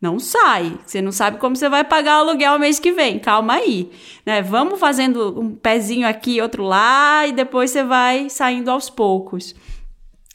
Não 0.00 0.18
sai. 0.18 0.76
Você 0.84 1.00
não 1.00 1.12
sabe 1.12 1.38
como 1.38 1.54
você 1.54 1.68
vai 1.68 1.84
pagar 1.84 2.16
o 2.16 2.28
aluguel 2.28 2.58
mês 2.58 2.80
que 2.80 2.90
vem. 2.90 3.20
Calma 3.20 3.54
aí. 3.54 3.90
Né? 4.26 4.42
Vamos 4.42 4.80
fazendo 4.80 5.38
um 5.40 5.54
pezinho 5.54 6.06
aqui, 6.08 6.40
outro 6.40 6.64
lá, 6.64 7.24
e 7.28 7.32
depois 7.32 7.70
você 7.70 7.84
vai 7.84 8.28
saindo 8.28 8.72
aos 8.72 8.90
poucos. 8.90 9.54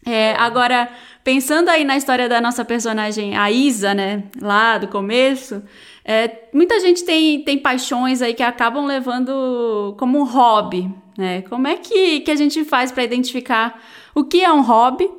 É, 0.05 0.33
agora, 0.33 0.89
pensando 1.23 1.69
aí 1.69 1.83
na 1.83 1.95
história 1.95 2.27
da 2.27 2.41
nossa 2.41 2.65
personagem, 2.65 3.37
a 3.37 3.51
Isa, 3.51 3.93
né, 3.93 4.23
lá 4.41 4.77
do 4.77 4.87
começo, 4.87 5.61
é, 6.03 6.47
muita 6.53 6.79
gente 6.79 7.03
tem, 7.03 7.43
tem 7.43 7.57
paixões 7.57 8.21
aí 8.21 8.33
que 8.33 8.41
acabam 8.41 8.85
levando 8.85 9.95
como 9.99 10.19
um 10.19 10.23
hobby, 10.23 10.91
né? 11.17 11.43
Como 11.43 11.67
é 11.67 11.77
que, 11.77 12.21
que 12.21 12.31
a 12.31 12.35
gente 12.35 12.65
faz 12.65 12.91
para 12.91 13.03
identificar 13.03 13.79
o 14.15 14.23
que 14.23 14.43
é 14.43 14.51
um 14.51 14.61
hobby 14.61 15.09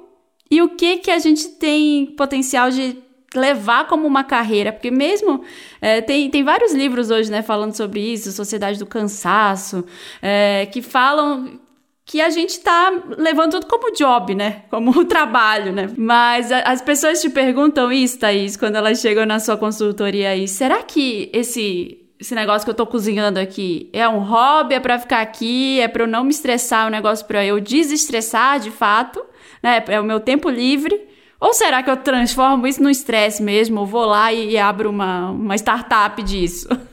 e 0.51 0.61
o 0.61 0.71
que 0.71 0.97
que 0.99 1.11
a 1.11 1.19
gente 1.19 1.49
tem 1.51 2.07
potencial 2.07 2.71
de 2.71 2.99
levar 3.35 3.87
como 3.87 4.07
uma 4.07 4.25
carreira, 4.25 4.73
porque 4.73 4.91
mesmo 4.91 5.43
é, 5.81 6.01
tem, 6.01 6.29
tem 6.29 6.45
vários 6.45 6.75
livros 6.75 7.11
hoje, 7.11 7.31
né, 7.31 7.41
falando 7.41 7.75
sobre 7.75 8.01
isso, 8.01 8.31
Sociedade 8.31 8.79
do 8.79 8.85
Cansaço, 8.85 9.87
é, 10.21 10.67
que 10.67 10.83
falam 10.83 11.59
que 12.05 12.21
a 12.21 12.31
gente 12.31 12.61
tá 12.61 12.93
levando 13.17 13.53
tudo 13.53 13.67
como 13.67 13.95
job, 13.95 14.35
né? 14.35 14.65
Como 14.71 15.05
trabalho, 15.07 15.73
né? 15.73 15.89
Mas 15.97 16.51
a, 16.51 16.61
as 16.61 16.83
pessoas 16.83 17.21
te 17.21 17.31
perguntam 17.31 17.93
isso, 17.93 18.19
Thaís, 18.19 18.57
quando 18.57 18.77
elas 18.77 19.01
chegam 19.01 19.25
na 19.25 19.39
sua 19.39 19.57
consultoria 19.57 20.31
aí. 20.31 20.49
Será 20.49 20.83
que 20.83 21.31
esse, 21.33 21.99
esse 22.19 22.35
negócio 22.35 22.65
que 22.65 22.71
eu 22.71 22.75
tô 22.75 22.87
cozinhando 22.87 23.39
aqui 23.39 23.89
é 23.93 24.09
um 24.09 24.19
hobby, 24.19 24.75
é 24.75 24.81
pra 24.81 24.99
ficar 24.99 25.21
aqui, 25.21 25.81
é 25.81 25.89
pra 25.89 26.03
eu 26.03 26.09
não 26.09 26.25
me 26.25 26.31
estressar, 26.31 26.85
é 26.85 26.89
um 26.89 26.91
negócio 26.91 27.25
pra 27.27 27.45
eu 27.45 27.61
desestressar 27.61 28.59
de 28.59 28.71
fato, 28.71 29.25
né? 29.63 29.83
É 29.89 30.01
o 30.01 30.05
meu 30.05 30.21
tempo 30.21 30.51
livre. 30.51 31.09
Ou 31.41 31.53
será 31.53 31.83
que 31.83 31.91
eu 31.91 31.97
transformo 31.97 32.67
isso 32.69 32.83
no 32.83 32.91
estresse 32.91 33.43
mesmo? 33.43 33.81
Ou 33.81 33.87
vou 33.87 34.05
lá 34.05 34.33
e, 34.33 34.51
e 34.51 34.59
abro 34.59 34.91
uma, 34.91 35.31
uma 35.31 35.57
startup 35.57 36.23
disso? 36.23 36.69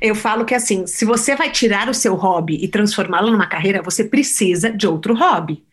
Eu 0.00 0.14
falo 0.14 0.44
que 0.44 0.54
assim, 0.54 0.86
se 0.86 1.04
você 1.04 1.34
vai 1.36 1.50
tirar 1.50 1.88
o 1.88 1.94
seu 1.94 2.14
hobby 2.14 2.58
e 2.62 2.68
transformá-lo 2.68 3.30
numa 3.30 3.46
carreira, 3.46 3.82
você 3.82 4.04
precisa 4.04 4.70
de 4.70 4.86
outro 4.86 5.14
hobby. 5.14 5.64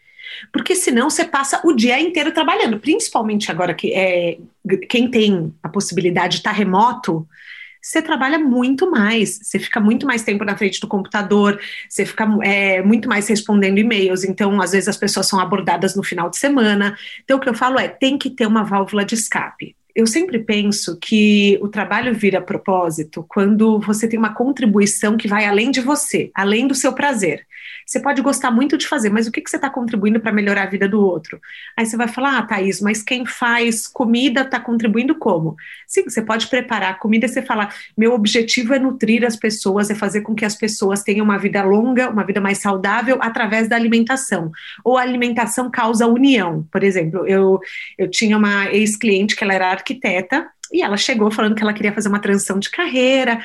Porque 0.52 0.76
senão 0.76 1.10
você 1.10 1.26
passa 1.26 1.62
o 1.64 1.74
dia 1.74 2.00
inteiro 2.00 2.32
trabalhando, 2.32 2.80
principalmente 2.80 3.50
agora 3.52 3.74
que 3.74 3.94
é, 3.94 4.38
quem 4.90 5.10
tem 5.10 5.54
a 5.64 5.70
possibilidade 5.70 6.34
de 6.34 6.40
estar 6.40 6.52
remoto, 6.52 7.28
você 7.82 8.02
trabalha 8.02 8.38
muito 8.38 8.92
mais, 8.92 9.40
você 9.42 9.58
fica 9.58 9.80
muito 9.80 10.06
mais 10.06 10.22
tempo 10.22 10.44
na 10.44 10.58
frente 10.58 10.80
do 10.82 10.88
computador, 10.88 11.60
você 11.88 12.06
fica 12.06 12.28
é, 12.44 12.82
muito 12.82 13.08
mais 13.08 13.28
respondendo 13.30 13.78
e-mails, 13.78 14.26
então 14.26 14.62
às 14.62 14.74
vezes 14.74 14.90
as 14.90 14.98
pessoas 14.98 15.28
são 15.28 15.40
abordadas 15.40 15.96
no 15.96 16.04
final 16.04 16.30
de 16.30 16.38
semana. 16.38 16.98
Então 17.24 17.38
o 17.38 17.40
que 17.40 17.48
eu 17.48 17.54
falo 17.54 17.80
é, 17.80 17.88
tem 17.88 18.18
que 18.18 18.30
ter 18.30 18.46
uma 18.46 18.64
válvula 18.64 19.06
de 19.06 19.16
escape 19.16 19.77
eu 19.98 20.06
sempre 20.06 20.38
penso 20.38 20.96
que 21.02 21.58
o 21.60 21.68
trabalho 21.68 22.14
vira 22.14 22.40
propósito 22.40 23.26
quando 23.28 23.80
você 23.80 24.08
tem 24.08 24.20
uma 24.20 24.32
contribuição 24.32 25.18
que 25.18 25.28
vai 25.28 25.44
além 25.44 25.72
de 25.72 25.82
você, 25.82 26.30
além 26.36 26.68
do 26.68 26.76
seu 26.76 26.94
prazer. 26.94 27.48
Você 27.88 28.02
pode 28.02 28.22
gostar 28.22 28.52
muito 28.52 28.78
de 28.78 28.86
fazer, 28.86 29.10
mas 29.10 29.28
o 29.28 29.32
que, 29.32 29.40
que 29.40 29.50
você 29.50 29.56
está 29.56 29.70
contribuindo 29.70 30.20
para 30.20 30.32
melhorar 30.32 30.64
a 30.64 30.70
vida 30.70 30.90
do 30.90 31.00
outro? 31.00 31.40
Aí 31.76 31.86
você 31.86 31.96
vai 31.96 32.10
falar, 32.10 32.38
ah, 32.38 32.42
Thaís, 32.42 32.82
mas 32.82 33.02
quem 33.02 33.26
faz 33.26 33.88
comida 33.88 34.42
está 34.42 34.60
contribuindo 34.60 35.16
como? 35.16 35.56
Sim, 35.88 36.04
você 36.04 36.22
pode 36.22 36.48
preparar 36.48 37.00
comida 37.00 37.26
e 37.26 37.30
você 37.30 37.42
falar, 37.42 37.74
meu 37.98 38.14
objetivo 38.14 38.74
é 38.74 38.80
nutrir 38.80 39.26
as 39.26 39.38
pessoas, 39.38 39.90
é 39.90 39.96
fazer 39.96 40.20
com 40.20 40.36
que 40.36 40.44
as 40.44 40.54
pessoas 40.54 41.02
tenham 41.02 41.24
uma 41.24 41.38
vida 41.38 41.64
longa, 41.64 42.10
uma 42.10 42.26
vida 42.26 42.42
mais 42.42 42.58
saudável 42.58 43.20
através 43.22 43.70
da 43.70 43.78
alimentação. 43.78 44.52
Ou 44.84 44.98
a 44.98 45.02
alimentação 45.02 45.72
causa 45.72 46.06
união. 46.08 46.68
Por 46.70 46.84
exemplo, 46.84 47.26
eu, 47.26 47.58
eu 47.98 48.12
tinha 48.12 48.38
uma 48.38 48.70
ex-cliente 48.70 49.34
que 49.34 49.46
ela 49.46 49.54
era 49.54 49.72
arquiteta, 49.88 50.50
e 50.72 50.82
ela 50.82 50.98
chegou 50.98 51.32
falando 51.32 51.56
que 51.56 51.64
ela 51.64 51.74
queria 51.74 51.94
fazer 51.94 52.10
uma 52.10 52.20
transição 52.20 52.60
de 52.60 52.70
carreira. 52.70 53.40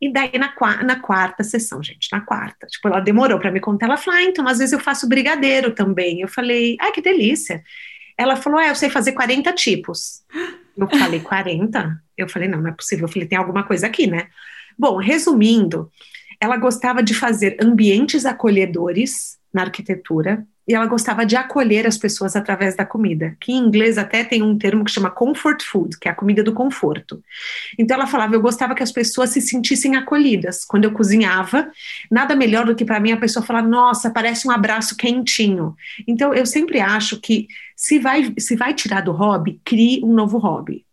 E 0.00 0.12
daí, 0.12 0.32
na, 0.38 0.54
na 0.82 1.00
quarta 1.00 1.42
sessão, 1.42 1.82
gente, 1.82 2.08
na 2.12 2.20
quarta, 2.20 2.66
tipo, 2.66 2.86
ela 2.88 3.00
demorou 3.00 3.38
para 3.38 3.50
me 3.50 3.60
contar. 3.60 3.86
Ela 3.86 3.96
falou: 3.96 4.20
ah, 4.20 4.22
então, 4.22 4.46
às 4.46 4.58
vezes 4.58 4.72
eu 4.72 4.80
faço 4.80 5.08
brigadeiro 5.08 5.74
também. 5.74 6.20
Eu 6.20 6.28
falei: 6.28 6.76
ah, 6.80 6.92
que 6.92 7.00
delícia. 7.00 7.62
Ela 8.16 8.36
falou: 8.36 8.60
é, 8.60 8.70
eu 8.70 8.74
sei 8.74 8.90
fazer 8.90 9.12
40 9.12 9.52
tipos. 9.52 10.22
Eu 10.76 10.88
falei: 10.88 11.20
40? 11.20 12.02
Eu 12.16 12.28
falei: 12.28 12.48
não, 12.48 12.60
não 12.60 12.70
é 12.70 12.72
possível. 12.72 13.06
Eu 13.06 13.12
falei: 13.12 13.26
tem 13.26 13.38
alguma 13.38 13.64
coisa 13.64 13.86
aqui, 13.86 14.06
né? 14.06 14.28
Bom, 14.78 14.96
resumindo, 14.96 15.90
ela 16.40 16.56
gostava 16.56 17.02
de 17.02 17.14
fazer 17.14 17.56
ambientes 17.60 18.26
acolhedores 18.26 19.38
na 19.52 19.62
arquitetura, 19.62 20.46
e 20.66 20.74
ela 20.74 20.86
gostava 20.86 21.26
de 21.26 21.36
acolher 21.36 21.86
as 21.86 21.98
pessoas 21.98 22.34
através 22.34 22.74
da 22.74 22.86
comida, 22.86 23.36
que 23.38 23.52
em 23.52 23.58
inglês 23.58 23.98
até 23.98 24.24
tem 24.24 24.42
um 24.42 24.56
termo 24.56 24.84
que 24.84 24.90
chama 24.90 25.10
comfort 25.10 25.62
food, 25.62 25.98
que 25.98 26.08
é 26.08 26.10
a 26.10 26.14
comida 26.14 26.42
do 26.42 26.54
conforto. 26.54 27.22
Então 27.78 27.96
ela 27.96 28.06
falava, 28.06 28.34
eu 28.34 28.40
gostava 28.40 28.74
que 28.74 28.82
as 28.82 28.90
pessoas 28.90 29.30
se 29.30 29.40
sentissem 29.40 29.94
acolhidas. 29.96 30.64
Quando 30.64 30.84
eu 30.84 30.92
cozinhava, 30.92 31.70
nada 32.10 32.34
melhor 32.34 32.64
do 32.64 32.74
que 32.74 32.84
para 32.84 32.98
mim 32.98 33.12
a 33.12 33.16
pessoa 33.18 33.44
falar, 33.44 33.62
nossa, 33.62 34.10
parece 34.10 34.48
um 34.48 34.50
abraço 34.50 34.96
quentinho. 34.96 35.74
Então 36.08 36.32
eu 36.32 36.46
sempre 36.46 36.80
acho 36.80 37.20
que 37.20 37.46
se 37.76 37.98
vai, 37.98 38.32
se 38.38 38.56
vai 38.56 38.72
tirar 38.72 39.02
do 39.02 39.12
hobby, 39.12 39.60
crie 39.64 40.02
um 40.02 40.14
novo 40.14 40.38
hobby. 40.38 40.84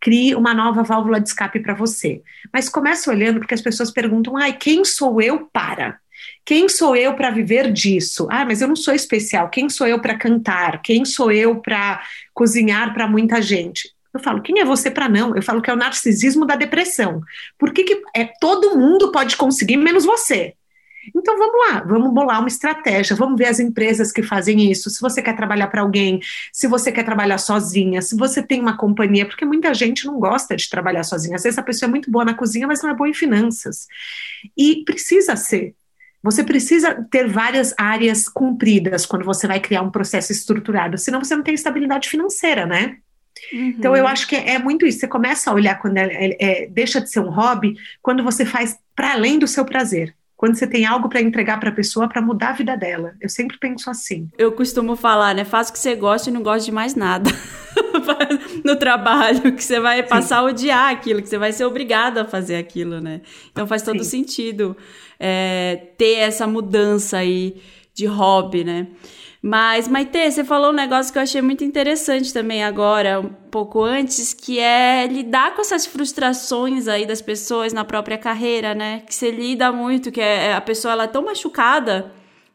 Crie 0.00 0.34
uma 0.36 0.54
nova 0.54 0.82
válvula 0.84 1.20
de 1.20 1.28
escape 1.28 1.58
para 1.60 1.74
você. 1.74 2.22
Mas 2.52 2.68
comece 2.68 3.10
olhando, 3.10 3.40
porque 3.40 3.54
as 3.54 3.60
pessoas 3.60 3.90
perguntam, 3.90 4.36
ai, 4.36 4.52
quem 4.52 4.84
sou 4.84 5.20
eu 5.20 5.48
para? 5.52 5.98
Quem 6.44 6.68
sou 6.68 6.96
eu 6.96 7.14
para 7.14 7.30
viver 7.30 7.72
disso? 7.72 8.26
Ah, 8.30 8.44
mas 8.44 8.60
eu 8.60 8.68
não 8.68 8.76
sou 8.76 8.94
especial. 8.94 9.50
Quem 9.50 9.68
sou 9.68 9.86
eu 9.86 10.00
para 10.00 10.16
cantar? 10.16 10.80
Quem 10.82 11.04
sou 11.04 11.30
eu 11.30 11.60
para 11.60 12.02
cozinhar 12.32 12.94
para 12.94 13.06
muita 13.06 13.42
gente? 13.42 13.90
Eu 14.12 14.20
falo, 14.20 14.40
quem 14.40 14.60
é 14.60 14.64
você 14.64 14.90
para 14.90 15.08
não? 15.08 15.36
Eu 15.36 15.42
falo 15.42 15.60
que 15.60 15.70
é 15.70 15.72
o 15.72 15.76
narcisismo 15.76 16.46
da 16.46 16.56
depressão. 16.56 17.20
Por 17.58 17.72
que, 17.72 17.84
que 17.84 18.02
é, 18.16 18.24
todo 18.40 18.76
mundo 18.76 19.12
pode 19.12 19.36
conseguir, 19.36 19.76
menos 19.76 20.04
você? 20.04 20.54
Então 21.14 21.38
vamos 21.38 21.54
lá, 21.68 21.80
vamos 21.80 22.12
bolar 22.12 22.40
uma 22.40 22.48
estratégia, 22.48 23.16
vamos 23.16 23.38
ver 23.38 23.46
as 23.46 23.60
empresas 23.60 24.12
que 24.12 24.22
fazem 24.22 24.70
isso. 24.70 24.90
Se 24.90 25.00
você 25.00 25.22
quer 25.22 25.36
trabalhar 25.36 25.68
para 25.68 25.82
alguém, 25.82 26.20
se 26.52 26.66
você 26.66 26.90
quer 26.92 27.04
trabalhar 27.04 27.38
sozinha, 27.38 28.02
se 28.02 28.16
você 28.16 28.42
tem 28.42 28.60
uma 28.60 28.76
companhia, 28.76 29.26
porque 29.26 29.44
muita 29.44 29.72
gente 29.72 30.06
não 30.06 30.18
gosta 30.18 30.56
de 30.56 30.68
trabalhar 30.68 31.04
sozinha. 31.04 31.36
Às 31.36 31.42
vezes 31.42 31.58
a 31.58 31.62
pessoa 31.62 31.88
é 31.88 31.90
muito 31.90 32.10
boa 32.10 32.24
na 32.24 32.34
cozinha, 32.34 32.66
mas 32.66 32.82
não 32.82 32.90
é 32.90 32.94
boa 32.94 33.08
em 33.08 33.14
finanças. 33.14 33.86
E 34.56 34.84
precisa 34.84 35.36
ser. 35.36 35.74
Você 36.30 36.44
precisa 36.44 37.06
ter 37.10 37.26
várias 37.26 37.74
áreas 37.78 38.28
cumpridas 38.28 39.06
quando 39.06 39.24
você 39.24 39.46
vai 39.46 39.60
criar 39.60 39.80
um 39.82 39.90
processo 39.90 40.30
estruturado, 40.30 40.98
senão 40.98 41.24
você 41.24 41.34
não 41.34 41.42
tem 41.42 41.54
estabilidade 41.54 42.08
financeira, 42.08 42.66
né? 42.66 42.98
Uhum. 43.52 43.74
Então 43.78 43.96
eu 43.96 44.06
acho 44.06 44.26
que 44.26 44.36
é, 44.36 44.54
é, 44.54 44.58
muito 44.58 44.84
isso. 44.84 45.00
Você 45.00 45.08
começa 45.08 45.50
a 45.50 45.54
olhar 45.54 45.76
quando 45.76 45.96
é, 45.96 46.06
é, 46.06 46.36
é 46.40 46.66
deixa 46.66 47.00
de 47.00 47.10
ser 47.10 47.20
um 47.20 47.30
hobby, 47.30 47.76
quando 48.02 48.22
você 48.22 48.44
faz 48.44 48.78
para 48.94 49.12
além 49.12 49.38
do 49.38 49.46
seu 49.46 49.64
prazer 49.64 50.14
quando 50.38 50.54
você 50.54 50.68
tem 50.68 50.86
algo 50.86 51.08
para 51.08 51.20
entregar 51.20 51.58
para 51.58 51.70
a 51.70 51.72
pessoa 51.72 52.08
para 52.08 52.22
mudar 52.22 52.50
a 52.50 52.52
vida 52.52 52.76
dela. 52.76 53.16
Eu 53.20 53.28
sempre 53.28 53.58
penso 53.58 53.90
assim. 53.90 54.30
Eu 54.38 54.52
costumo 54.52 54.94
falar, 54.94 55.34
né? 55.34 55.44
Faça 55.44 55.70
o 55.70 55.72
que 55.72 55.80
você 55.80 55.96
gosta 55.96 56.30
e 56.30 56.32
não 56.32 56.44
gosta 56.44 56.64
de 56.64 56.70
mais 56.70 56.94
nada 56.94 57.28
no 58.64 58.76
trabalho, 58.76 59.52
que 59.52 59.64
você 59.64 59.80
vai 59.80 60.00
passar 60.04 60.36
Sim. 60.36 60.42
a 60.42 60.44
odiar 60.44 60.90
aquilo, 60.92 61.20
que 61.20 61.28
você 61.28 61.38
vai 61.38 61.50
ser 61.50 61.64
obrigado 61.64 62.18
a 62.18 62.24
fazer 62.24 62.54
aquilo, 62.54 63.00
né? 63.00 63.20
Então 63.50 63.66
faz 63.66 63.82
todo 63.82 63.98
Sim. 64.04 64.10
sentido 64.10 64.76
é, 65.18 65.88
ter 65.98 66.18
essa 66.18 66.46
mudança 66.46 67.18
aí 67.18 67.60
de 67.92 68.06
hobby, 68.06 68.62
né? 68.62 68.86
Mas, 69.40 69.86
Maite, 69.86 70.30
você 70.30 70.42
falou 70.42 70.70
um 70.70 70.74
negócio 70.74 71.12
que 71.12 71.18
eu 71.18 71.22
achei 71.22 71.40
muito 71.40 71.62
interessante 71.62 72.32
também 72.32 72.64
agora, 72.64 73.20
um 73.20 73.28
pouco 73.28 73.82
antes, 73.82 74.34
que 74.34 74.58
é 74.58 75.06
lidar 75.06 75.54
com 75.54 75.60
essas 75.60 75.86
frustrações 75.86 76.88
aí 76.88 77.06
das 77.06 77.22
pessoas 77.22 77.72
na 77.72 77.84
própria 77.84 78.18
carreira, 78.18 78.74
né? 78.74 79.00
Que 79.06 79.14
você 79.14 79.30
lida 79.30 79.70
muito, 79.70 80.10
que 80.10 80.20
é, 80.20 80.46
é 80.46 80.54
a 80.54 80.60
pessoa 80.60 80.92
ela 80.92 81.04
é 81.04 81.08
tão 81.08 81.24
machucada 81.24 82.12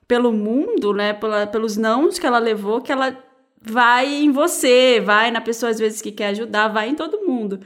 pelo 0.08 0.34
mundo, 0.34 0.94
né? 0.94 1.14
Pela, 1.14 1.48
pelos 1.48 1.78
nãos 1.78 2.20
que 2.20 2.28
ela 2.28 2.40
levou, 2.40 2.82
que 2.82 2.92
ela 2.92 3.18
vai 3.62 4.14
em 4.14 4.32
você, 4.32 5.00
vai 5.00 5.32
na 5.32 5.40
pessoa 5.40 5.70
às 5.70 5.80
vezes 5.80 6.02
que 6.02 6.12
quer 6.12 6.28
ajudar, 6.28 6.68
vai 6.68 6.90
em 6.90 6.96
todo 6.96 7.26
mundo. 7.26 7.62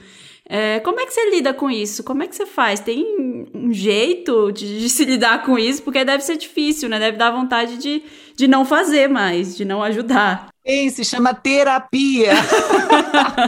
É, 0.49 0.79
como 0.79 0.99
é 0.99 1.05
que 1.05 1.11
você 1.11 1.29
lida 1.29 1.53
com 1.53 1.69
isso? 1.69 2.03
Como 2.03 2.23
é 2.23 2.27
que 2.27 2.35
você 2.35 2.45
faz? 2.45 2.79
Tem 2.79 3.05
um 3.53 3.73
jeito 3.73 4.51
de, 4.53 4.79
de, 4.79 4.89
se 4.89 5.03
lidar 5.03 5.43
com 5.43 5.59
isso? 5.59 5.83
Porque 5.83 6.05
deve 6.05 6.23
ser 6.23 6.37
difícil, 6.37 6.87
né? 6.87 6.97
Deve 6.99 7.17
dar 7.17 7.31
vontade 7.31 7.77
de, 7.77 8.01
de 8.35 8.47
não 8.47 8.63
fazer 8.63 9.09
mais, 9.09 9.57
de 9.57 9.65
não 9.65 9.83
ajudar. 9.83 10.47
Sim, 10.65 10.89
se 10.89 11.03
chama 11.03 11.33
terapia. 11.33 12.31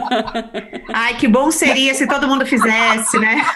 Ai, 0.92 1.16
que 1.16 1.26
bom 1.26 1.50
seria 1.50 1.94
se 1.94 2.06
todo 2.06 2.28
mundo 2.28 2.44
fizesse, 2.44 3.18
né? 3.18 3.46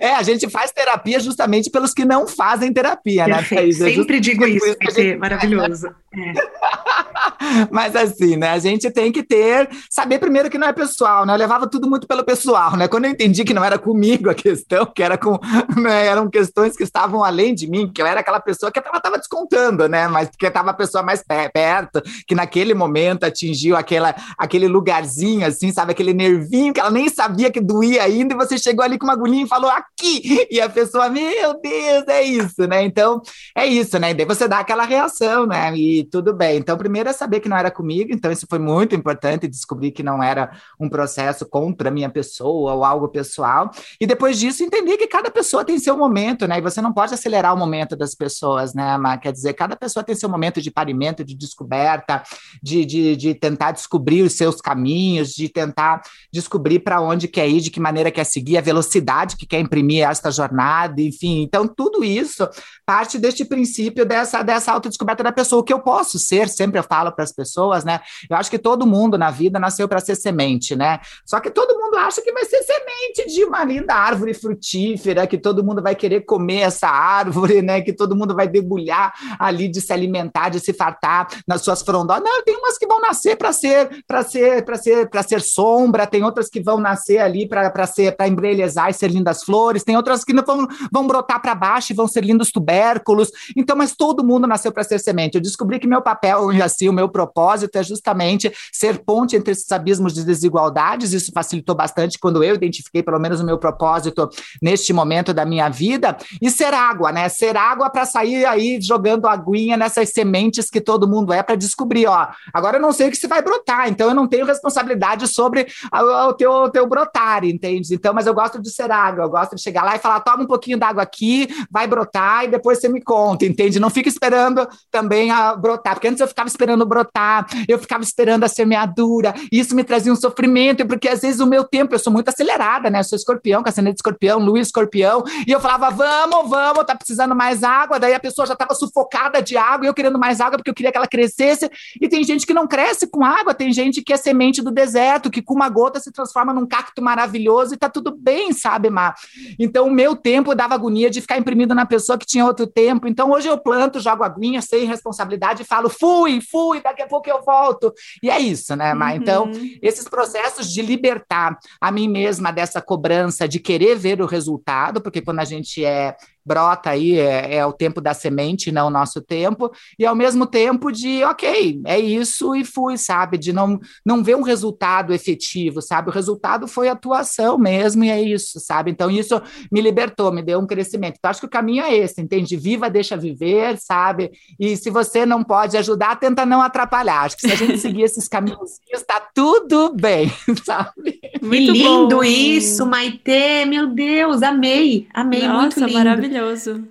É, 0.00 0.14
a 0.14 0.22
gente 0.24 0.50
faz 0.50 0.72
terapia 0.72 1.20
justamente 1.20 1.70
pelos 1.70 1.92
que 1.94 2.04
não 2.04 2.26
fazem 2.26 2.72
terapia, 2.72 3.28
né, 3.28 3.36
Perfeito. 3.36 3.54
né, 3.54 3.62
Thaís? 3.62 3.80
É 3.80 3.94
Sempre 3.94 4.18
digo 4.18 4.44
isso, 4.44 4.66
isso 4.66 5.00
gente... 5.00 5.16
maravilhoso. 5.18 5.94
É. 6.14 6.32
Mas 7.70 7.96
assim, 7.96 8.36
né? 8.36 8.50
A 8.50 8.58
gente 8.58 8.90
tem 8.90 9.10
que 9.10 9.22
ter, 9.22 9.68
saber 9.90 10.18
primeiro 10.18 10.50
que 10.50 10.58
não 10.58 10.68
é 10.68 10.72
pessoal, 10.72 11.24
né? 11.24 11.32
Eu 11.32 11.38
levava 11.38 11.68
tudo 11.68 11.88
muito 11.88 12.06
pelo 12.06 12.24
pessoal, 12.24 12.76
né? 12.76 12.86
Quando 12.86 13.06
eu 13.06 13.10
entendi 13.10 13.44
que 13.44 13.54
não 13.54 13.64
era 13.64 13.78
comigo 13.78 14.28
a 14.30 14.34
questão, 14.34 14.86
que 14.86 15.02
era 15.02 15.16
com, 15.16 15.38
né? 15.80 16.06
eram 16.06 16.28
questões 16.28 16.76
que 16.76 16.82
estavam 16.82 17.24
além 17.24 17.54
de 17.54 17.66
mim, 17.68 17.90
que 17.90 18.00
eu 18.00 18.06
era 18.06 18.20
aquela 18.20 18.40
pessoa 18.40 18.70
que 18.70 18.78
ela 18.78 18.98
estava 18.98 19.18
descontando, 19.18 19.88
né? 19.88 20.06
Mas 20.08 20.28
porque 20.28 20.46
estava 20.46 20.70
a 20.70 20.74
pessoa 20.74 21.02
mais 21.02 21.22
perto, 21.52 22.02
que 22.26 22.34
naquele 22.34 22.74
momento 22.74 23.24
atingiu 23.24 23.76
aquela, 23.76 24.14
aquele 24.36 24.68
lugarzinho, 24.68 25.46
assim, 25.46 25.72
sabe? 25.72 25.92
Aquele 25.92 26.12
nervinho 26.12 26.72
que 26.72 26.80
ela 26.80 26.90
nem 26.90 27.08
sabia 27.08 27.50
que 27.50 27.60
doía 27.60 28.02
ainda, 28.02 28.34
e 28.34 28.36
você 28.36 28.58
chegou 28.58 28.84
ali 28.84 28.98
com 28.98 29.06
uma 29.06 29.14
agulhinha 29.14 29.44
e 29.44 29.48
falou 29.48 29.70
aqui, 29.70 30.46
e 30.50 30.60
a 30.60 30.68
pessoa, 30.68 31.08
meu 31.08 31.60
Deus, 31.60 32.08
é 32.08 32.22
isso, 32.22 32.66
né? 32.66 32.84
Então, 32.84 33.22
é 33.56 33.66
isso, 33.66 33.98
né? 33.98 34.10
E 34.10 34.14
daí 34.14 34.26
você 34.26 34.46
dá 34.46 34.58
aquela 34.58 34.84
reação, 34.84 35.46
né? 35.46 35.74
E 35.74 36.01
tudo 36.04 36.34
bem. 36.34 36.58
Então, 36.58 36.76
primeiro 36.76 37.08
é 37.08 37.12
saber 37.12 37.40
que 37.40 37.48
não 37.48 37.56
era 37.56 37.70
comigo, 37.70 38.10
então 38.12 38.30
isso 38.30 38.46
foi 38.48 38.58
muito 38.58 38.94
importante, 38.94 39.48
descobrir 39.48 39.92
que 39.92 40.02
não 40.02 40.22
era 40.22 40.52
um 40.78 40.88
processo 40.88 41.46
contra 41.46 41.88
a 41.88 41.92
minha 41.92 42.10
pessoa 42.10 42.74
ou 42.74 42.84
algo 42.84 43.08
pessoal. 43.08 43.70
E 44.00 44.06
depois 44.06 44.38
disso, 44.38 44.62
entender 44.62 44.96
que 44.96 45.06
cada 45.06 45.30
pessoa 45.30 45.64
tem 45.64 45.78
seu 45.78 45.96
momento, 45.96 46.46
né? 46.46 46.58
E 46.58 46.60
você 46.60 46.80
não 46.80 46.92
pode 46.92 47.14
acelerar 47.14 47.54
o 47.54 47.58
momento 47.58 47.96
das 47.96 48.14
pessoas, 48.14 48.74
né, 48.74 48.96
Mas 48.98 49.22
Quer 49.22 49.32
dizer, 49.32 49.52
cada 49.54 49.76
pessoa 49.76 50.02
tem 50.02 50.14
seu 50.14 50.28
momento 50.28 50.60
de 50.60 50.70
parimento, 50.70 51.24
de 51.24 51.34
descoberta, 51.34 52.22
de, 52.62 52.84
de, 52.84 53.16
de 53.16 53.34
tentar 53.34 53.70
descobrir 53.70 54.22
os 54.22 54.32
seus 54.32 54.60
caminhos, 54.60 55.32
de 55.34 55.48
tentar 55.48 56.02
descobrir 56.32 56.80
para 56.80 57.00
onde 57.00 57.28
quer 57.28 57.48
ir, 57.48 57.60
de 57.60 57.70
que 57.70 57.78
maneira 57.78 58.10
quer 58.10 58.24
seguir, 58.24 58.56
a 58.56 58.60
velocidade 58.60 59.36
que 59.36 59.46
quer 59.46 59.60
imprimir 59.60 60.06
esta 60.08 60.30
jornada, 60.30 61.00
enfim. 61.00 61.42
Então, 61.42 61.68
tudo 61.68 62.02
isso 62.02 62.48
parte 62.84 63.18
deste 63.18 63.44
princípio 63.44 64.04
dessa, 64.04 64.42
dessa 64.42 64.72
autodescoberta 64.72 65.22
da 65.22 65.32
pessoa. 65.32 65.60
O 65.60 65.64
que 65.64 65.72
eu 65.72 65.80
posso 65.80 65.91
ser, 66.18 66.48
sempre 66.48 66.78
eu 66.78 66.82
falo 66.82 67.12
para 67.12 67.24
as 67.24 67.32
pessoas, 67.32 67.84
né? 67.84 68.00
Eu 68.28 68.36
acho 68.36 68.50
que 68.50 68.58
todo 68.58 68.86
mundo 68.86 69.18
na 69.18 69.30
vida 69.30 69.58
nasceu 69.58 69.88
para 69.88 70.00
ser 70.00 70.16
semente, 70.16 70.74
né? 70.74 71.00
Só 71.24 71.40
que 71.40 71.50
todo 71.50 71.78
mundo 71.78 71.96
acha 71.96 72.22
que 72.22 72.32
vai 72.32 72.44
ser 72.44 72.62
semente 72.62 73.26
de 73.26 73.44
uma 73.44 73.64
linda 73.64 73.94
árvore 73.94 74.34
frutífera, 74.34 75.26
que 75.26 75.38
todo 75.38 75.64
mundo 75.64 75.82
vai 75.82 75.94
querer 75.94 76.22
comer 76.22 76.60
essa 76.60 76.88
árvore, 76.88 77.62
né? 77.62 77.80
Que 77.80 77.92
todo 77.92 78.16
mundo 78.16 78.34
vai 78.34 78.48
debulhar 78.48 79.12
ali 79.38 79.68
de 79.68 79.80
se 79.80 79.92
alimentar, 79.92 80.48
de 80.48 80.60
se 80.60 80.72
fartar 80.72 81.28
nas 81.46 81.62
suas 81.62 81.82
frondosas. 81.82 82.22
Não, 82.22 82.42
tem 82.42 82.56
umas 82.56 82.78
que 82.78 82.86
vão 82.86 83.00
nascer 83.00 83.36
para 83.36 83.52
ser, 83.52 84.04
para 84.06 84.22
ser, 84.22 84.64
para 84.64 84.76
ser, 84.76 85.08
para 85.08 85.22
ser 85.22 85.40
sombra, 85.40 86.06
tem 86.06 86.24
outras 86.24 86.48
que 86.48 86.60
vão 86.60 86.78
nascer 86.78 87.18
ali 87.18 87.48
para 87.48 87.86
ser, 87.86 88.16
para 88.16 88.28
embelezar 88.28 88.90
e 88.90 88.94
ser 88.94 89.10
lindas 89.10 89.42
flores, 89.42 89.84
tem 89.84 89.96
outras 89.96 90.24
que 90.24 90.32
não 90.32 90.44
vão, 90.44 90.66
vão 90.90 91.06
brotar 91.06 91.40
para 91.40 91.54
baixo 91.54 91.92
e 91.92 91.96
vão 91.96 92.06
ser 92.06 92.24
lindos 92.24 92.50
tubérculos. 92.50 93.30
Então, 93.56 93.76
mas 93.76 93.94
todo 93.94 94.24
mundo 94.24 94.46
nasceu 94.46 94.72
para 94.72 94.84
ser 94.84 94.98
semente. 94.98 95.34
Eu 95.34 95.40
descobri 95.40 95.78
que 95.82 95.88
meu 95.88 96.00
papel, 96.00 96.48
assim, 96.62 96.88
o 96.88 96.92
meu 96.92 97.08
propósito 97.08 97.76
é 97.76 97.82
justamente 97.82 98.50
ser 98.72 99.00
ponte 99.04 99.36
entre 99.36 99.52
esses 99.52 99.70
abismos 99.70 100.14
de 100.14 100.24
desigualdades. 100.24 101.12
Isso 101.12 101.32
facilitou 101.34 101.74
bastante 101.74 102.18
quando 102.18 102.42
eu 102.42 102.54
identifiquei, 102.54 103.02
pelo 103.02 103.18
menos, 103.18 103.40
o 103.40 103.44
meu 103.44 103.58
propósito 103.58 104.30
neste 104.62 104.92
momento 104.92 105.34
da 105.34 105.44
minha 105.44 105.68
vida. 105.68 106.16
E 106.40 106.50
ser 106.50 106.72
água, 106.72 107.12
né? 107.12 107.28
Ser 107.28 107.56
água 107.56 107.90
para 107.90 108.06
sair 108.06 108.46
aí 108.46 108.80
jogando 108.80 109.26
aguinha 109.26 109.76
nessas 109.76 110.10
sementes 110.10 110.70
que 110.70 110.80
todo 110.80 111.08
mundo 111.08 111.32
é 111.32 111.42
para 111.42 111.56
descobrir, 111.56 112.06
ó. 112.06 112.28
Agora 112.54 112.76
eu 112.76 112.80
não 112.80 112.92
sei 112.92 113.08
o 113.08 113.10
que 113.10 113.16
se 113.16 113.26
vai 113.26 113.42
brotar, 113.42 113.88
então 113.88 114.08
eu 114.08 114.14
não 114.14 114.28
tenho 114.28 114.46
responsabilidade 114.46 115.26
sobre 115.26 115.66
o 115.92 116.32
teu, 116.34 116.70
teu 116.70 116.86
brotar, 116.86 117.44
entende? 117.44 117.94
Então, 117.94 118.14
mas 118.14 118.26
eu 118.26 118.34
gosto 118.34 118.62
de 118.62 118.70
ser 118.70 118.90
água, 118.90 119.24
eu 119.24 119.30
gosto 119.30 119.56
de 119.56 119.62
chegar 119.62 119.82
lá 119.82 119.96
e 119.96 119.98
falar, 119.98 120.20
toma 120.20 120.44
um 120.44 120.46
pouquinho 120.46 120.78
d'água 120.78 121.02
aqui, 121.02 121.48
vai 121.70 121.86
brotar 121.86 122.44
e 122.44 122.48
depois 122.48 122.78
você 122.80 122.88
me 122.88 123.02
conta, 123.02 123.44
entende? 123.44 123.80
Não 123.80 123.90
fica 123.90 124.08
esperando 124.08 124.68
também 124.90 125.30
a 125.30 125.56
brotar, 125.56 125.71
porque 125.78 126.08
antes 126.08 126.20
eu 126.20 126.28
ficava 126.28 126.48
esperando 126.48 126.84
brotar, 126.84 127.46
eu 127.68 127.78
ficava 127.78 128.02
esperando 128.02 128.44
a 128.44 128.48
semeadura, 128.48 129.34
e 129.50 129.58
isso 129.58 129.74
me 129.74 129.84
trazia 129.84 130.12
um 130.12 130.16
sofrimento, 130.16 130.86
porque 130.86 131.08
às 131.08 131.20
vezes 131.20 131.40
o 131.40 131.46
meu 131.46 131.64
tempo, 131.64 131.94
eu 131.94 131.98
sou 131.98 132.12
muito 132.12 132.28
acelerada, 132.28 132.90
né? 132.90 133.00
Eu 133.00 133.04
sou 133.04 133.16
escorpião, 133.16 133.62
com 133.62 133.68
a 133.68 133.72
de 133.72 133.90
escorpião, 133.90 134.38
Luiz 134.38 134.68
escorpião, 134.68 135.22
e 135.46 135.52
eu 135.52 135.60
falava, 135.60 135.90
vamos, 135.90 136.50
vamos, 136.50 136.84
tá 136.84 136.94
precisando 136.94 137.34
mais 137.34 137.62
água, 137.62 137.98
daí 137.98 138.14
a 138.14 138.20
pessoa 138.20 138.46
já 138.46 138.54
estava 138.54 138.74
sufocada 138.74 139.42
de 139.42 139.56
água, 139.56 139.86
e 139.86 139.88
eu 139.88 139.94
querendo 139.94 140.18
mais 140.18 140.40
água 140.40 140.58
porque 140.58 140.70
eu 140.70 140.74
queria 140.74 140.90
que 140.90 140.98
ela 140.98 141.06
crescesse, 141.06 141.70
e 142.00 142.08
tem 142.08 142.24
gente 142.24 142.46
que 142.46 142.54
não 142.54 142.66
cresce 142.66 143.06
com 143.06 143.24
água, 143.24 143.54
tem 143.54 143.72
gente 143.72 144.02
que 144.02 144.12
é 144.12 144.16
semente 144.16 144.62
do 144.62 144.70
deserto, 144.70 145.30
que 145.30 145.42
com 145.42 145.54
uma 145.54 145.68
gota 145.68 146.00
se 146.00 146.12
transforma 146.12 146.52
num 146.52 146.66
cacto 146.66 147.02
maravilhoso 147.02 147.74
e 147.74 147.76
tá 147.76 147.88
tudo 147.88 148.16
bem, 148.16 148.52
sabe, 148.52 148.90
Mar? 148.90 149.14
Então 149.58 149.86
o 149.86 149.90
meu 149.90 150.16
tempo 150.16 150.54
dava 150.54 150.74
agonia 150.74 151.10
de 151.10 151.20
ficar 151.20 151.38
imprimido 151.38 151.74
na 151.74 151.86
pessoa 151.86 152.18
que 152.18 152.26
tinha 152.26 152.44
outro 152.44 152.66
tempo, 152.66 153.06
então 153.06 153.30
hoje 153.30 153.48
eu 153.48 153.58
planto, 153.58 154.00
jogo 154.00 154.24
aguinha 154.24 154.60
sem 154.60 154.84
responsabilidade 154.84 155.61
e 155.62 155.64
falo, 155.64 155.88
fui, 155.88 156.40
fui, 156.40 156.80
daqui 156.80 157.02
a 157.02 157.06
pouco 157.06 157.28
eu 157.28 157.42
volto, 157.42 157.92
e 158.22 158.30
é 158.30 158.38
isso, 158.38 158.76
né, 158.76 158.94
Mar? 158.94 159.16
Então, 159.16 159.44
uhum. 159.44 159.50
Então, 159.50 159.78
esses 159.80 160.08
processos 160.08 160.72
de 160.72 160.82
libertar 160.82 161.58
a 161.80 161.90
mim 161.90 162.08
mesma 162.08 162.52
dessa 162.52 162.80
cobrança 162.80 163.48
de 163.48 163.58
querer 163.58 163.96
ver 163.96 164.20
o 164.20 164.26
resultado, 164.26 165.00
porque 165.00 165.22
quando 165.22 165.40
a 165.40 165.44
gente 165.44 165.84
é 165.84 166.16
brota 166.44 166.90
aí, 166.90 167.18
é, 167.18 167.56
é, 167.56 167.66
o 167.66 167.72
tempo 167.72 168.00
da 168.00 168.14
semente, 168.14 168.72
não 168.72 168.88
o 168.88 168.90
nosso 168.90 169.20
tempo, 169.20 169.70
e 169.98 170.04
ao 170.04 170.14
mesmo 170.14 170.46
tempo 170.46 170.90
de, 170.90 171.22
ok, 171.24 171.80
é 171.86 171.98
isso 171.98 172.54
e 172.54 172.64
fui, 172.64 172.96
sabe? 172.98 173.38
De 173.38 173.52
não, 173.52 173.78
não 174.04 174.22
ver 174.22 174.36
um 174.36 174.42
resultado 174.42 175.12
efetivo, 175.12 175.80
sabe? 175.80 176.10
O 176.10 176.12
resultado 176.12 176.66
foi 176.66 176.88
atuação 176.88 177.56
mesmo, 177.56 178.04
e 178.04 178.10
é 178.10 178.20
isso, 178.20 178.58
sabe? 178.60 178.90
Então 178.90 179.10
isso 179.10 179.40
me 179.70 179.80
libertou, 179.80 180.32
me 180.32 180.42
deu 180.42 180.58
um 180.58 180.66
crescimento. 180.66 181.16
Então 181.18 181.30
acho 181.30 181.40
que 181.40 181.46
o 181.46 181.50
caminho 181.50 181.84
é 181.84 181.94
esse, 181.94 182.20
entende? 182.20 182.56
Viva, 182.56 182.90
deixa 182.90 183.16
viver, 183.16 183.78
sabe? 183.78 184.30
E 184.58 184.76
se 184.76 184.90
você 184.90 185.24
não 185.24 185.44
pode 185.44 185.76
ajudar, 185.76 186.16
tenta 186.16 186.44
não 186.44 186.60
atrapalhar. 186.60 187.22
Acho 187.22 187.36
que 187.36 187.46
se 187.46 187.52
a 187.52 187.56
gente 187.56 187.78
seguir 187.80 188.02
esses 188.02 188.26
caminhos, 188.28 188.80
está 188.92 189.20
tudo 189.34 189.94
bem, 189.94 190.30
sabe? 190.64 191.20
Muito 191.40 191.72
que 191.72 191.78
lindo 191.78 192.16
bom. 192.16 192.24
isso, 192.24 192.84
Maitê, 192.86 193.64
meu 193.64 193.86
Deus, 193.88 194.42
amei, 194.42 195.06
amei, 195.14 195.46
Nossa, 195.46 195.60
muito 195.60 195.80
lindo. 195.80 195.92
maravilhoso 195.92 196.31
maravilhoso. 196.32 196.88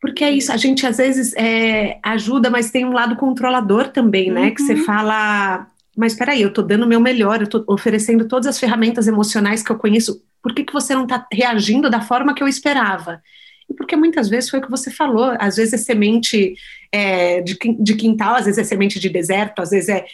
Porque 0.00 0.22
é 0.22 0.30
isso, 0.30 0.52
a 0.52 0.56
gente 0.56 0.86
às 0.86 0.98
vezes 0.98 1.34
é, 1.34 1.98
ajuda, 2.02 2.50
mas 2.50 2.70
tem 2.70 2.84
um 2.84 2.92
lado 2.92 3.16
controlador 3.16 3.88
também, 3.88 4.30
né? 4.30 4.42
Uhum. 4.42 4.54
Que 4.54 4.62
você 4.62 4.74
uhum. 4.74 4.84
fala, 4.84 5.66
mas 5.96 6.14
peraí, 6.14 6.42
eu 6.42 6.52
tô 6.52 6.62
dando 6.62 6.84
o 6.84 6.88
meu 6.88 7.00
melhor, 7.00 7.40
eu 7.40 7.48
tô 7.48 7.64
oferecendo 7.66 8.28
todas 8.28 8.46
as 8.46 8.58
ferramentas 8.58 9.08
emocionais 9.08 9.62
que 9.62 9.72
eu 9.72 9.76
conheço, 9.76 10.22
por 10.42 10.54
que, 10.54 10.64
que 10.64 10.72
você 10.72 10.94
não 10.94 11.06
tá 11.06 11.26
reagindo 11.32 11.90
da 11.90 12.00
forma 12.00 12.34
que 12.34 12.42
eu 12.42 12.48
esperava? 12.48 13.20
E 13.68 13.74
porque 13.74 13.96
muitas 13.96 14.28
vezes 14.28 14.48
foi 14.48 14.60
o 14.60 14.62
que 14.62 14.70
você 14.70 14.90
falou, 14.90 15.34
às 15.40 15.56
vezes 15.56 15.74
é 15.74 15.78
semente 15.78 16.54
é, 16.92 17.40
de, 17.40 17.58
de 17.80 17.94
quintal, 17.96 18.36
às 18.36 18.44
vezes 18.44 18.58
é 18.58 18.64
semente 18.64 19.00
de 19.00 19.08
deserto, 19.08 19.60
às 19.60 19.70
vezes 19.70 19.88
é. 19.88 20.04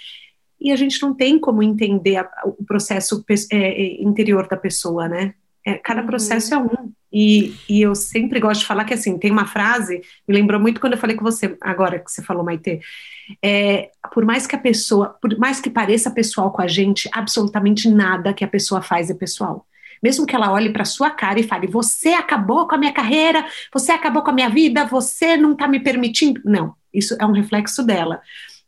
E 0.58 0.70
a 0.70 0.76
gente 0.76 1.02
não 1.02 1.12
tem 1.12 1.38
como 1.38 1.62
entender 1.62 2.16
a, 2.16 2.30
o 2.46 2.64
processo 2.64 3.22
é, 3.28 3.56
é, 3.56 4.02
interior 4.02 4.46
da 4.48 4.56
pessoa, 4.56 5.08
né? 5.08 5.34
É, 5.64 5.74
cada 5.74 6.00
uhum. 6.00 6.06
processo 6.06 6.54
uhum. 6.54 6.60
é 6.60 6.64
um. 6.64 6.92
E, 7.12 7.54
e, 7.68 7.82
eu 7.82 7.94
sempre 7.94 8.40
gosto 8.40 8.60
de 8.60 8.66
falar 8.66 8.84
que 8.84 8.94
assim, 8.94 9.18
tem 9.18 9.30
uma 9.30 9.46
frase, 9.46 10.00
me 10.26 10.34
lembrou 10.34 10.58
muito 10.58 10.80
quando 10.80 10.94
eu 10.94 10.98
falei 10.98 11.14
com 11.14 11.22
você, 11.22 11.56
agora 11.60 11.98
que 11.98 12.10
você 12.10 12.22
falou, 12.22 12.42
Maite. 12.42 12.80
É, 13.42 13.90
por 14.14 14.24
mais 14.24 14.46
que 14.46 14.56
a 14.56 14.58
pessoa, 14.58 15.16
por 15.20 15.38
mais 15.38 15.60
que 15.60 15.68
pareça 15.68 16.10
pessoal 16.10 16.50
com 16.50 16.62
a 16.62 16.66
gente, 16.66 17.08
absolutamente 17.12 17.88
nada 17.88 18.32
que 18.32 18.44
a 18.44 18.48
pessoa 18.48 18.80
faz 18.80 19.10
é 19.10 19.14
pessoal. 19.14 19.66
Mesmo 20.02 20.26
que 20.26 20.34
ela 20.34 20.50
olhe 20.50 20.70
para 20.70 20.84
sua 20.84 21.10
cara 21.10 21.38
e 21.38 21.44
fale: 21.44 21.66
Você 21.66 22.08
acabou 22.08 22.66
com 22.66 22.74
a 22.74 22.78
minha 22.78 22.92
carreira, 22.92 23.46
você 23.72 23.92
acabou 23.92 24.22
com 24.22 24.30
a 24.30 24.34
minha 24.34 24.48
vida, 24.48 24.86
você 24.86 25.36
não 25.36 25.52
está 25.52 25.68
me 25.68 25.80
permitindo. 25.80 26.40
Não, 26.44 26.74
isso 26.92 27.16
é 27.20 27.26
um 27.26 27.32
reflexo 27.32 27.84
dela. 27.84 28.20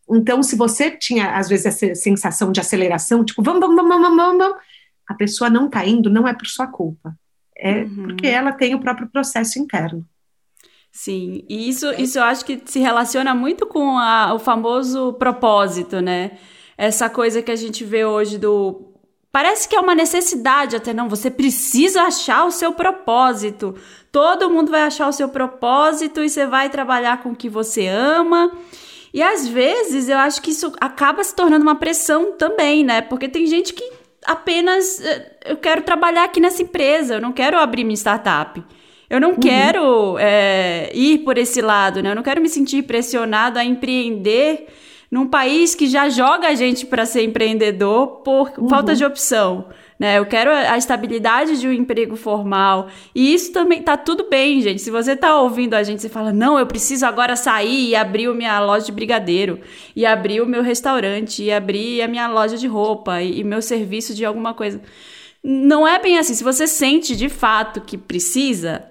Então, 0.09 0.43
se 0.43 0.55
você 0.55 0.91
tinha, 0.91 1.37
às 1.37 1.49
vezes, 1.49 1.67
essa 1.67 1.95
sensação 1.95 2.53
de 2.53 2.61
aceleração, 2.61 3.25
tipo, 3.25 3.43
vamos, 3.43 3.61
vamos, 3.61 3.77
vamos, 3.77 4.01
vamos, 4.01 4.17
vamos, 4.17 4.57
a 5.09 5.15
pessoa 5.15 5.51
não 5.51 5.67
está 5.67 5.87
indo, 5.87 6.11
não 6.11 6.27
é 6.27 6.35
por 6.35 6.47
sua 6.47 6.67
culpa 6.67 7.15
é 7.57 7.83
uhum. 7.83 8.09
porque 8.09 8.27
ela 8.27 8.53
tem 8.53 8.75
o 8.75 8.81
próprio 8.81 9.09
processo 9.09 9.59
interno. 9.59 10.05
Sim, 10.91 11.45
e 11.49 11.69
isso, 11.69 11.91
isso 11.95 12.19
eu 12.19 12.25
acho 12.25 12.45
que 12.45 12.61
se 12.65 12.79
relaciona 12.79 13.35
muito 13.35 13.67
com 13.67 13.99
a, 13.99 14.33
o 14.35 14.39
famoso 14.39 15.15
propósito, 15.15 16.01
né? 16.01 16.33
Essa 16.77 17.09
coisa 17.11 17.43
que 17.43 17.51
a 17.51 17.57
gente 17.57 17.85
vê 17.85 18.05
hoje 18.05 18.39
do. 18.39 18.93
Parece 19.33 19.69
que 19.69 19.75
é 19.75 19.81
uma 19.81 19.95
necessidade 19.95 20.77
até, 20.77 20.93
não. 20.93 21.09
Você 21.09 21.31
precisa 21.31 22.03
achar 22.03 22.45
o 22.45 22.53
seu 22.53 22.73
propósito. 22.73 23.75
Todo 24.13 24.51
mundo 24.51 24.71
vai 24.71 24.83
achar 24.83 25.09
o 25.09 25.13
seu 25.13 25.29
propósito 25.29 26.23
e 26.23 26.29
você 26.29 26.47
vai 26.47 26.71
trabalhar 26.71 27.21
com 27.23 27.31
o 27.31 27.37
que 27.37 27.49
você 27.49 27.89
ama. 27.89 28.53
E 29.13 29.21
às 29.21 29.49
vezes 29.49 30.09
eu 30.09 30.19
acho 30.19 30.41
que 30.41 30.53
isso 30.53 30.73
acaba 30.81 31.25
se 31.25 31.35
tornando 31.35 31.65
uma 31.65 31.75
pressão 31.75 32.37
também, 32.37 32.85
né? 32.85 33.01
Porque 33.01 33.29
tem 33.29 33.47
gente 33.47 33.73
que 33.73 33.94
apenas 34.25 35.01
eh, 35.01 35.33
eu 35.47 35.57
quero 35.57 35.83
trabalhar 35.83 36.25
aqui 36.25 36.41
nessa 36.41 36.63
empresa, 36.63 37.15
eu 37.15 37.21
não 37.21 37.33
quero 37.33 37.59
abrir 37.59 37.85
minha 37.85 37.97
startup. 37.97 38.63
Eu 39.09 39.21
não 39.21 39.31
uhum. 39.31 39.41
quero 39.41 40.17
é, 40.19 40.91
ir 40.95 41.19
por 41.19 41.39
esse 41.39 41.61
lado, 41.61 42.03
né? 42.03 42.11
Eu 42.11 42.15
não 42.17 42.23
quero 42.23 42.41
me 42.41 42.49
sentir 42.49 42.83
pressionado 42.83 43.59
a 43.59 43.65
empreender 43.65 44.67
num 45.11 45.27
país 45.27 45.75
que 45.75 45.87
já 45.87 46.09
joga 46.09 46.49
a 46.49 46.55
gente 46.55 46.87
para 46.87 47.07
ser 47.07 47.23
empreendedor 47.23 48.23
por 48.25 48.53
uhum. 48.59 48.69
falta 48.69 48.95
de 48.95 49.05
opção. 49.05 49.67
Né? 50.05 50.19
Eu 50.19 50.27
quero 50.27 50.51
a 50.51 50.77
estabilidade 50.77 51.59
de 51.59 51.67
um 51.67 51.73
emprego 51.73 52.15
formal. 52.15 52.89
E 53.15 53.33
isso 53.33 53.51
também 53.55 53.81
tá 53.83 53.97
tudo 53.97 54.29
bem, 54.29 54.61
gente. 54.61 54.83
Se 54.83 54.91
você 54.91 55.17
tá 55.17 55.41
ouvindo 55.41 55.73
a 55.73 55.83
gente 55.83 56.05
e 56.05 56.11
fala, 56.11 56.31
não, 56.31 56.59
eu 56.59 56.67
preciso 56.67 57.07
agora 57.07 57.35
sair 57.37 57.89
e 57.89 57.97
abrir 57.97 58.27
a 58.27 58.35
minha 58.35 58.61
loja 58.61 58.85
de 58.85 58.93
brigadeiro, 58.93 59.61
e 59.97 60.05
abrir 60.05 60.43
o 60.43 60.47
meu 60.47 60.63
restaurante, 60.63 61.43
e 61.43 61.51
abrir 61.51 62.03
a 62.03 62.07
minha 62.07 62.29
loja 62.29 62.59
de 62.59 62.67
roupa, 62.67 63.23
e, 63.23 63.41
e 63.41 63.45
meu 63.45 63.63
serviço 63.63 64.15
de 64.15 64.27
alguma 64.27 64.53
coisa. 64.53 64.79
Não 65.43 65.89
é 65.89 65.99
bem 65.99 66.19
assim. 66.19 66.35
Se 66.35 66.45
você 66.45 66.67
sente 66.67 67.17
de 67.17 67.31
fato 67.31 67.81
que 67.81 67.97
precisa, 67.97 68.85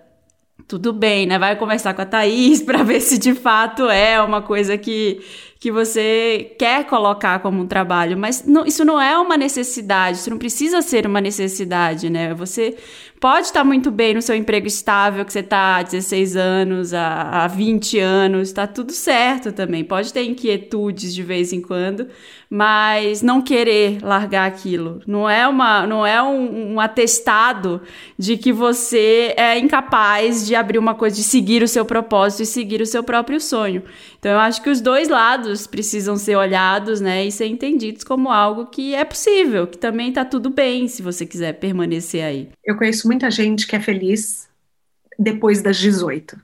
tudo 0.68 0.94
bem, 0.94 1.26
né? 1.26 1.38
Vai 1.38 1.56
conversar 1.56 1.94
com 1.94 2.02
a 2.02 2.06
Thaís 2.06 2.62
para 2.62 2.84
ver 2.84 3.02
se 3.02 3.18
de 3.18 3.34
fato 3.34 3.90
é 3.90 4.22
uma 4.22 4.42
coisa 4.42 4.78
que, 4.78 5.22
que 5.60 5.72
você 5.72 6.56
quer 6.58 6.86
colocar 6.86 7.40
como 7.40 7.62
um 7.62 7.68
trabalho, 7.68 8.18
mas 8.18 8.46
não, 8.46 8.66
isso 8.66 8.84
não 8.84 9.00
é 9.00 9.18
uma 9.18 9.38
necessidade, 9.38 10.18
isso 10.18 10.30
não 10.30 10.38
precisa 10.38 10.82
ser 10.82 11.06
uma 11.06 11.22
necessidade, 11.22 12.10
né? 12.10 12.34
Você 12.34 12.76
pode 13.20 13.48
estar 13.48 13.64
muito 13.64 13.90
bem 13.90 14.14
no 14.14 14.22
seu 14.22 14.36
emprego 14.36 14.68
estável, 14.68 15.24
que 15.24 15.32
você 15.32 15.40
está 15.40 15.78
há 15.78 15.84
16 15.84 16.36
anos, 16.36 16.94
há, 16.94 17.44
há 17.44 17.48
20 17.48 18.00
anos, 18.00 18.50
está 18.50 18.68
tudo 18.68 18.92
certo 18.92 19.52
também. 19.52 19.84
Pode 19.84 20.12
ter 20.12 20.24
inquietudes 20.24 21.14
de 21.14 21.24
vez 21.24 21.54
em 21.54 21.62
quando, 21.62 22.08
mas 22.56 23.24
não 23.24 23.42
querer 23.42 23.98
largar 24.04 24.46
aquilo. 24.46 25.02
Não 25.08 25.28
é, 25.28 25.48
uma, 25.48 25.88
não 25.88 26.06
é 26.06 26.22
um, 26.22 26.74
um 26.74 26.80
atestado 26.80 27.82
de 28.16 28.38
que 28.38 28.54
você 28.54 29.34
é 29.36 29.58
incapaz 29.58 30.46
de 30.46 30.54
abrir 30.54 30.78
uma 30.78 30.94
coisa, 30.94 31.16
de 31.16 31.24
seguir 31.24 31.64
o 31.64 31.68
seu 31.68 31.84
propósito 31.84 32.44
e 32.44 32.46
seguir 32.46 32.80
o 32.80 32.86
seu 32.86 33.04
próprio 33.04 33.42
sonho. 33.42 33.82
Então 34.20 34.34
eu 34.34 34.38
acho 34.38 34.62
que 34.62 34.70
os 34.70 34.82
dois 34.82 35.10
lados 35.10 35.66
precisam 35.66 36.16
ser 36.16 36.36
olhados, 36.36 37.02
né, 37.02 37.26
e 37.26 37.32
ser 37.32 37.48
entendidos 37.48 38.04
como 38.04 38.30
algo 38.30 38.68
que 38.68 38.94
é 38.94 39.04
possível, 39.04 39.66
que 39.66 39.80
também 39.80 40.10
está 40.10 40.24
tudo 40.24 40.52
bem 40.52 40.88
se 40.88 41.02
você 41.02 41.26
quiser 41.26 41.54
permanecer 41.54 42.24
aí. 42.24 42.50
Eu 42.64 42.78
conheço 42.78 43.08
muita 43.08 43.32
gente 43.32 43.66
que 43.66 43.76
é 43.76 43.80
feliz 43.80 44.48
depois 45.18 45.64
das 45.64 45.80
18 45.80 46.40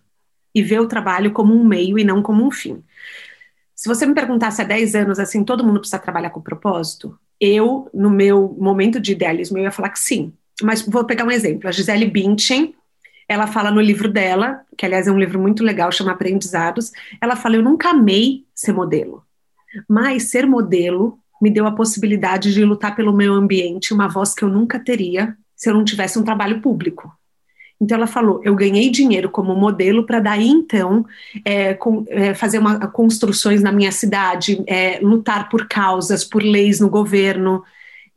e 0.55 0.63
vê 0.63 0.79
o 0.79 0.87
trabalho 0.87 1.31
como 1.31 1.53
um 1.53 1.63
meio 1.63 1.99
e 1.99 2.03
não 2.03 2.23
como 2.23 2.43
um 2.43 2.49
fim. 2.49 2.81
Se 3.79 3.87
você 3.87 4.05
me 4.05 4.13
perguntasse 4.13 4.61
há 4.61 4.65
10 4.65 4.93
anos 4.93 5.19
assim, 5.19 5.41
todo 5.41 5.63
mundo 5.63 5.79
precisa 5.79 5.97
trabalhar 5.97 6.31
com 6.31 6.41
propósito? 6.41 7.17
Eu, 7.39 7.89
no 7.93 8.09
meu 8.09 8.53
momento 8.59 8.99
de 8.99 9.13
idealismo, 9.13 9.57
eu 9.57 9.63
ia 9.63 9.71
falar 9.71 9.87
que 9.87 9.99
sim. 9.99 10.33
Mas 10.61 10.81
vou 10.81 11.05
pegar 11.05 11.23
um 11.23 11.31
exemplo. 11.31 11.65
A 11.65 11.71
Gisele 11.71 12.05
Bündchen, 12.05 12.75
ela 13.25 13.47
fala 13.47 13.71
no 13.71 13.79
livro 13.79 14.11
dela, 14.11 14.59
que 14.77 14.85
aliás 14.85 15.07
é 15.07 15.11
um 15.13 15.17
livro 15.17 15.39
muito 15.39 15.63
legal, 15.63 15.93
chama 15.93 16.11
Aprendizados, 16.11 16.91
ela 17.21 17.37
fala: 17.37 17.55
Eu 17.55 17.63
nunca 17.63 17.91
amei 17.91 18.43
ser 18.53 18.73
modelo, 18.73 19.23
mas 19.87 20.23
ser 20.23 20.45
modelo 20.45 21.17
me 21.41 21.49
deu 21.49 21.65
a 21.65 21.71
possibilidade 21.71 22.53
de 22.53 22.65
lutar 22.65 22.97
pelo 22.97 23.13
meio 23.13 23.31
ambiente, 23.31 23.93
uma 23.93 24.09
voz 24.09 24.33
que 24.33 24.43
eu 24.43 24.49
nunca 24.49 24.77
teria 24.77 25.37
se 25.55 25.69
eu 25.69 25.73
não 25.73 25.85
tivesse 25.85 26.19
um 26.19 26.23
trabalho 26.23 26.59
público. 26.59 27.17
Então 27.79 27.97
ela 27.97 28.07
falou: 28.07 28.41
eu 28.43 28.55
ganhei 28.55 28.89
dinheiro 28.89 29.29
como 29.29 29.55
modelo 29.55 30.05
para 30.05 30.19
daí 30.19 30.47
então 30.47 31.05
é, 31.45 31.73
com, 31.73 32.05
é, 32.09 32.33
fazer 32.33 32.59
uma, 32.59 32.87
construções 32.87 33.61
na 33.61 33.71
minha 33.71 33.91
cidade, 33.91 34.63
é, 34.67 34.99
lutar 35.01 35.49
por 35.49 35.67
causas, 35.67 36.23
por 36.23 36.43
leis 36.43 36.79
no 36.79 36.89
governo. 36.89 37.63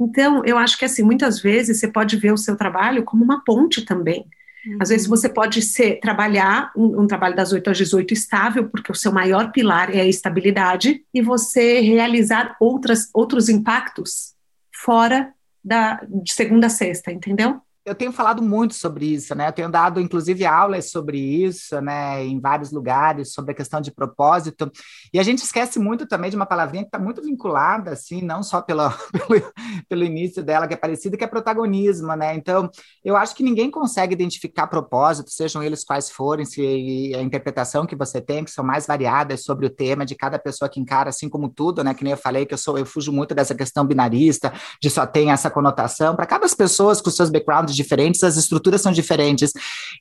Então 0.01 0.45
eu 0.45 0.59
acho 0.59 0.77
que 0.77 0.85
assim 0.85 1.03
muitas 1.03 1.41
vezes 1.41 1.79
você 1.79 1.89
pode 1.89 2.17
ver 2.17 2.33
o 2.33 2.39
seu 2.39 2.57
trabalho 2.57 3.05
como 3.05 3.23
uma 3.23 3.45
ponte 3.45 3.83
também. 3.83 4.27
Uhum. 4.67 4.79
Às 4.81 4.89
vezes 4.89 5.07
uhum. 5.07 5.17
você 5.17 5.29
pode 5.29 5.63
ser, 5.63 6.01
trabalhar 6.01 6.73
um, 6.77 7.03
um, 7.03 7.07
trabalho 7.07 7.35
das 7.35 7.53
8 7.53 7.71
às 7.71 7.79
18 7.79 8.13
estável, 8.13 8.69
porque 8.69 8.93
o 8.93 8.95
seu 8.95 9.13
maior 9.13 9.51
pilar 9.51 9.95
é 9.95 10.01
a 10.01 10.07
estabilidade, 10.07 11.05
e 11.13 11.21
você 11.21 11.81
realizar 11.81 12.57
outras, 12.61 13.09
outros 13.13 13.49
impactos 13.49 14.35
fora 14.73 15.33
da, 15.65 16.01
de 16.09 16.33
segunda 16.33 16.67
a 16.67 16.71
sexta, 16.71 17.11
entendeu? 17.13 17.61
Eu 17.85 17.95
tenho 17.95 18.13
falado 18.13 18.43
muito 18.43 18.75
sobre 18.75 19.07
isso, 19.07 19.35
né? 19.35 19.49
Eu 19.49 19.53
tenho 19.53 19.69
dado, 19.69 20.01
inclusive, 20.01 20.45
aulas 20.45 20.91
sobre 20.91 21.19
isso, 21.19 21.81
né? 21.81 22.25
Em 22.25 22.41
vários 22.41 22.71
lugares, 22.71 23.33
sobre 23.33 23.53
a 23.53 23.55
questão 23.55 23.81
de 23.81 23.91
propósito. 23.91 24.71
E 25.13 25.19
a 25.19 25.23
gente 25.23 25.43
esquece 25.43 25.79
muito 25.79 26.07
também 26.07 26.31
de 26.31 26.37
uma 26.37 26.47
palavrinha 26.47 26.85
que 26.85 26.89
está 26.89 26.99
muito 26.99 27.21
vinculada, 27.21 27.91
assim, 27.91 28.23
não 28.23 28.43
só 28.43 28.63
pela, 28.63 28.91
pelo, 29.13 29.53
pelo 29.89 30.05
início 30.05 30.45
dela, 30.45 30.69
que 30.69 30.75
é 30.75 30.77
parecida, 30.77 31.17
que 31.17 31.25
é 31.25 31.27
protagonismo, 31.27 32.15
né? 32.15 32.35
Então, 32.35 32.71
eu 33.05 33.17
acho 33.17 33.35
que 33.35 33.43
ninguém 33.43 33.71
consegue 33.71 34.13
identificar 34.13 34.69
propósito, 34.69 35.31
sejam 35.31 35.63
eles 35.63 35.85
quais 35.85 36.09
forem, 36.09 36.45
se 36.45 37.13
a 37.17 37.23
interpretação 37.23 37.85
que 37.85 37.97
você 37.97 38.21
tem, 38.21 38.45
que 38.45 38.51
são 38.51 38.65
mais 38.65 38.87
variadas 38.87 39.43
sobre 39.43 39.67
o 39.67 39.71
tema 39.71 40.07
de 40.07 40.15
cada 40.15 40.39
pessoa 40.39 40.69
que 40.69 40.79
encara, 40.79 41.11
assim 41.11 41.29
como 41.29 41.49
tudo, 41.49 41.83
né? 41.83 41.95
Que 41.95 42.05
nem 42.05 42.13
eu 42.13 42.19
falei, 42.19 42.47
que 42.47 42.55
eu 42.55 42.59
sou, 42.59 42.79
eu 42.79 42.87
fujo 42.87 43.11
muito 43.11 43.35
dessa 43.35 43.57
questão 43.57 43.85
binarista, 43.85 44.53
de 44.81 44.89
só 44.89 45.05
tem 45.05 45.33
essa 45.33 45.51
conotação. 45.51 46.15
Para 46.15 46.27
cada 46.27 46.47
pessoa 46.49 46.93
com 47.03 47.11
seus 47.11 47.31
backgrounds 47.31 47.72
diferentes, 47.75 48.23
as 48.23 48.37
estruturas 48.37 48.81
são 48.81 48.93
diferentes. 48.93 49.53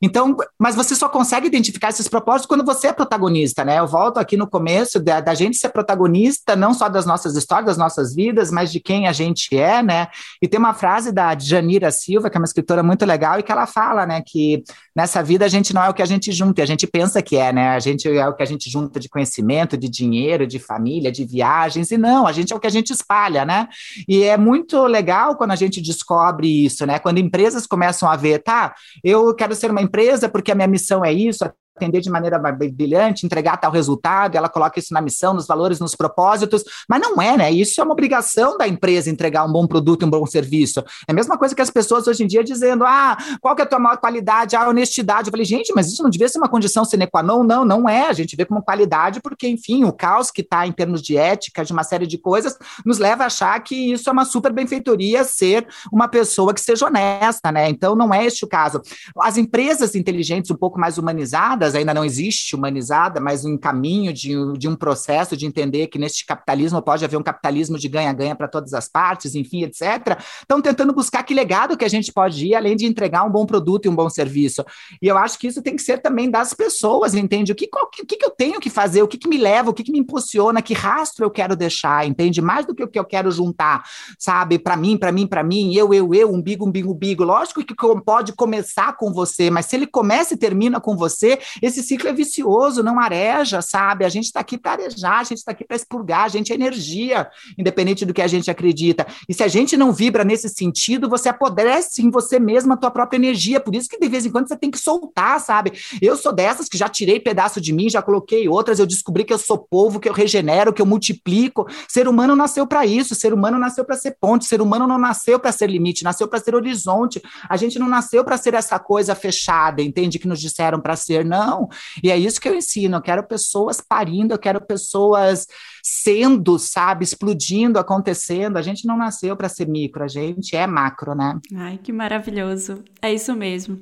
Então, 0.01 0.35
mas 0.59 0.75
você 0.75 0.95
só 0.95 1.09
consegue 1.09 1.47
identificar 1.47 1.89
esses 1.89 2.07
propósitos 2.07 2.47
quando 2.47 2.65
você 2.65 2.87
é 2.87 2.93
protagonista, 2.93 3.63
né? 3.63 3.79
Eu 3.79 3.87
volto 3.87 4.17
aqui 4.17 4.37
no 4.37 4.47
começo 4.47 4.99
da, 4.99 5.19
da 5.21 5.33
gente 5.33 5.57
ser 5.57 5.69
protagonista, 5.69 6.55
não 6.55 6.73
só 6.73 6.89
das 6.89 7.05
nossas 7.05 7.35
histórias, 7.35 7.67
das 7.67 7.77
nossas 7.77 8.15
vidas, 8.15 8.51
mas 8.51 8.71
de 8.71 8.79
quem 8.79 9.07
a 9.07 9.13
gente 9.13 9.55
é, 9.57 9.81
né? 9.81 10.07
E 10.41 10.47
tem 10.47 10.59
uma 10.59 10.73
frase 10.73 11.11
da 11.11 11.37
Janira 11.37 11.91
Silva, 11.91 12.29
que 12.29 12.37
é 12.37 12.39
uma 12.39 12.45
escritora 12.45 12.83
muito 12.83 13.05
legal, 13.05 13.39
e 13.39 13.43
que 13.43 13.51
ela 13.51 13.65
fala, 13.65 14.05
né, 14.05 14.21
que 14.25 14.63
nessa 14.95 15.23
vida 15.23 15.45
a 15.45 15.47
gente 15.47 15.73
não 15.73 15.83
é 15.83 15.89
o 15.89 15.93
que 15.93 16.01
a 16.01 16.05
gente 16.05 16.31
junta, 16.31 16.61
a 16.61 16.65
gente 16.65 16.85
pensa 16.87 17.21
que 17.21 17.37
é, 17.37 17.51
né? 17.53 17.69
A 17.69 17.79
gente 17.79 18.07
é 18.07 18.27
o 18.27 18.35
que 18.35 18.43
a 18.43 18.45
gente 18.45 18.69
junta 18.69 18.99
de 18.99 19.09
conhecimento, 19.09 19.77
de 19.77 19.89
dinheiro, 19.89 20.45
de 20.45 20.59
família, 20.59 21.11
de 21.11 21.25
viagens, 21.25 21.91
e 21.91 21.97
não, 21.97 22.27
a 22.27 22.31
gente 22.31 22.53
é 22.53 22.55
o 22.55 22.59
que 22.59 22.67
a 22.67 22.71
gente 22.71 22.91
espalha, 22.91 23.45
né? 23.45 23.67
E 24.07 24.23
é 24.23 24.37
muito 24.37 24.85
legal 24.85 25.35
quando 25.35 25.51
a 25.51 25.55
gente 25.55 25.81
descobre 25.81 26.65
isso, 26.65 26.85
né? 26.85 26.99
Quando 26.99 27.17
empresas 27.19 27.60
começam 27.67 28.09
a 28.09 28.15
ver, 28.15 28.39
tá, 28.39 28.73
eu 29.03 29.33
quero 29.35 29.55
ser 29.55 29.71
uma 29.71 29.81
empresa 29.81 30.29
porque 30.29 30.51
a 30.51 30.55
minha 30.55 30.67
missão 30.67 31.03
é 31.03 31.11
isso, 31.11 31.43
atender 31.75 32.01
de 32.01 32.09
maneira 32.09 32.37
brilhante, 32.39 33.25
entregar 33.25 33.57
tal 33.57 33.71
resultado, 33.71 34.35
ela 34.35 34.49
coloca 34.49 34.79
isso 34.79 34.93
na 34.93 35.01
missão, 35.01 35.33
nos 35.33 35.47
valores, 35.47 35.79
nos 35.79 35.95
propósitos, 35.95 36.63
mas 36.87 37.01
não 37.01 37.21
é, 37.21 37.37
né? 37.37 37.51
Isso 37.51 37.79
é 37.79 37.83
uma 37.83 37.93
obrigação 37.93 38.57
da 38.57 38.67
empresa 38.67 39.09
entregar 39.09 39.45
um 39.45 39.51
bom 39.51 39.65
produto 39.65 40.03
e 40.03 40.05
um 40.05 40.09
bom 40.09 40.25
serviço. 40.25 40.81
É 41.07 41.11
a 41.11 41.13
mesma 41.13 41.37
coisa 41.37 41.55
que 41.55 41.61
as 41.61 41.69
pessoas 41.69 42.07
hoje 42.07 42.23
em 42.23 42.27
dia 42.27 42.43
dizendo, 42.43 42.83
ah, 42.85 43.17
qual 43.39 43.55
que 43.55 43.61
é 43.61 43.65
a 43.65 43.67
tua 43.67 43.79
maior 43.79 43.97
qualidade? 43.97 44.55
A 44.55 44.67
honestidade. 44.67 45.27
Eu 45.27 45.31
falei, 45.31 45.45
gente, 45.45 45.73
mas 45.73 45.87
isso 45.87 46.03
não 46.03 46.09
devia 46.09 46.27
ser 46.27 46.37
uma 46.37 46.49
condição 46.49 46.83
sine 46.83 47.07
qua 47.07 47.23
non? 47.23 47.43
Não, 47.43 47.63
não 47.63 47.87
é. 47.87 48.07
A 48.07 48.13
gente 48.13 48.35
vê 48.35 48.45
como 48.45 48.61
qualidade 48.61 49.21
porque, 49.21 49.47
enfim, 49.47 49.83
o 49.85 49.93
caos 49.93 50.29
que 50.29 50.41
está 50.41 50.67
em 50.67 50.71
termos 50.71 51.01
de 51.01 51.17
ética, 51.17 51.63
de 51.63 51.71
uma 51.71 51.83
série 51.83 52.05
de 52.05 52.17
coisas, 52.17 52.57
nos 52.85 52.97
leva 52.97 53.23
a 53.23 53.27
achar 53.27 53.59
que 53.61 53.93
isso 53.93 54.09
é 54.09 54.13
uma 54.13 54.25
super 54.25 54.51
benfeitoria 54.51 55.23
ser 55.23 55.67
uma 55.91 56.07
pessoa 56.07 56.53
que 56.53 56.61
seja 56.61 56.85
honesta, 56.85 57.51
né? 57.51 57.69
Então, 57.69 57.95
não 57.95 58.13
é 58.13 58.25
este 58.25 58.43
o 58.43 58.47
caso. 58.47 58.81
As 59.19 59.37
empresas 59.37 59.95
inteligentes, 59.95 60.51
um 60.51 60.55
pouco 60.55 60.79
mais 60.79 60.97
humanizadas, 60.97 61.60
ainda 61.63 61.93
não 61.93 62.03
existe 62.03 62.55
humanizada, 62.55 63.19
mas 63.19 63.45
um 63.45 63.57
caminho 63.57 64.13
de, 64.13 64.33
de 64.57 64.67
um 64.67 64.75
processo 64.75 65.37
de 65.37 65.45
entender 65.45 65.87
que 65.87 65.99
neste 65.99 66.25
capitalismo 66.25 66.81
pode 66.81 67.05
haver 67.05 67.17
um 67.17 67.23
capitalismo 67.23 67.77
de 67.77 67.87
ganha-ganha 67.87 68.35
para 68.35 68.47
todas 68.47 68.73
as 68.73 68.87
partes, 68.87 69.35
enfim, 69.35 69.63
etc. 69.63 70.19
Estão 70.41 70.61
tentando 70.61 70.93
buscar 70.93 71.23
que 71.23 71.33
legado 71.33 71.77
que 71.77 71.85
a 71.85 71.89
gente 71.89 72.11
pode 72.11 72.47
ir, 72.47 72.55
além 72.55 72.75
de 72.75 72.85
entregar 72.85 73.23
um 73.23 73.29
bom 73.29 73.45
produto 73.45 73.85
e 73.85 73.89
um 73.89 73.95
bom 73.95 74.09
serviço. 74.09 74.63
E 75.01 75.07
eu 75.07 75.17
acho 75.17 75.37
que 75.37 75.47
isso 75.47 75.61
tem 75.61 75.75
que 75.75 75.81
ser 75.81 75.99
também 75.99 76.29
das 76.29 76.53
pessoas, 76.53 77.13
entende? 77.13 77.51
O 77.51 77.55
que, 77.55 77.67
qual, 77.67 77.89
que, 77.89 78.05
que 78.05 78.25
eu 78.25 78.31
tenho 78.31 78.59
que 78.59 78.69
fazer, 78.69 79.01
o 79.03 79.07
que, 79.07 79.17
que 79.17 79.27
me 79.27 79.37
leva, 79.37 79.69
o 79.69 79.73
que, 79.73 79.83
que 79.83 79.91
me 79.91 79.99
impulsiona, 79.99 80.61
que 80.61 80.73
rastro 80.73 81.25
eu 81.25 81.31
quero 81.31 81.55
deixar, 81.55 82.07
entende? 82.07 82.41
Mais 82.41 82.65
do 82.65 82.73
que 82.73 82.83
o 82.83 82.87
que 82.87 82.99
eu 82.99 83.05
quero 83.05 83.31
juntar, 83.31 83.83
sabe? 84.17 84.57
Para 84.59 84.75
mim, 84.75 84.97
para 84.97 85.11
mim, 85.11 85.27
para 85.27 85.43
mim, 85.43 85.73
eu, 85.75 85.93
eu, 85.93 86.13
eu, 86.13 86.31
umbigo, 86.31 86.65
umbigo, 86.65 86.91
umbigo. 86.91 87.23
Lógico 87.23 87.63
que 87.63 87.75
pode 88.05 88.33
começar 88.33 88.95
com 88.97 89.11
você, 89.11 89.49
mas 89.49 89.65
se 89.65 89.75
ele 89.75 89.87
começa 89.87 90.33
e 90.33 90.37
termina 90.37 90.79
com 90.79 90.95
você, 90.95 91.39
esse 91.61 91.81
ciclo 91.81 92.09
é 92.09 92.13
vicioso, 92.13 92.83
não 92.83 92.99
areja, 92.99 93.61
sabe? 93.61 94.05
A 94.05 94.09
gente 94.09 94.25
está 94.25 94.39
aqui 94.39 94.57
para 94.57 94.83
arejar, 94.83 95.19
a 95.19 95.23
gente 95.23 95.39
está 95.39 95.51
aqui 95.51 95.63
para 95.63 95.75
expurgar, 95.75 96.25
a 96.25 96.27
gente 96.27 96.51
é 96.51 96.55
energia, 96.55 97.27
independente 97.57 98.05
do 98.05 98.13
que 98.13 98.21
a 98.21 98.27
gente 98.27 98.49
acredita. 98.51 99.05
E 99.27 99.33
se 99.33 99.43
a 99.43 99.47
gente 99.47 99.75
não 99.75 99.91
vibra 99.91 100.23
nesse 100.23 100.49
sentido, 100.49 101.09
você 101.09 101.29
apodrece 101.29 102.01
em 102.01 102.09
você 102.09 102.39
mesma 102.39 102.75
a 102.75 102.77
tua 102.77 102.91
própria 102.91 103.17
energia. 103.17 103.59
Por 103.59 103.75
isso 103.75 103.89
que 103.89 103.97
de 103.97 104.07
vez 104.07 104.25
em 104.25 104.29
quando 104.29 104.47
você 104.47 104.57
tem 104.57 104.69
que 104.69 104.77
soltar, 104.77 105.39
sabe? 105.39 105.73
Eu 106.01 106.15
sou 106.15 106.33
dessas 106.33 106.67
que 106.67 106.77
já 106.77 106.87
tirei 106.89 107.19
pedaço 107.19 107.59
de 107.59 107.73
mim, 107.73 107.89
já 107.89 108.01
coloquei 108.01 108.47
outras, 108.47 108.79
eu 108.79 108.85
descobri 108.85 109.23
que 109.23 109.33
eu 109.33 109.37
sou 109.37 109.57
povo, 109.57 109.99
que 109.99 110.09
eu 110.09 110.13
regenero, 110.13 110.73
que 110.73 110.81
eu 110.81 110.85
multiplico. 110.85 111.67
Ser 111.87 112.07
humano 112.07 112.35
nasceu 112.35 112.67
para 112.67 112.85
isso, 112.85 113.15
ser 113.15 113.33
humano 113.33 113.57
nasceu 113.57 113.85
para 113.85 113.95
ser 113.95 114.15
ponte, 114.19 114.45
ser 114.45 114.61
humano 114.61 114.87
não 114.87 114.97
nasceu 114.97 115.39
para 115.39 115.51
ser 115.51 115.69
limite, 115.69 116.03
nasceu 116.03 116.27
para 116.27 116.39
ser 116.39 116.55
horizonte. 116.55 117.21
A 117.47 117.57
gente 117.57 117.79
não 117.79 117.87
nasceu 117.87 118.23
para 118.23 118.37
ser 118.37 118.53
essa 118.53 118.77
coisa 118.79 119.15
fechada, 119.15 119.81
entende? 119.81 120.19
Que 120.19 120.27
nos 120.27 120.39
disseram 120.39 120.79
para 120.79 120.95
ser, 120.95 121.25
não 121.25 121.40
não. 121.45 121.69
E 122.03 122.11
é 122.11 122.17
isso 122.17 122.39
que 122.39 122.47
eu 122.47 122.55
ensino. 122.55 122.97
Eu 122.97 123.01
quero 123.01 123.23
pessoas 123.23 123.81
parindo, 123.81 124.33
eu 124.33 124.39
quero 124.39 124.61
pessoas 124.61 125.47
sendo, 125.83 126.59
sabe, 126.59 127.03
explodindo, 127.03 127.79
acontecendo. 127.79 128.57
A 128.57 128.61
gente 128.61 128.85
não 128.85 128.97
nasceu 128.97 129.35
para 129.35 129.49
ser 129.49 129.67
micro, 129.67 130.03
a 130.03 130.07
gente 130.07 130.55
é 130.55 130.67
macro, 130.67 131.15
né? 131.15 131.39
Ai, 131.55 131.79
que 131.81 131.91
maravilhoso. 131.91 132.83
É 133.01 133.13
isso 133.13 133.35
mesmo. 133.35 133.81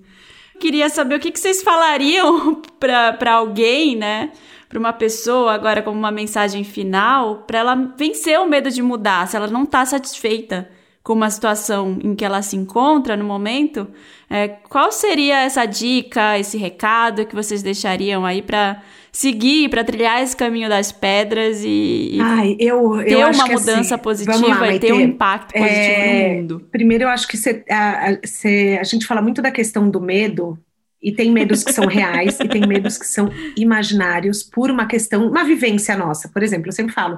Queria 0.60 0.90
saber 0.90 1.16
o 1.16 1.20
que, 1.20 1.32
que 1.32 1.40
vocês 1.40 1.62
falariam 1.62 2.62
para 2.80 3.34
alguém, 3.34 3.96
né? 3.96 4.32
para 4.68 4.78
uma 4.78 4.94
pessoa 4.94 5.54
agora 5.54 5.82
como 5.82 5.98
uma 5.98 6.12
mensagem 6.12 6.64
final 6.64 7.38
para 7.48 7.58
ela 7.58 7.76
vencer 7.98 8.40
o 8.40 8.48
medo 8.48 8.70
de 8.70 8.84
mudar, 8.84 9.28
se 9.28 9.36
ela 9.36 9.48
não 9.48 9.64
está 9.64 9.84
satisfeita 9.84 10.70
com 11.10 11.14
uma 11.16 11.32
situação 11.32 11.98
em 12.04 12.14
que 12.14 12.24
ela 12.24 12.40
se 12.44 12.56
encontra 12.56 13.18
no 13.18 13.26
momento, 13.26 13.88
é, 14.30 14.48
qual 14.48 14.92
seria 14.92 15.42
essa 15.42 15.66
dica, 15.66 16.38
esse 16.38 16.56
recado 16.56 17.26
que 17.26 17.34
vocês 17.34 17.64
deixariam 17.64 18.28
aí 18.28 18.44
para 18.44 18.80
seguir, 19.12 19.70
para 19.70 19.84
trilhar 19.84 20.22
esse 20.22 20.38
caminho 20.38 20.70
das 20.70 20.92
pedras 20.92 21.64
e, 21.64 22.12
e 22.14 22.20
Ai, 22.22 22.56
eu, 22.60 23.04
ter 23.04 23.14
eu 23.14 23.20
uma 23.22 23.30
assim, 23.30 23.54
mudança 23.54 23.96
assim, 23.96 24.04
positiva 24.04 24.60
lá, 24.60 24.72
e 24.72 24.78
ter 24.78 24.94
um 24.94 25.02
impacto 25.02 25.52
positivo 25.52 25.74
é, 25.74 26.28
no 26.28 26.36
mundo? 26.36 26.68
Primeiro, 26.72 27.06
eu 27.06 27.10
acho 27.10 27.28
que 27.28 27.38
cê, 27.38 27.66
a, 27.68 28.12
a, 28.12 28.80
a 28.80 28.84
gente 28.84 29.08
fala 29.08 29.20
muito 29.20 29.42
da 29.42 29.50
questão 29.50 29.90
do 29.90 30.00
medo, 30.00 30.60
e 31.02 31.12
tem 31.12 31.32
medos 31.32 31.64
que 31.64 31.72
são 31.72 31.88
reais 31.88 32.40
e 32.40 32.48
tem 32.48 32.68
medos 32.68 32.98
que 32.98 33.08
são 33.08 33.30
imaginários 33.58 34.44
por 34.44 34.70
uma 34.70 34.86
questão, 34.86 35.28
uma 35.28 35.44
vivência 35.46 35.96
nossa. 35.96 36.28
Por 36.28 36.44
exemplo, 36.44 36.68
eu 36.68 36.74
sempre 36.74 36.94
falo, 36.94 37.18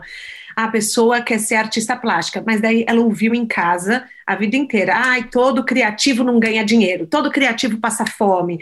a 0.56 0.68
pessoa 0.68 1.22
quer 1.22 1.40
ser 1.40 1.56
artista 1.56 1.96
plástica, 1.96 2.44
mas 2.46 2.62
daí 2.62 2.86
ela 2.88 3.02
ouviu 3.02 3.34
em 3.34 3.46
casa 3.46 4.06
a 4.26 4.36
vida 4.36 4.56
inteira, 4.56 4.94
ai, 4.96 5.26
todo 5.30 5.66
criativo 5.66 6.24
não 6.24 6.40
ganha 6.40 6.64
dinheiro, 6.64 7.08
todo 7.08 7.32
criativo 7.32 7.80
passa 7.80 8.06
fome. 8.06 8.60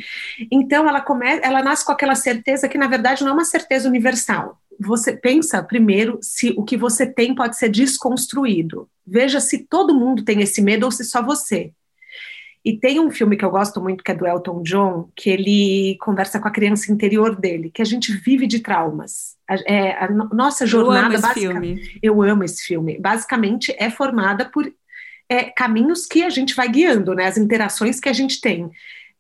Então 0.52 0.88
ela 0.88 1.02
começa, 1.02 1.42
ela 1.42 1.62
nasce 1.62 1.86
com 1.86 1.92
aquela 1.92 2.16
certeza 2.16 2.68
que 2.68 2.78
na 2.78 2.88
verdade 2.88 3.24
não 3.24 3.32
é 3.32 3.34
uma 3.34 3.46
certeza 3.46 3.88
universal. 3.88 4.60
Você 4.80 5.16
pensa 5.16 5.62
primeiro 5.62 6.18
se 6.22 6.54
o 6.58 6.64
que 6.64 6.78
você 6.78 7.06
tem 7.06 7.36
pode 7.36 7.58
ser 7.58 7.70
desconstruído. 7.70 8.90
Veja 9.06 9.40
se 9.40 9.60
todo 9.60 9.94
mundo 9.94 10.24
tem 10.24 10.42
esse 10.42 10.62
medo 10.62 10.86
ou 10.86 10.92
se 10.92 11.04
só 11.04 11.22
você. 11.22 11.72
E 12.64 12.78
tem 12.78 13.00
um 13.00 13.10
filme 13.10 13.38
que 13.38 13.46
eu 13.46 13.50
gosto 13.50 13.82
muito, 13.82 14.04
que 14.04 14.12
é 14.12 14.16
do 14.16 14.28
Elton 14.28 14.62
John, 14.64 15.10
que 15.16 15.30
ele 15.30 15.98
conversa 16.02 16.40
com 16.40 16.48
a 16.48 16.52
criança 16.52 16.92
interior 16.92 17.36
dele, 17.36 17.72
que 17.74 17.82
a 17.82 17.86
gente 17.86 18.12
vive 18.14 18.48
de 18.48 18.60
traumas. 18.60 19.38
A, 19.50 19.56
é, 19.66 20.04
a 20.04 20.10
nossa 20.12 20.66
jornada. 20.66 21.00
Eu 21.00 21.06
amo 21.06 21.16
esse 21.16 21.34
filme. 21.34 22.00
Eu 22.02 22.22
amo 22.22 22.44
esse 22.44 22.64
filme. 22.64 23.00
Basicamente, 23.00 23.76
é 23.78 23.90
formada 23.90 24.46
por 24.46 24.72
é, 25.28 25.46
caminhos 25.46 26.06
que 26.06 26.24
a 26.24 26.30
gente 26.30 26.56
vai 26.56 26.70
guiando, 26.70 27.16
né? 27.16 27.26
As 27.26 27.38
interações 27.38 28.00
que 28.00 28.08
a 28.08 28.14
gente 28.14 28.40
tem. 28.40 28.70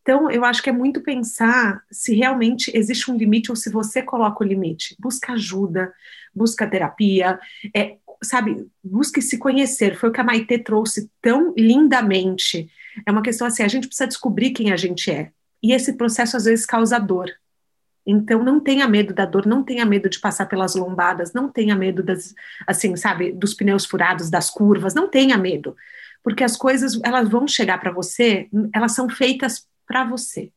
Então, 0.01 0.29
eu 0.31 0.45
acho 0.45 0.63
que 0.63 0.69
é 0.69 0.73
muito 0.73 1.01
pensar 1.01 1.81
se 1.91 2.15
realmente 2.15 2.71
existe 2.73 3.11
um 3.11 3.17
limite 3.17 3.51
ou 3.51 3.55
se 3.55 3.69
você 3.69 4.01
coloca 4.01 4.43
o 4.43 4.47
limite. 4.47 4.95
Busca 4.99 5.33
ajuda, 5.33 5.91
busca 6.33 6.65
terapia, 6.65 7.39
é, 7.75 7.97
sabe, 8.23 8.67
busque 8.83 9.21
se 9.21 9.37
conhecer. 9.37 9.97
Foi 9.97 10.09
o 10.09 10.11
que 10.11 10.21
a 10.21 10.23
Maite 10.23 10.57
trouxe 10.59 11.09
tão 11.21 11.53
lindamente 11.57 12.69
é 13.05 13.11
uma 13.11 13.21
questão 13.21 13.47
assim, 13.47 13.63
a 13.63 13.67
gente 13.67 13.87
precisa 13.87 14.07
descobrir 14.07 14.51
quem 14.51 14.71
a 14.71 14.77
gente 14.77 15.11
é. 15.11 15.31
E 15.61 15.73
esse 15.73 15.93
processo 15.93 16.37
às 16.37 16.45
vezes 16.45 16.65
causa 16.65 16.99
dor. 16.99 17.29
Então 18.09 18.43
não 18.43 18.59
tenha 18.59 18.87
medo 18.87 19.13
da 19.13 19.25
dor, 19.25 19.45
não 19.45 19.63
tenha 19.63 19.85
medo 19.85 20.09
de 20.09 20.19
passar 20.19 20.45
pelas 20.47 20.75
lombadas, 20.75 21.33
não 21.33 21.49
tenha 21.49 21.75
medo 21.75 22.01
das, 22.01 22.33
assim, 22.65 22.95
sabe, 22.95 23.31
dos 23.31 23.53
pneus 23.53 23.85
furados, 23.85 24.29
das 24.29 24.49
curvas, 24.49 24.93
não 24.93 25.07
tenha 25.07 25.37
medo, 25.37 25.75
porque 26.23 26.43
as 26.43 26.57
coisas 26.57 26.99
elas 27.03 27.29
vão 27.29 27.47
chegar 27.47 27.79
para 27.79 27.91
você, 27.91 28.49
elas 28.73 28.93
são 28.93 29.09
feitas 29.09 29.67
para 29.87 30.03
você. 30.03 30.51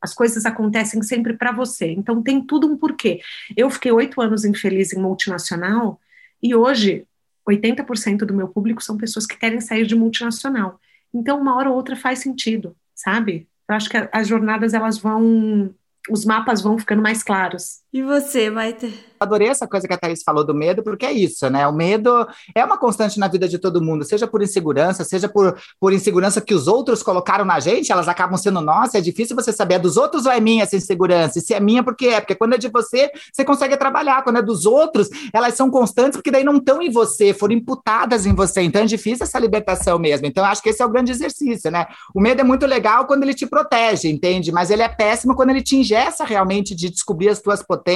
As 0.00 0.14
coisas 0.14 0.46
acontecem 0.46 1.02
sempre 1.02 1.32
para 1.34 1.50
você. 1.50 1.90
Então 1.90 2.22
tem 2.22 2.40
tudo 2.40 2.68
um 2.68 2.76
porquê. 2.76 3.20
Eu 3.56 3.68
fiquei 3.68 3.90
oito 3.90 4.20
anos 4.20 4.44
infeliz 4.44 4.92
em 4.92 5.00
multinacional 5.00 6.00
e 6.40 6.54
hoje 6.54 7.04
80% 7.48 8.18
do 8.18 8.34
meu 8.34 8.48
público 8.48 8.82
são 8.82 8.96
pessoas 8.96 9.26
que 9.26 9.36
querem 9.36 9.60
sair 9.60 9.86
de 9.86 9.96
multinacional. 9.96 10.78
Então, 11.12 11.40
uma 11.40 11.56
hora 11.56 11.70
ou 11.70 11.76
outra 11.76 11.96
faz 11.96 12.18
sentido, 12.18 12.76
sabe? 12.94 13.48
Eu 13.68 13.74
acho 13.74 13.88
que 13.88 13.96
as 14.12 14.28
jornadas 14.28 14.74
elas 14.74 14.98
vão, 14.98 15.74
os 16.10 16.24
mapas 16.24 16.62
vão 16.62 16.78
ficando 16.78 17.02
mais 17.02 17.22
claros. 17.22 17.80
E 17.98 18.02
você, 18.04 18.48
Maite? 18.48 19.08
Adorei 19.20 19.48
essa 19.48 19.66
coisa 19.66 19.86
que 19.88 19.92
a 19.92 19.98
Thaís 19.98 20.22
falou 20.22 20.44
do 20.44 20.54
medo, 20.54 20.82
porque 20.82 21.04
é 21.04 21.12
isso, 21.12 21.50
né? 21.50 21.66
O 21.66 21.72
medo 21.72 22.26
é 22.54 22.64
uma 22.64 22.78
constante 22.78 23.18
na 23.18 23.26
vida 23.26 23.48
de 23.48 23.58
todo 23.58 23.82
mundo, 23.82 24.04
seja 24.04 24.26
por 24.26 24.42
insegurança, 24.42 25.02
seja 25.02 25.28
por, 25.28 25.58
por 25.80 25.92
insegurança 25.92 26.40
que 26.40 26.54
os 26.54 26.68
outros 26.68 27.02
colocaram 27.02 27.44
na 27.44 27.58
gente, 27.58 27.90
elas 27.90 28.06
acabam 28.06 28.36
sendo 28.36 28.60
nossas. 28.60 28.94
É 28.94 29.00
difícil 29.00 29.34
você 29.34 29.52
saber, 29.52 29.74
é 29.74 29.78
dos 29.78 29.96
outros 29.96 30.24
ou 30.24 30.32
é 30.32 30.40
minha 30.40 30.62
essa 30.62 30.76
insegurança? 30.76 31.38
E 31.38 31.42
se 31.42 31.52
é 31.52 31.60
minha, 31.60 31.82
por 31.82 31.96
que 31.96 32.06
é? 32.06 32.20
Porque 32.20 32.34
quando 32.34 32.54
é 32.54 32.58
de 32.58 32.68
você, 32.68 33.10
você 33.32 33.44
consegue 33.44 33.76
trabalhar. 33.76 34.22
Quando 34.22 34.38
é 34.38 34.42
dos 34.42 34.66
outros, 34.66 35.08
elas 35.32 35.54
são 35.54 35.70
constantes, 35.70 36.16
porque 36.16 36.30
daí 36.30 36.44
não 36.44 36.58
estão 36.58 36.80
em 36.80 36.90
você, 36.90 37.34
foram 37.34 37.54
imputadas 37.54 38.24
em 38.24 38.34
você. 38.34 38.62
Então 38.62 38.82
é 38.82 38.86
difícil 38.86 39.24
essa 39.24 39.38
libertação 39.38 39.98
mesmo. 39.98 40.26
Então 40.26 40.44
acho 40.44 40.62
que 40.62 40.68
esse 40.68 40.80
é 40.80 40.86
o 40.86 40.88
grande 40.88 41.10
exercício, 41.10 41.70
né? 41.70 41.86
O 42.14 42.20
medo 42.20 42.40
é 42.40 42.44
muito 42.44 42.66
legal 42.66 43.06
quando 43.06 43.24
ele 43.24 43.34
te 43.34 43.46
protege, 43.46 44.08
entende? 44.08 44.52
Mas 44.52 44.70
ele 44.70 44.82
é 44.82 44.88
péssimo 44.88 45.34
quando 45.34 45.50
ele 45.50 45.62
te 45.62 45.76
ingessa 45.76 46.24
realmente 46.24 46.74
de 46.74 46.88
descobrir 46.88 47.30
as 47.30 47.40
tuas 47.40 47.62
potências, 47.62 47.87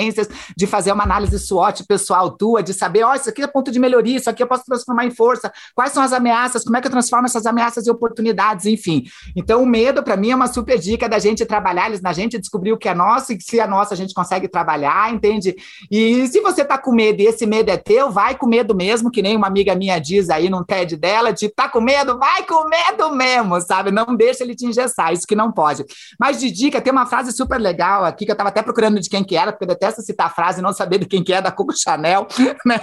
de 0.57 0.67
fazer 0.67 0.93
uma 0.93 1.05
análise 1.05 1.39
SWOT 1.39 1.85
pessoal 1.87 2.31
tua, 2.31 2.63
de 2.63 2.73
saber, 2.73 3.05
ó, 3.05 3.13
oh, 3.13 3.15
isso 3.15 3.29
aqui 3.29 3.43
é 3.43 3.47
ponto 3.47 3.71
de 3.71 3.79
melhoria, 3.79 4.17
isso 4.17 4.31
aqui 4.31 4.43
eu 4.43 4.47
posso 4.47 4.65
transformar 4.65 5.05
em 5.05 5.11
força, 5.11 5.53
quais 5.75 5.93
são 5.93 6.03
as 6.03 6.13
ameaças, 6.13 6.65
como 6.65 6.77
é 6.77 6.81
que 6.81 6.87
eu 6.87 6.91
transformo 6.91 7.27
essas 7.27 7.47
ameaças 7.47 7.87
em 7.87 7.91
oportunidades, 7.91 8.67
enfim. 8.67 9.05
Então, 9.37 9.63
o 9.63 9.67
medo, 9.67 10.03
para 10.03 10.17
mim, 10.17 10.31
é 10.31 10.35
uma 10.35 10.47
super 10.47 10.79
dica 10.79 11.09
da 11.09 11.19
gente 11.19 11.45
trabalhar, 11.45 11.91
na 12.03 12.13
gente 12.13 12.39
descobrir 12.39 12.73
o 12.73 12.79
que 12.79 12.89
é 12.89 12.95
nosso, 12.95 13.33
e 13.33 13.41
se 13.41 13.61
é 13.61 13.67
nosso 13.67 13.93
a 13.93 13.97
gente 13.97 14.15
consegue 14.15 14.49
trabalhar, 14.49 15.13
entende? 15.13 15.55
E 15.91 16.27
se 16.29 16.41
você 16.41 16.65
tá 16.65 16.79
com 16.79 16.93
medo 16.93 17.21
e 17.21 17.27
esse 17.27 17.47
medo 17.47 17.71
é 17.71 17.77
teu, 17.77 18.11
vai 18.11 18.35
com 18.35 18.47
medo 18.47 18.75
mesmo, 18.75 19.11
que 19.11 19.23
nem 19.23 19.37
uma 19.37 19.47
amiga 19.47 19.75
minha 19.75 19.99
diz 19.99 20.31
aí 20.31 20.49
num 20.49 20.65
TED 20.65 20.97
dela, 20.97 21.33
de 21.33 21.49
tá 21.49 21.69
com 21.69 21.81
medo, 21.81 22.19
vai 22.19 22.45
com 22.47 22.69
medo 22.69 23.15
mesmo, 23.15 23.61
sabe? 23.61 23.91
Não 23.91 24.15
deixa 24.17 24.43
ele 24.45 24.55
te 24.55 24.67
engessar, 24.67 25.13
isso 25.13 25.27
que 25.27 25.35
não 25.35 25.53
pode. 25.53 25.85
Mas 26.19 26.41
de 26.41 26.51
dica, 26.51 26.81
tem 26.81 26.93
uma 26.93 27.07
frase 27.07 27.33
super 27.33 27.61
legal 27.61 28.05
aqui, 28.05 28.25
que 28.25 28.33
eu 28.33 28.37
tava 28.37 28.49
até 28.49 28.63
procurando 28.63 29.01
de 29.01 29.09
quem 29.09 29.25
que 29.25 29.37
era, 29.37 29.53
porque 29.53 29.65
detesto 29.73 30.03
citar 30.03 30.27
a 30.27 30.31
frase 30.31 30.63
não 30.63 30.73
saber 30.73 30.99
de 30.99 31.07
quem 31.07 31.23
que 31.23 31.33
é, 31.33 31.41
da 31.41 31.51
Coco 31.51 31.73
Chanel, 31.77 32.27
né? 32.65 32.81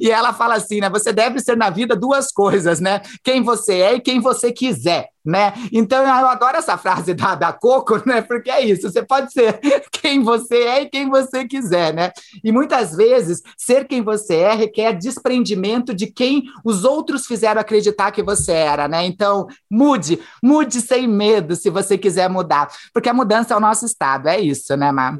E 0.00 0.10
ela 0.10 0.32
fala 0.32 0.54
assim, 0.54 0.80
né? 0.80 0.90
Você 0.90 1.12
deve 1.12 1.40
ser 1.40 1.56
na 1.56 1.70
vida 1.70 1.96
duas 1.96 2.30
coisas, 2.32 2.80
né? 2.80 3.00
Quem 3.22 3.42
você 3.42 3.80
é 3.80 3.94
e 3.94 4.00
quem 4.00 4.20
você 4.20 4.52
quiser. 4.52 5.08
Né? 5.24 5.52
Então 5.72 6.04
eu 6.04 6.28
adoro 6.28 6.56
essa 6.56 6.78
frase 6.78 7.12
da, 7.12 7.34
da 7.34 7.52
Coco, 7.52 8.00
né? 8.06 8.22
Porque 8.22 8.48
é 8.48 8.64
isso, 8.64 8.88
você 8.88 9.02
pode 9.02 9.32
ser 9.32 9.58
quem 9.90 10.22
você 10.22 10.54
é 10.54 10.82
e 10.82 10.88
quem 10.88 11.08
você 11.08 11.44
quiser, 11.44 11.92
né? 11.92 12.12
E 12.44 12.52
muitas 12.52 12.94
vezes 12.94 13.42
ser 13.58 13.88
quem 13.88 14.02
você 14.02 14.36
é 14.36 14.54
requer 14.54 14.92
desprendimento 14.92 15.92
de 15.92 16.06
quem 16.06 16.44
os 16.64 16.84
outros 16.84 17.26
fizeram 17.26 17.60
acreditar 17.60 18.12
que 18.12 18.22
você 18.22 18.52
era, 18.52 18.86
né? 18.86 19.04
Então 19.04 19.48
mude, 19.68 20.20
mude 20.40 20.80
sem 20.80 21.08
medo 21.08 21.56
se 21.56 21.70
você 21.70 21.98
quiser 21.98 22.30
mudar, 22.30 22.68
porque 22.94 23.08
a 23.08 23.14
mudança 23.14 23.52
é 23.52 23.56
o 23.56 23.60
nosso 23.60 23.84
estado, 23.84 24.28
é 24.28 24.38
isso, 24.38 24.76
né, 24.76 24.92
Mar? 24.92 25.18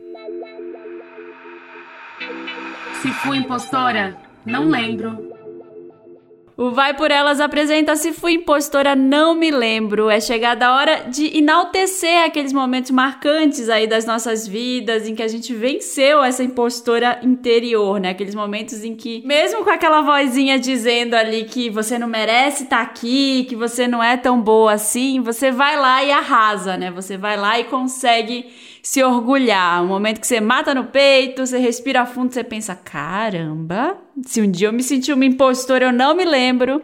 Se 3.07 3.13
fui 3.13 3.37
impostora, 3.37 4.17
não 4.45 4.69
lembro. 4.69 5.33
O 6.57 6.73
Vai 6.73 6.93
Por 6.93 7.13
Elas 7.13 7.39
apresenta 7.39 7.95
Se 7.95 8.13
Fui 8.13 8.33
Impostora, 8.33 8.97
não 8.97 9.33
me 9.33 9.49
lembro. 9.49 10.11
É 10.11 10.19
chegada 10.19 10.67
a 10.67 10.75
hora 10.75 10.97
de 11.09 11.39
enaltecer 11.39 12.25
aqueles 12.25 12.53
momentos 12.53 12.91
marcantes 12.91 13.69
aí 13.69 13.87
das 13.87 14.07
nossas 14.07 14.49
vidas, 14.49 15.07
em 15.07 15.15
que 15.15 15.23
a 15.23 15.29
gente 15.29 15.55
venceu 15.55 16.25
essa 16.25 16.43
impostora 16.43 17.21
interior, 17.23 18.01
né? 18.01 18.11
Aqueles 18.11 18.35
momentos 18.35 18.83
em 18.83 18.97
que, 18.97 19.23
mesmo 19.25 19.63
com 19.63 19.71
aquela 19.71 20.01
vozinha 20.01 20.59
dizendo 20.59 21.15
ali 21.15 21.45
que 21.45 21.71
você 21.71 22.01
não 22.01 22.09
merece 22.09 22.65
estar 22.65 22.79
tá 22.79 22.83
aqui, 22.83 23.45
que 23.49 23.55
você 23.55 23.87
não 23.87 24.03
é 24.03 24.17
tão 24.17 24.43
boa 24.43 24.73
assim, 24.73 25.21
você 25.21 25.53
vai 25.53 25.79
lá 25.79 26.03
e 26.03 26.11
arrasa, 26.11 26.77
né? 26.77 26.91
Você 26.91 27.17
vai 27.17 27.37
lá 27.37 27.61
e 27.61 27.65
consegue 27.65 28.47
se 28.87 29.03
orgulhar. 29.03 29.83
Um 29.83 29.89
momento 29.89 30.21
que 30.21 30.27
você 30.29 30.41
mata 30.41 30.73
no 30.73 30.85
peito, 30.85 31.45
você 31.45 31.59
respira 31.59 32.07
fundo, 32.07 32.33
você 32.33 32.45
pensa: 32.45 32.77
caramba, 32.77 33.99
se 34.25 34.41
um 34.41 34.49
dia 34.49 34.69
eu 34.69 34.73
me 34.73 34.83
senti 34.83 35.13
uma 35.13 35.25
impostora, 35.25 35.87
eu 35.87 35.93
não 35.93 36.15
me 36.15 36.25
lembro. 36.25 36.81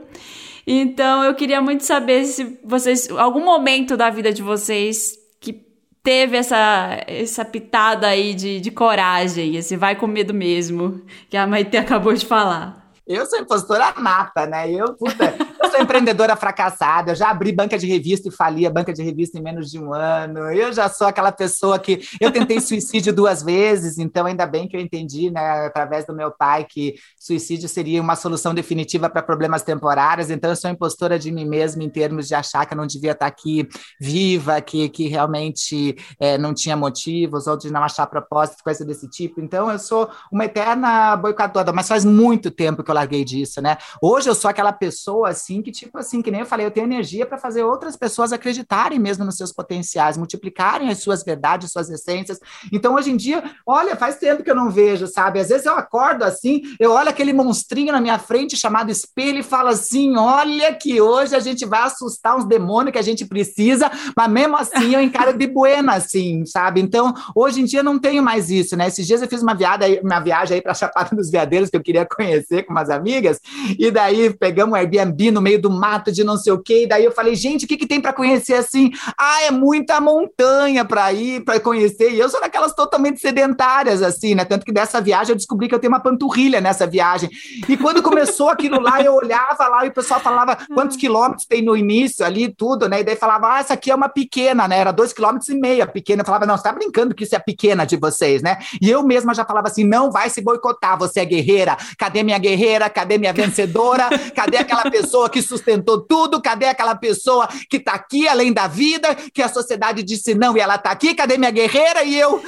Então 0.67 1.23
eu 1.23 1.33
queria 1.37 1.61
muito 1.63 1.85
saber 1.85 2.25
se 2.25 2.59
vocês, 2.65 3.09
algum 3.11 3.45
momento 3.45 3.97
da 3.97 4.11
vida 4.11 4.33
de 4.33 4.43
vocês 4.43 5.17
que 5.41 5.65
teve 6.03 6.37
essa, 6.37 7.05
essa 7.07 7.45
pitada 7.45 8.09
aí 8.09 8.35
de, 8.35 8.61
de 8.61 8.71
coragem, 8.73 9.55
esse 9.55 9.77
vai 9.77 9.95
com 9.95 10.09
medo 10.09 10.35
mesmo, 10.35 11.03
que 11.31 11.37
a 11.37 11.47
Maite 11.47 11.77
acabou 11.79 12.15
de 12.15 12.27
falar. 12.27 12.83
Eu 13.07 13.27
sou 13.27 13.39
impostora 13.39 13.95
nata, 13.99 14.45
né? 14.47 14.69
Eu, 14.73 14.95
puta, 14.95 15.35
eu 15.63 15.71
sou 15.71 15.81
empreendedora 15.81 16.35
fracassada, 16.35 17.13
eu 17.13 17.15
já 17.15 17.31
abri 17.31 17.53
banca 17.53 17.79
de 17.79 17.87
revista 17.87 18.29
e 18.29 18.33
fali 18.33 18.67
a 18.67 18.71
banca 18.71 18.93
de 18.93 19.03
revista 19.03 19.39
em 19.39 19.43
menos 19.43 19.71
de 19.71 19.79
um 19.79 19.93
ano. 19.93 20.51
Eu 20.53 20.73
já 20.73 20.89
sou 20.89 21.07
aquela 21.07 21.31
pessoa 21.31 21.79
que 21.79 22.01
eu 22.21 22.33
tentei 22.33 22.61
suicídio 22.61 23.13
duas 23.13 23.43
vezes, 23.43 23.99
então 23.99 24.27
ainda 24.27 24.47
bem 24.47 24.67
que 24.67 24.77
eu 24.77 24.81
entendi, 24.81 25.31
né, 25.31 25.67
através 25.67 26.05
do 26.05 26.15
meu 26.15 26.31
pai, 26.31 26.67
que 26.69 26.95
suicídio 27.19 27.69
seria 27.69 28.01
uma 28.01 28.17
solução 28.17 28.55
definitiva 28.55 29.09
para 29.09 29.23
problemas 29.23 29.63
temporários. 29.63 30.31
Então 30.31 30.51
eu 30.51 30.57
sou 30.57 30.71
impostora 30.71 31.19
de 31.19 31.31
mim 31.31 31.45
mesma 31.45 31.85
em 31.85 31.91
termos 31.91 32.27
de 32.27 32.35
achar 32.35 32.67
que 32.67 32.75
eu 32.75 32.79
não 32.79 32.87
devia 32.87 33.13
estar 33.13 33.27
aqui 33.27 33.69
viva, 34.01 34.61
que, 34.61 34.89
que 34.89 35.09
realmente 35.09 35.97
é, 36.19 36.37
não 36.37 36.53
tinha 36.53 36.77
motivos, 36.77 37.47
ou 37.47 37.57
de 37.57 37.71
não 37.71 37.83
achar 37.83 38.07
propósito, 38.07 38.65
coisa 38.65 38.85
desse 38.85 39.09
tipo. 39.09 39.41
Então 39.41 39.71
eu 39.71 39.79
sou 39.79 40.11
uma 40.31 40.45
eterna 40.45 41.17
boicotadora, 41.17 41.73
mas 41.73 41.89
faz 41.89 42.05
muito 42.05 42.51
tempo 42.51 42.83
que 42.83 42.91
eu 42.91 42.95
larguei 42.95 43.25
disso, 43.25 43.61
né? 43.61 43.77
Hoje 44.01 44.29
eu 44.29 44.35
sou 44.35 44.51
aquela 44.51 44.73
pessoa 44.73 45.29
assim 45.29 45.52
assim, 45.53 45.63
que 45.63 45.71
tipo 45.71 45.99
assim, 45.99 46.23
que 46.23 46.31
nem 46.31 46.41
eu 46.41 46.47
falei, 46.47 46.65
eu 46.65 46.71
tenho 46.71 46.87
energia 46.87 47.27
para 47.27 47.37
fazer 47.37 47.63
outras 47.63 47.97
pessoas 47.97 48.33
acreditarem 48.33 48.99
mesmo 48.99 49.25
nos 49.25 49.37
seus 49.37 49.53
potenciais, 49.53 50.17
multiplicarem 50.17 50.89
as 50.89 50.99
suas 50.99 51.23
verdades, 51.23 51.71
suas 51.71 51.91
essências. 51.91 52.39
Então, 52.73 52.95
hoje 52.95 53.11
em 53.11 53.17
dia, 53.17 53.43
olha, 53.67 53.97
faz 53.97 54.17
tempo 54.17 54.43
que 54.43 54.51
eu 54.51 54.55
não 54.55 54.71
vejo, 54.71 55.07
sabe? 55.07 55.41
Às 55.41 55.49
vezes 55.49 55.67
eu 55.67 55.75
acordo 55.75 56.23
assim, 56.25 56.63
eu 56.79 56.93
olho 56.93 57.09
aquele 57.09 57.33
monstrinho 57.33 57.93
na 57.93 58.01
minha 58.01 58.19
frente 58.19 58.57
chamado 58.57 58.91
espelho 58.91 59.41
e 59.41 59.43
falo 59.43 59.69
assim: 59.69 60.17
olha 60.17 60.75
que 60.75 61.01
hoje 61.01 61.37
a 61.37 61.41
gente 61.41 61.67
vai 61.67 61.83
assustar 61.83 62.37
uns 62.37 62.45
demônios 62.45 62.93
que 62.93 62.99
a 62.99 63.03
gente 63.03 63.25
precisa, 63.25 63.91
mas 64.17 64.31
mesmo 64.31 64.57
assim 64.57 64.95
eu 64.95 65.01
encaro 65.01 65.37
de 65.37 65.47
buena, 65.47 65.95
assim, 65.95 66.45
sabe? 66.47 66.81
Então, 66.81 67.13
hoje 67.35 67.61
em 67.61 67.65
dia 67.65 67.83
não 67.83 67.99
tenho 67.99 68.23
mais 68.23 68.51
isso, 68.51 68.77
né? 68.77 68.89
Esses 68.89 69.07
dias 69.07 69.21
eu 69.21 69.29
fiz 69.29 69.43
uma 69.43 69.55
viagem, 69.55 70.01
uma 70.03 70.21
viagem 70.21 70.57
aí 70.57 70.63
para 70.63 70.75
Chapada 70.75 71.15
dos 71.15 71.31
Veadeiros 71.31 71.69
que 71.69 71.77
eu 71.77 71.83
queria 71.83 72.07
conhecer 72.07 72.63
com 72.65 72.73
umas 72.73 72.91
amigas, 72.91 73.41
e 73.79 73.91
daí 73.91 74.33
pegamos 74.35 74.73
um 74.73 74.77
Airbnb 74.77 75.31
no 75.31 75.42
meio 75.43 75.61
do 75.61 75.71
mato 75.71 76.11
de 76.11 76.25
não 76.25 76.37
sei 76.37 76.53
o 76.53 76.63
quê, 76.63 76.85
e 76.85 76.87
daí 76.87 77.05
eu 77.05 77.13
falei, 77.13 77.35
gente, 77.35 77.65
o 77.65 77.69
que, 77.69 77.77
que 77.77 77.87
tem 77.87 78.01
para 78.01 78.13
conhecer 78.13 78.55
assim? 78.55 78.91
Ah, 79.19 79.43
é 79.43 79.51
muita 79.51 80.01
montanha 80.01 80.85
para 80.85 81.13
ir, 81.13 81.45
para 81.45 81.61
conhecer, 81.61 82.11
e 82.13 82.19
eu 82.19 82.29
sou 82.29 82.41
daquelas 82.41 82.75
totalmente 82.75 83.21
sedentárias, 83.21 84.03
assim, 84.03 84.35
né? 84.35 84.45
Tanto 84.45 84.65
que 84.65 84.73
dessa 84.73 85.01
viagem 85.01 85.33
eu 85.33 85.37
descobri 85.37 85.69
que 85.69 85.75
eu 85.75 85.79
tenho 85.79 85.93
uma 85.93 86.01
panturrilha 86.01 86.61
nessa 86.61 86.87
viagem. 86.87 87.29
E 87.69 87.77
quando 87.77 88.03
começou 88.03 88.49
aquilo 88.49 88.81
lá, 88.81 89.03
eu 89.03 89.15
olhava 89.15 89.69
lá 89.69 89.85
e 89.85 89.89
o 89.89 89.93
pessoal 89.93 90.21
falava 90.21 90.57
quantos 90.75 90.97
quilômetros 90.97 91.47
tem 91.47 91.63
no 91.63 91.77
início 91.77 92.25
ali, 92.25 92.53
tudo, 92.53 92.89
né? 92.89 93.01
E 93.01 93.05
daí 93.05 93.17
falava, 93.17 93.55
ah, 93.55 93.61
essa 93.61 93.75
aqui 93.75 93.91
é 93.91 93.95
uma 93.95 94.09
pequena, 94.09 94.67
né? 94.67 94.79
Era 94.79 94.93
dois 94.93 95.13
quilômetros 95.13 95.49
e 95.49 95.55
meio 95.55 95.87
pequena. 95.93 96.23
Eu 96.23 96.27
falava, 96.27 96.47
não, 96.47 96.57
você 96.57 96.63
tá 96.63 96.73
brincando 96.73 97.15
que 97.15 97.25
isso 97.25 97.35
é 97.35 97.39
pequena 97.39 97.85
de 97.85 97.97
vocês, 97.97 98.43
né? 98.43 98.59
E 98.81 98.91
eu 98.91 99.03
mesma 99.03 99.35
já 99.35 99.45
falava 99.45 99.69
assim, 99.69 99.85
não 99.85 100.11
vai 100.11 100.31
se 100.31 100.41
boicotar, 100.41 100.99
você 100.99 101.21
é 101.21 101.25
guerreira. 101.25 101.77
Cadê 101.99 102.23
minha 102.23 102.39
guerreira? 102.39 102.89
Cadê 102.89 103.19
minha 103.19 103.33
vencedora? 103.33 104.09
Cadê 104.35 104.59
aquela 104.59 104.91
pessoa 104.91 105.29
que 105.33 105.43
sustentou 105.43 106.03
tudo? 106.03 106.41
Cadê 106.41 106.67
aquela 106.67 106.95
pessoa 106.95 107.49
que 107.69 107.81
tá 107.81 107.95
aqui 107.95 108.29
além 108.29 108.53
da 108.53 108.69
vida, 108.69 109.15
que 109.15 109.43
a 109.43 109.49
sociedade 109.49 110.03
disse 110.03 110.35
não 110.35 110.57
e 110.57 110.61
ela 110.61 110.79
tá 110.79 110.93
aqui? 110.93 111.15
Cadê 111.15 111.37
minha 111.37 111.51
guerreira? 111.51 112.05
E 112.05 112.17
eu, 112.17 112.41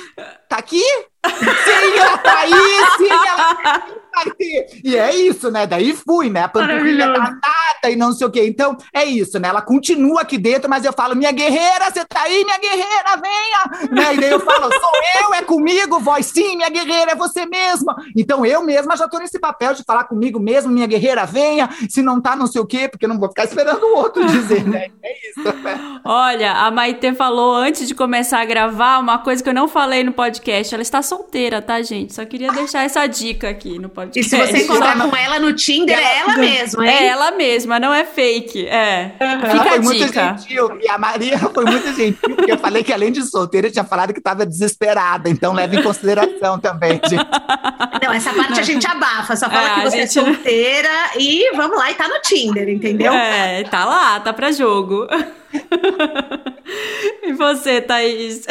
tá 0.48 0.58
aqui? 0.58 0.84
Sim, 1.28 1.98
ela 1.98 2.18
tá 2.18 2.38
aí, 2.38 2.52
sim, 2.96 3.08
ela 3.08 3.54
vai 4.14 4.30
ter. 4.36 4.80
E 4.84 4.96
é 4.96 5.14
isso, 5.14 5.50
né? 5.50 5.66
Daí 5.66 5.92
fui, 5.94 6.30
né? 6.30 6.44
A 6.44 6.48
panturrilha 6.48 7.12
tá 7.12 7.20
nada 7.20 7.90
e 7.90 7.96
não 7.96 8.12
sei 8.12 8.26
o 8.26 8.30
quê. 8.30 8.46
Então, 8.46 8.76
é 8.92 9.04
isso, 9.04 9.38
né? 9.38 9.48
Ela 9.48 9.62
continua 9.62 10.22
aqui 10.22 10.38
dentro, 10.38 10.68
mas 10.68 10.84
eu 10.84 10.92
falo, 10.92 11.16
minha 11.16 11.32
guerreira, 11.32 11.90
você 11.90 12.04
tá 12.04 12.22
aí, 12.22 12.44
minha 12.44 12.58
guerreira, 12.58 13.16
venha! 13.22 13.90
Né? 13.90 14.14
E 14.14 14.20
daí 14.20 14.30
eu 14.30 14.40
falo, 14.40 14.72
sou 14.72 14.92
eu, 15.22 15.34
é 15.34 15.42
comigo, 15.42 15.98
voz 16.00 16.26
sim, 16.26 16.56
minha 16.56 16.70
guerreira, 16.70 17.12
é 17.12 17.16
você 17.16 17.46
mesma. 17.46 17.96
Então, 18.16 18.44
eu 18.44 18.62
mesma 18.62 18.96
já 18.96 19.08
tô 19.08 19.18
nesse 19.18 19.38
papel 19.38 19.74
de 19.74 19.84
falar 19.84 20.04
comigo 20.04 20.38
mesmo, 20.38 20.70
minha 20.72 20.86
guerreira, 20.86 21.26
venha. 21.26 21.68
Se 21.88 22.02
não 22.02 22.20
tá, 22.20 22.36
não 22.36 22.46
sei 22.46 22.60
o 22.60 22.66
quê, 22.66 22.88
porque 22.88 23.04
eu 23.04 23.08
não 23.08 23.18
vou 23.18 23.28
ficar 23.28 23.44
esperando 23.44 23.82
o 23.82 23.96
outro 23.96 24.24
dizer, 24.26 24.66
né? 24.66 24.88
É 25.02 25.30
isso, 25.30 25.42
né? 25.62 26.00
Olha, 26.04 26.52
a 26.52 26.70
Maite 26.70 27.14
falou 27.14 27.54
antes 27.54 27.86
de 27.86 27.94
começar 27.94 28.40
a 28.40 28.44
gravar 28.44 28.98
uma 28.98 29.18
coisa 29.18 29.42
que 29.42 29.48
eu 29.48 29.54
não 29.54 29.68
falei 29.68 30.02
no 30.02 30.12
podcast. 30.12 30.74
Ela 30.74 30.82
está 30.82 31.02
solteira, 31.16 31.62
tá, 31.62 31.80
gente? 31.82 32.12
Só 32.14 32.24
queria 32.24 32.50
deixar 32.52 32.84
essa 32.84 33.06
dica 33.06 33.48
aqui 33.48 33.78
no 33.78 33.88
podcast. 33.88 34.20
E 34.20 34.24
se 34.28 34.36
você 34.36 34.64
encontrar 34.64 34.98
com 34.98 35.16
ela 35.16 35.38
no 35.38 35.52
Tinder, 35.54 35.98
é 35.98 36.18
ela 36.18 36.36
mesma, 36.36 36.86
hein? 36.86 36.92
É 36.92 37.06
ela 37.06 37.30
mesma, 37.32 37.78
não 37.80 37.92
é 37.94 38.04
fake. 38.04 38.66
É. 38.66 39.12
Ela 39.18 39.40
Fica 39.50 39.64
foi 39.64 39.78
a 39.78 39.80
muito 39.80 40.12
gentil. 40.12 40.78
E 40.80 40.88
a 40.88 40.98
Maria 40.98 41.38
foi 41.52 41.64
muito 41.64 41.92
gentil, 41.94 42.36
porque 42.36 42.52
eu 42.52 42.58
falei 42.58 42.82
que 42.82 42.92
além 42.92 43.12
de 43.12 43.22
solteira, 43.22 43.68
eu 43.68 43.72
tinha 43.72 43.84
falado 43.84 44.12
que 44.12 44.18
estava 44.18 44.44
desesperada. 44.44 45.28
Então, 45.28 45.52
leva 45.52 45.74
em 45.74 45.82
consideração 45.82 46.58
também, 46.58 47.00
gente. 47.08 47.26
Não, 48.02 48.12
essa 48.12 48.32
parte 48.32 48.60
a 48.60 48.62
gente 48.62 48.86
abafa, 48.86 49.36
só 49.36 49.48
fala 49.48 49.68
É, 49.68 49.74
que 49.74 49.80
você 49.90 49.96
gente- 50.06 50.18
é 50.18 50.22
solteira 50.22 50.88
e 51.18 51.50
vamos 51.56 51.76
lá, 51.78 51.90
e 51.90 51.94
tá 51.94 52.08
no 52.08 52.20
Tinder, 52.20 52.68
entendeu? 52.68 53.12
É, 53.12 53.62
tá 53.64 53.84
lá, 53.84 54.20
tá 54.20 54.32
pra 54.32 54.50
jogo. 54.52 55.06
e 57.22 57.32
você, 57.32 57.80
Thaís? 57.80 58.44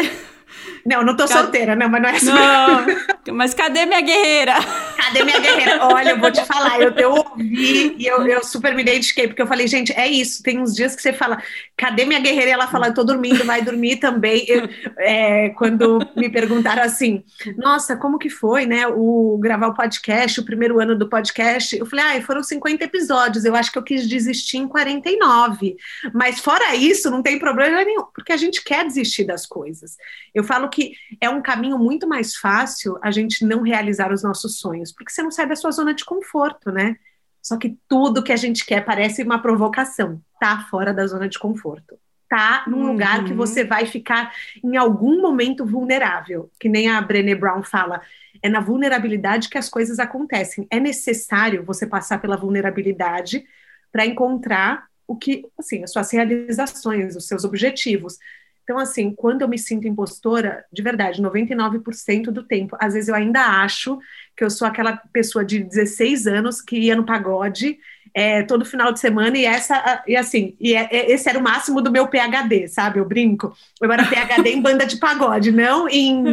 Não, 0.85 1.03
não 1.03 1.15
tô 1.15 1.27
solteira, 1.27 1.75
não, 1.75 1.87
mas 1.89 2.01
não 2.01 2.09
é 2.09 2.15
assim. 2.15 2.25
Não, 2.25 2.85
mas 3.31 3.53
cadê 3.53 3.85
minha 3.85 4.01
guerreira? 4.01 4.53
Cadê 5.03 5.23
minha 5.23 5.39
guerreira? 5.39 5.85
Olha, 5.85 6.11
eu 6.11 6.19
vou 6.19 6.31
te 6.31 6.43
falar, 6.45 6.79
eu, 6.79 6.91
eu 6.91 7.11
ouvi 7.11 7.95
e 7.97 8.07
eu, 8.07 8.25
eu 8.25 8.41
super 8.43 8.73
me 8.73 8.81
identifiquei, 8.81 9.27
porque 9.27 9.41
eu 9.41 9.47
falei, 9.47 9.67
gente, 9.67 9.91
é 9.93 10.07
isso. 10.07 10.41
Tem 10.41 10.57
uns 10.59 10.73
dias 10.73 10.95
que 10.95 11.01
você 11.01 11.11
fala, 11.11 11.41
cadê 11.75 12.05
minha 12.05 12.21
guerreira? 12.21 12.51
E 12.51 12.53
ela 12.53 12.67
fala, 12.67 12.87
eu 12.87 12.93
tô 12.93 13.03
dormindo, 13.03 13.43
vai 13.43 13.61
dormir 13.61 13.97
também. 13.97 14.45
Eu, 14.47 14.69
é, 14.97 15.49
quando 15.49 15.99
me 16.15 16.29
perguntaram 16.29 16.83
assim, 16.83 17.21
nossa, 17.57 17.97
como 17.97 18.17
que 18.17 18.29
foi, 18.29 18.65
né? 18.65 18.87
O 18.87 19.37
gravar 19.41 19.67
o 19.67 19.73
podcast, 19.73 20.39
o 20.39 20.45
primeiro 20.45 20.79
ano 20.79 20.97
do 20.97 21.09
podcast, 21.09 21.77
eu 21.77 21.85
falei, 21.85 22.19
ah, 22.19 22.21
foram 22.21 22.41
50 22.41 22.83
episódios, 22.83 23.43
eu 23.43 23.55
acho 23.55 23.71
que 23.71 23.77
eu 23.77 23.83
quis 23.83 24.07
desistir 24.07 24.57
em 24.57 24.67
49. 24.67 25.75
Mas 26.13 26.39
fora 26.39 26.75
isso, 26.75 27.11
não 27.11 27.21
tem 27.21 27.37
problema 27.37 27.83
nenhum, 27.83 28.05
porque 28.13 28.31
a 28.31 28.37
gente 28.37 28.63
quer 28.63 28.85
desistir 28.85 29.25
das 29.25 29.45
coisas. 29.45 29.97
Eu 30.33 30.43
falo 30.43 30.69
que 30.69 30.93
é 31.19 31.29
um 31.29 31.41
caminho 31.41 31.77
muito 31.77 32.07
mais 32.07 32.35
fácil 32.35 32.97
a 33.01 33.11
gente 33.13 33.45
não 33.45 33.61
realizar 33.61 34.11
os 34.11 34.21
nossos 34.23 34.59
sonhos, 34.59 34.91
porque 34.91 35.11
você 35.11 35.23
não 35.23 35.31
sai 35.31 35.47
da 35.47 35.55
sua 35.55 35.71
zona 35.71 35.93
de 35.93 36.03
conforto, 36.03 36.69
né? 36.71 36.97
Só 37.41 37.57
que 37.57 37.77
tudo 37.87 38.21
que 38.23 38.31
a 38.33 38.37
gente 38.37 38.65
quer 38.65 38.83
parece 38.83 39.23
uma 39.23 39.41
provocação. 39.41 40.21
Tá 40.39 40.67
fora 40.69 40.93
da 40.93 41.07
zona 41.07 41.29
de 41.29 41.39
conforto. 41.39 41.97
Tá 42.29 42.63
num 42.67 42.79
Uhum. 42.79 42.87
lugar 42.93 43.23
que 43.25 43.33
você 43.33 43.63
vai 43.63 43.85
ficar 43.85 44.33
em 44.63 44.75
algum 44.75 45.21
momento 45.21 45.65
vulnerável, 45.65 46.49
que 46.59 46.67
nem 46.67 46.89
a 46.89 46.99
Brené 47.01 47.35
Brown 47.35 47.61
fala. 47.63 48.01
É 48.41 48.49
na 48.49 48.59
vulnerabilidade 48.59 49.49
que 49.49 49.57
as 49.57 49.69
coisas 49.69 49.99
acontecem. 49.99 50.65
É 50.71 50.79
necessário 50.79 51.63
você 51.63 51.85
passar 51.85 52.19
pela 52.19 52.35
vulnerabilidade 52.35 53.45
para 53.91 54.05
encontrar 54.05 54.87
o 55.07 55.15
que, 55.15 55.45
assim, 55.59 55.83
as 55.83 55.91
suas 55.91 56.11
realizações, 56.11 57.15
os 57.15 57.27
seus 57.27 57.43
objetivos. 57.43 58.17
Então, 58.63 58.79
assim, 58.79 59.13
quando 59.13 59.41
eu 59.41 59.47
me 59.47 59.57
sinto 59.57 59.87
impostora, 59.87 60.63
de 60.71 60.81
verdade, 60.81 61.21
99% 61.21 62.31
do 62.31 62.43
tempo, 62.43 62.77
às 62.79 62.93
vezes 62.93 63.09
eu 63.09 63.15
ainda 63.15 63.41
acho 63.61 63.99
que 64.35 64.43
eu 64.43 64.49
sou 64.49 64.67
aquela 64.67 64.97
pessoa 65.11 65.43
de 65.43 65.59
16 65.59 66.27
anos 66.27 66.61
que 66.61 66.77
ia 66.77 66.95
no 66.95 67.05
pagode 67.05 67.77
é, 68.13 68.43
todo 68.43 68.63
final 68.63 68.93
de 68.93 68.99
semana 68.99 69.37
e 69.37 69.43
essa, 69.45 70.03
e 70.07 70.15
assim, 70.15 70.55
e 70.59 70.75
é- 70.75 70.87
é- 70.91 71.11
esse 71.11 71.27
era 71.27 71.39
o 71.39 71.41
máximo 71.41 71.81
do 71.81 71.91
meu 71.91 72.07
PHD, 72.07 72.67
sabe? 72.67 72.99
Eu 72.99 73.05
brinco. 73.05 73.55
Eu 73.81 73.91
era 73.91 74.05
PHD 74.05 74.51
em 74.51 74.61
banda 74.61 74.85
de 74.85 74.97
pagode, 74.97 75.51
não 75.51 75.89
em, 75.89 76.23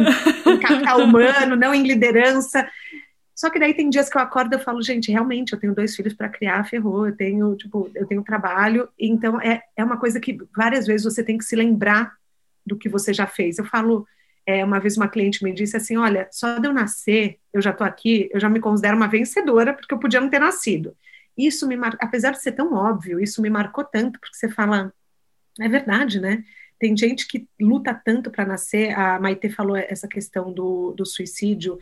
em 0.45 0.59
capital 0.59 0.99
humano, 1.01 1.55
não 1.55 1.73
em 1.73 1.83
liderança. 1.83 2.67
Só 3.35 3.49
que 3.49 3.57
daí 3.57 3.73
tem 3.73 3.89
dias 3.89 4.07
que 4.07 4.15
eu 4.15 4.21
acordo 4.21 4.55
e 4.55 4.59
falo, 4.59 4.83
gente, 4.83 5.11
realmente, 5.11 5.53
eu 5.53 5.59
tenho 5.59 5.73
dois 5.73 5.95
filhos 5.95 6.13
para 6.13 6.29
criar, 6.29 6.63
ferrou, 6.65 7.07
eu 7.07 7.15
tenho, 7.15 7.55
tipo, 7.55 7.89
eu 7.95 8.05
tenho 8.05 8.23
trabalho, 8.23 8.87
então 8.99 9.41
é, 9.41 9.63
é 9.75 9.83
uma 9.83 9.97
coisa 9.97 10.19
que 10.19 10.37
várias 10.55 10.85
vezes 10.85 11.03
você 11.03 11.23
tem 11.23 11.39
que 11.39 11.43
se 11.43 11.55
lembrar 11.55 12.13
do 12.65 12.77
que 12.77 12.89
você 12.89 13.13
já 13.13 13.27
fez. 13.27 13.57
Eu 13.57 13.65
falo, 13.65 14.05
é, 14.45 14.63
uma 14.63 14.79
vez 14.79 14.97
uma 14.97 15.07
cliente 15.07 15.43
me 15.43 15.53
disse 15.53 15.77
assim, 15.77 15.97
olha, 15.97 16.27
só 16.31 16.59
de 16.59 16.67
eu 16.67 16.73
nascer, 16.73 17.37
eu 17.53 17.61
já 17.61 17.73
tô 17.73 17.83
aqui, 17.83 18.29
eu 18.33 18.39
já 18.39 18.49
me 18.49 18.59
considero 18.59 18.97
uma 18.97 19.07
vencedora, 19.07 19.73
porque 19.73 19.93
eu 19.93 19.99
podia 19.99 20.21
não 20.21 20.29
ter 20.29 20.39
nascido. 20.39 20.95
Isso 21.37 21.67
me 21.67 21.77
mar... 21.77 21.95
apesar 21.99 22.31
de 22.31 22.41
ser 22.41 22.51
tão 22.53 22.73
óbvio, 22.73 23.19
isso 23.19 23.41
me 23.41 23.49
marcou 23.49 23.83
tanto, 23.83 24.19
porque 24.19 24.35
você 24.35 24.49
fala, 24.49 24.93
é 25.59 25.67
verdade, 25.69 26.19
né? 26.19 26.43
Tem 26.79 26.95
gente 26.97 27.27
que 27.27 27.47
luta 27.59 27.93
tanto 27.93 28.31
para 28.31 28.45
nascer, 28.45 28.97
a 28.97 29.19
Maite 29.19 29.49
falou 29.49 29.77
essa 29.77 30.07
questão 30.07 30.51
do, 30.51 30.91
do 30.93 31.05
suicídio, 31.05 31.77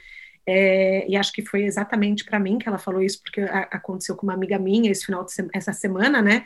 é, 0.46 1.08
e 1.08 1.16
acho 1.16 1.32
que 1.32 1.46
foi 1.46 1.64
exatamente 1.64 2.26
para 2.26 2.40
mim 2.40 2.58
que 2.58 2.68
ela 2.68 2.78
falou 2.80 3.02
isso, 3.02 3.22
porque 3.22 3.42
aconteceu 3.42 4.16
com 4.16 4.26
uma 4.26 4.34
amiga 4.34 4.58
minha 4.58 4.92
esse 4.92 5.06
final 5.06 5.24
de 5.24 5.32
se- 5.32 5.48
essa 5.54 5.72
semana, 5.72 6.22
né? 6.22 6.46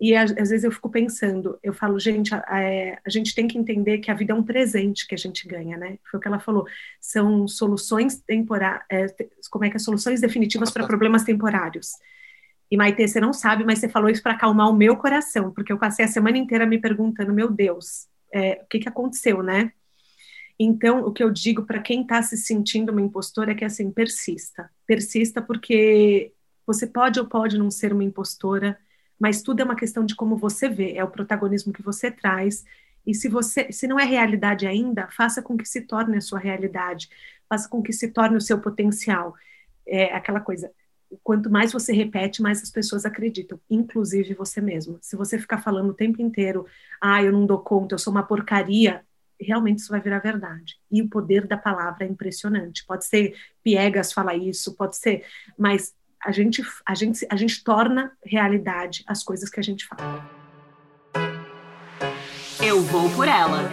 E 0.00 0.14
às, 0.14 0.32
vezes 0.32 0.64
eu 0.64 0.72
fico 0.72 0.90
pensando, 0.90 1.58
eu 1.62 1.72
falo, 1.72 1.98
gente, 1.98 2.34
a, 2.34 2.38
a- 2.38 2.98
a 3.06 3.10
gente 3.10 3.34
tem 3.34 3.46
que 3.46 3.56
entender 3.56 3.98
que 3.98 4.10
a 4.10 4.14
vida 4.14 4.32
é 4.32 4.36
um 4.36 4.42
presente 4.42 5.06
que 5.06 5.14
a 5.14 5.18
gente 5.18 5.46
ganha, 5.46 5.76
né? 5.76 5.98
Foi 6.10 6.18
o 6.18 6.20
que 6.20 6.28
ela 6.28 6.40
falou. 6.40 6.66
São 7.00 7.46
soluções 7.46 8.16
temporárias, 8.20 9.14
como 9.50 9.64
é 9.64 9.70
que 9.70 9.76
é? 9.76 9.78
Soluções 9.78 10.20
definitivas 10.20 10.70
para 10.70 10.86
problemas 10.86 11.22
temporários. 11.24 11.92
E 12.70 12.76
Maite, 12.76 13.06
você 13.06 13.20
não 13.20 13.32
sabe, 13.32 13.64
mas 13.64 13.78
você 13.78 13.88
falou 13.88 14.10
isso 14.10 14.22
para 14.22 14.32
acalmar 14.32 14.68
o 14.68 14.74
meu 14.76 14.96
coração, 14.96 15.52
porque 15.52 15.72
eu 15.72 15.78
passei 15.78 16.04
a 16.04 16.08
semana 16.08 16.38
inteira 16.38 16.66
me 16.66 16.80
perguntando, 16.80 17.32
meu 17.32 17.50
Deus, 17.50 18.08
é, 18.32 18.60
o 18.62 18.66
que, 18.66 18.80
que 18.80 18.88
aconteceu, 18.88 19.42
né? 19.42 19.72
Então, 20.58 21.04
o 21.04 21.12
que 21.12 21.22
eu 21.22 21.30
digo 21.30 21.64
para 21.64 21.80
quem 21.80 22.02
está 22.02 22.22
se 22.22 22.36
sentindo 22.36 22.90
uma 22.92 23.00
impostora 23.00 23.52
é 23.52 23.54
que 23.54 23.64
assim, 23.64 23.90
persista. 23.90 24.70
Persista 24.86 25.42
porque 25.42 26.32
você 26.66 26.86
pode 26.86 27.18
ou 27.20 27.26
pode 27.26 27.58
não 27.58 27.70
ser 27.70 27.92
uma 27.92 28.04
impostora, 28.04 28.78
mas 29.18 29.42
tudo 29.42 29.60
é 29.60 29.64
uma 29.64 29.76
questão 29.76 30.04
de 30.04 30.14
como 30.14 30.36
você 30.36 30.68
vê, 30.68 30.94
é 30.94 31.04
o 31.04 31.10
protagonismo 31.10 31.72
que 31.72 31.82
você 31.82 32.10
traz. 32.10 32.64
E 33.06 33.14
se 33.14 33.28
você, 33.28 33.70
se 33.70 33.86
não 33.86 33.98
é 33.98 34.04
realidade 34.04 34.66
ainda, 34.66 35.08
faça 35.08 35.42
com 35.42 35.56
que 35.56 35.68
se 35.68 35.82
torne 35.82 36.16
a 36.16 36.20
sua 36.20 36.38
realidade, 36.38 37.08
faça 37.48 37.68
com 37.68 37.82
que 37.82 37.92
se 37.92 38.08
torne 38.08 38.36
o 38.36 38.40
seu 38.40 38.60
potencial. 38.60 39.34
É 39.86 40.14
aquela 40.14 40.40
coisa, 40.40 40.70
quanto 41.22 41.50
mais 41.50 41.72
você 41.72 41.92
repete, 41.92 42.42
mais 42.42 42.62
as 42.62 42.70
pessoas 42.70 43.04
acreditam, 43.04 43.60
inclusive 43.70 44.34
você 44.34 44.60
mesmo. 44.60 44.98
Se 45.00 45.16
você 45.16 45.38
ficar 45.38 45.58
falando 45.58 45.90
o 45.90 45.94
tempo 45.94 46.20
inteiro, 46.20 46.66
ah, 47.00 47.22
eu 47.22 47.32
não 47.32 47.46
dou 47.46 47.58
conta, 47.58 47.94
eu 47.94 47.98
sou 47.98 48.12
uma 48.12 48.22
porcaria, 48.22 49.04
realmente 49.40 49.78
isso 49.78 49.90
vai 49.90 50.00
virar 50.00 50.18
verdade. 50.18 50.78
E 50.90 51.02
o 51.02 51.08
poder 51.08 51.46
da 51.46 51.56
palavra 51.56 52.04
é 52.04 52.08
impressionante. 52.08 52.84
Pode 52.86 53.04
ser 53.04 53.34
Piegas 53.62 54.12
falar 54.12 54.36
isso, 54.36 54.74
pode 54.74 54.96
ser, 54.96 55.24
mas 55.58 55.94
a 56.24 56.32
gente, 56.32 56.62
a 56.86 56.94
gente, 56.94 57.26
a 57.30 57.36
gente 57.36 57.62
torna 57.62 58.12
realidade 58.24 59.04
as 59.06 59.22
coisas 59.22 59.50
que 59.50 59.60
a 59.60 59.62
gente 59.62 59.86
fala. 59.86 60.24
Eu 62.62 62.80
vou 62.80 63.10
por 63.10 63.28
ela. 63.28 63.70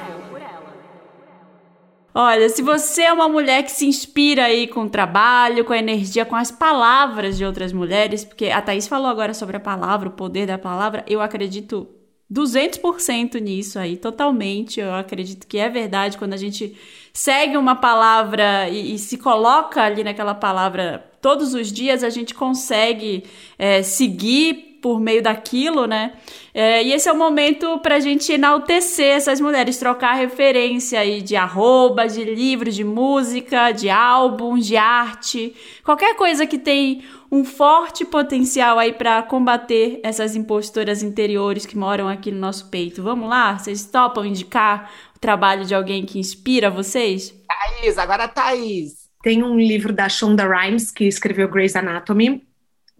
Olha, 2.14 2.50
se 2.50 2.62
você 2.62 3.04
é 3.04 3.14
uma 3.14 3.30
mulher 3.30 3.64
que 3.64 3.72
se 3.72 3.86
inspira 3.86 4.44
aí 4.44 4.68
com 4.68 4.82
o 4.82 4.90
trabalho, 4.90 5.64
com 5.64 5.72
a 5.72 5.78
energia, 5.78 6.26
com 6.26 6.36
as 6.36 6.52
palavras 6.52 7.38
de 7.38 7.46
outras 7.46 7.72
mulheres, 7.72 8.26
porque 8.26 8.50
a 8.50 8.62
Thaís 8.62 8.86
falou 8.86 9.08
agora 9.08 9.34
sobre 9.34 9.56
a 9.56 9.62
palavra, 9.62 10.10
o 10.10 10.12
poder 10.12 10.46
da 10.46 10.58
palavra, 10.58 11.06
eu 11.08 11.22
acredito 11.22 11.88
200% 12.32 13.42
nisso 13.42 13.78
aí, 13.78 13.98
totalmente. 13.98 14.80
Eu 14.80 14.94
acredito 14.94 15.46
que 15.46 15.58
é 15.58 15.68
verdade 15.68 16.18
quando 16.18 16.34
a 16.34 16.38
gente 16.38 16.78
segue 17.12 17.58
uma 17.58 17.76
palavra 17.76 18.70
e, 18.70 18.96
e 18.96 19.00
se 19.00 19.18
coloca 19.18 19.82
ali 19.82 20.04
naquela 20.04 20.34
palavra 20.34 21.06
todos 21.22 21.54
os 21.54 21.72
dias, 21.72 22.04
a 22.04 22.10
gente 22.10 22.34
consegue 22.34 23.24
é, 23.60 23.84
seguir 23.84 24.72
por 24.82 25.00
meio 25.00 25.22
daquilo, 25.22 25.86
né? 25.86 26.14
É, 26.54 26.84
e 26.84 26.92
esse 26.92 27.08
é 27.08 27.12
o 27.12 27.18
momento 27.18 27.78
para 27.80 27.96
a 27.96 28.00
gente 28.00 28.34
enaltecer 28.34 29.16
essas 29.16 29.40
mulheres, 29.40 29.78
trocar 29.78 30.14
referência 30.14 31.00
aí 31.00 31.22
de 31.22 31.36
arroba, 31.36 32.08
de 32.08 32.24
livros, 32.24 32.76
de 32.76 32.84
música, 32.84 33.72
de 33.72 33.90
álbuns, 33.90 34.66
de 34.66 34.76
arte, 34.76 35.54
qualquer 35.84 36.16
coisa 36.16 36.48
que 36.48 36.58
tem 36.58 37.04
um 37.32 37.46
forte 37.46 38.04
potencial 38.04 38.78
aí 38.78 38.92
para 38.92 39.24
combater 39.24 40.02
essas 40.04 40.36
impostoras 40.36 41.02
interiores 41.02 41.66
que 41.66 41.78
moram 41.78 42.10
aqui 42.10 42.30
no 42.30 42.40
nosso 42.40 42.70
peito. 42.70 43.02
Vamos 43.02 43.30
lá? 43.30 43.58
Vocês 43.58 43.86
topam 43.86 44.26
indicar 44.26 44.92
o 45.16 45.20
trabalho 45.20 45.66
de 45.66 45.74
alguém 45.74 46.06
que 46.06 46.20
inspira 46.20 46.70
vocês? 46.70 47.34
Thaís, 47.48 47.98
agora 47.98 48.28
Thaís. 48.28 49.10
Tem 49.24 49.42
um 49.44 49.58
livro 49.58 49.94
da 49.94 50.10
Shonda 50.10 50.46
Rhimes 50.46 50.92
que 50.92 51.06
escreveu 51.06 51.48
Grey's 51.48 51.76
Anatomy, 51.76 52.46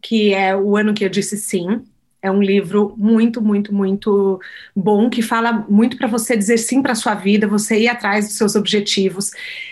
que 0.02 0.34
é 0.34 0.56
O 0.56 0.78
Ano 0.78 0.94
que 0.94 1.04
Eu 1.04 1.10
Disse 1.10 1.36
Sim. 1.36 1.84
É 2.22 2.30
um 2.30 2.42
livro 2.42 2.94
muito, 2.98 3.42
muito, 3.42 3.74
muito 3.74 4.40
bom 4.76 5.10
que 5.10 5.24
fala 5.24 5.66
muito 5.68 5.98
para 5.98 6.08
você 6.08 6.38
dizer 6.38 6.58
sim 6.58 6.82
para 6.82 6.94
sua 6.94 7.16
vida, 7.16 7.48
você 7.48 7.80
ir 7.80 7.88
atrás 7.88 8.28
dos 8.28 8.38
seus 8.38 8.56
objetivos. 8.56 9.32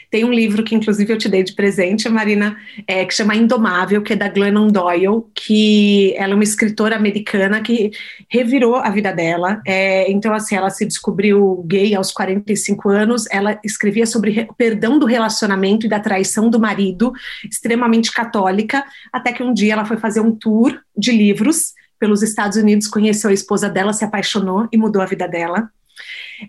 Tem 0.09 0.25
um 0.25 0.33
livro 0.33 0.63
que, 0.63 0.73
inclusive, 0.73 1.13
eu 1.13 1.17
te 1.17 1.29
dei 1.29 1.43
de 1.43 1.53
presente, 1.53 2.09
Marina, 2.09 2.57
é, 2.87 3.05
que 3.05 3.13
chama 3.13 3.35
Indomável, 3.35 4.01
que 4.01 4.13
é 4.13 4.15
da 4.15 4.27
Glennon 4.27 4.67
Doyle, 4.67 5.23
que 5.35 6.15
ela 6.17 6.33
é 6.33 6.35
uma 6.35 6.43
escritora 6.43 6.95
americana 6.95 7.61
que 7.61 7.91
revirou 8.27 8.77
a 8.77 8.89
vida 8.89 9.13
dela. 9.13 9.61
É, 9.67 10.11
então, 10.11 10.33
assim, 10.33 10.55
ela 10.55 10.71
se 10.71 10.83
descobriu 10.87 11.63
gay 11.67 11.93
aos 11.93 12.11
45 12.11 12.89
anos, 12.89 13.25
ela 13.29 13.59
escrevia 13.63 14.07
sobre 14.07 14.47
o 14.49 14.53
perdão 14.55 14.97
do 14.97 15.05
relacionamento 15.05 15.85
e 15.85 15.89
da 15.89 15.99
traição 15.99 16.49
do 16.49 16.59
marido, 16.59 17.13
extremamente 17.47 18.11
católica, 18.11 18.83
até 19.13 19.31
que 19.31 19.43
um 19.43 19.53
dia 19.53 19.73
ela 19.73 19.85
foi 19.85 19.97
fazer 19.97 20.21
um 20.21 20.31
tour 20.35 20.79
de 20.97 21.11
livros 21.11 21.73
pelos 21.99 22.23
Estados 22.23 22.57
Unidos, 22.57 22.87
conheceu 22.87 23.29
a 23.29 23.33
esposa 23.33 23.69
dela, 23.69 23.93
se 23.93 24.05
apaixonou 24.05 24.67
e 24.71 24.77
mudou 24.77 25.01
a 25.01 25.05
vida 25.05 25.27
dela. 25.27 25.69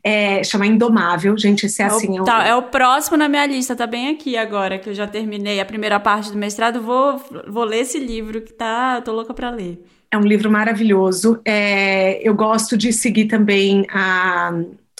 É, 0.05 0.45
chama 0.45 0.67
Indomável, 0.67 1.37
gente, 1.37 1.67
esse 1.67 1.83
é, 1.83 1.87
é 1.87 1.89
assim. 1.89 2.21
O, 2.21 2.25
tá, 2.25 2.47
é 2.47 2.55
o 2.55 2.63
próximo 2.63 3.17
na 3.17 3.29
minha 3.29 3.45
lista, 3.47 3.75
tá 3.75 3.87
bem 3.87 4.09
aqui 4.09 4.37
agora, 4.37 4.79
que 4.79 4.89
eu 4.89 4.95
já 4.95 5.07
terminei 5.07 5.61
a 5.61 5.65
primeira 5.65 5.99
parte 5.99 6.31
do 6.31 6.39
mestrado, 6.39 6.81
vou, 6.81 7.21
vou 7.49 7.65
ler 7.65 7.81
esse 7.81 7.99
livro 7.99 8.41
que 8.41 8.53
tá, 8.53 9.01
tô 9.01 9.13
louca 9.13 9.35
para 9.35 9.51
ler. 9.51 9.85
É 10.13 10.19
um 10.19 10.23
livro 10.23 10.51
maravilhoso. 10.51 11.41
É, 11.45 12.21
eu 12.27 12.35
gosto 12.35 12.77
de 12.77 12.93
seguir 12.93 13.27
também 13.27 13.87
a 13.91 14.53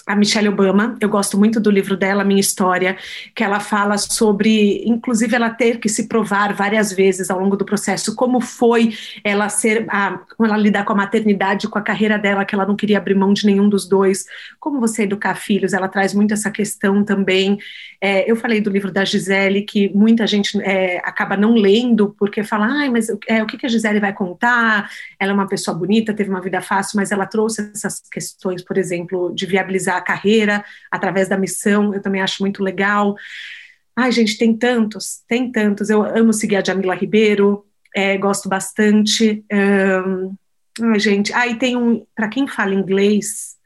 a 0.05 0.15
Michelle 0.15 0.49
Obama. 0.49 0.97
Eu 0.99 1.09
gosto 1.09 1.37
muito 1.37 1.59
do 1.59 1.69
livro 1.69 1.95
dela, 1.95 2.23
Minha 2.23 2.39
História, 2.39 2.97
que 3.35 3.43
ela 3.43 3.59
fala 3.59 3.97
sobre, 3.97 4.83
inclusive, 4.85 5.35
ela 5.35 5.49
ter 5.49 5.79
que 5.79 5.87
se 5.87 6.07
provar 6.07 6.53
várias 6.53 6.91
vezes 6.91 7.29
ao 7.29 7.39
longo 7.39 7.55
do 7.55 7.65
processo 7.65 8.15
como 8.15 8.41
foi 8.41 8.93
ela 9.23 9.47
ser, 9.49 9.85
a, 9.89 10.19
como 10.35 10.47
ela 10.47 10.57
lidar 10.57 10.85
com 10.85 10.93
a 10.93 10.95
maternidade, 10.95 11.67
com 11.67 11.77
a 11.77 11.81
carreira 11.81 12.17
dela, 12.17 12.45
que 12.45 12.55
ela 12.55 12.65
não 12.65 12.75
queria 12.75 12.97
abrir 12.97 13.15
mão 13.15 13.33
de 13.33 13.45
nenhum 13.45 13.69
dos 13.69 13.87
dois. 13.87 14.25
Como 14.59 14.79
você 14.79 15.03
educar 15.03 15.35
filhos? 15.35 15.73
Ela 15.73 15.87
traz 15.87 16.13
muito 16.13 16.33
essa 16.33 16.49
questão 16.49 17.03
também. 17.03 17.57
É, 17.99 18.29
eu 18.29 18.35
falei 18.35 18.59
do 18.59 18.71
livro 18.71 18.91
da 18.91 19.05
Gisele, 19.05 19.61
que 19.61 19.89
muita 19.93 20.25
gente 20.25 20.59
é, 20.63 20.97
acaba 21.03 21.37
não 21.37 21.53
lendo 21.53 22.15
porque 22.17 22.43
fala, 22.43 22.65
ai, 22.65 22.89
mas 22.89 23.07
é, 23.27 23.43
o 23.43 23.45
que, 23.45 23.57
que 23.57 23.65
a 23.65 23.69
Gisele 23.69 23.99
vai 23.99 24.11
contar? 24.11 24.89
Ela 25.19 25.31
é 25.31 25.33
uma 25.35 25.47
pessoa 25.47 25.77
bonita, 25.77 26.13
teve 26.13 26.29
uma 26.29 26.41
vida 26.41 26.61
fácil, 26.61 26.97
mas 26.97 27.11
ela 27.11 27.27
trouxe 27.27 27.69
essas 27.73 28.01
questões, 28.11 28.63
por 28.63 28.77
exemplo, 28.77 29.31
de 29.35 29.45
viabilizar 29.45 29.90
a 29.97 30.01
carreira 30.01 30.63
através 30.89 31.27
da 31.29 31.37
missão, 31.37 31.93
eu 31.93 32.01
também 32.01 32.21
acho 32.21 32.41
muito 32.41 32.63
legal. 32.63 33.15
Ai, 33.95 34.11
gente, 34.11 34.37
tem 34.37 34.55
tantos, 34.55 35.21
tem 35.27 35.51
tantos. 35.51 35.89
Eu 35.89 36.03
amo 36.03 36.33
seguir 36.33 36.55
a 36.55 36.63
Jamila 36.63 36.95
Ribeiro, 36.95 37.65
é, 37.95 38.17
gosto 38.17 38.47
bastante. 38.47 39.43
Um, 39.51 40.35
ai, 40.81 40.99
gente, 40.99 41.33
aí 41.33 41.53
ah, 41.53 41.57
tem 41.57 41.75
um, 41.75 42.05
para 42.15 42.29
quem 42.29 42.47
fala 42.47 42.73
inglês, 42.73 43.57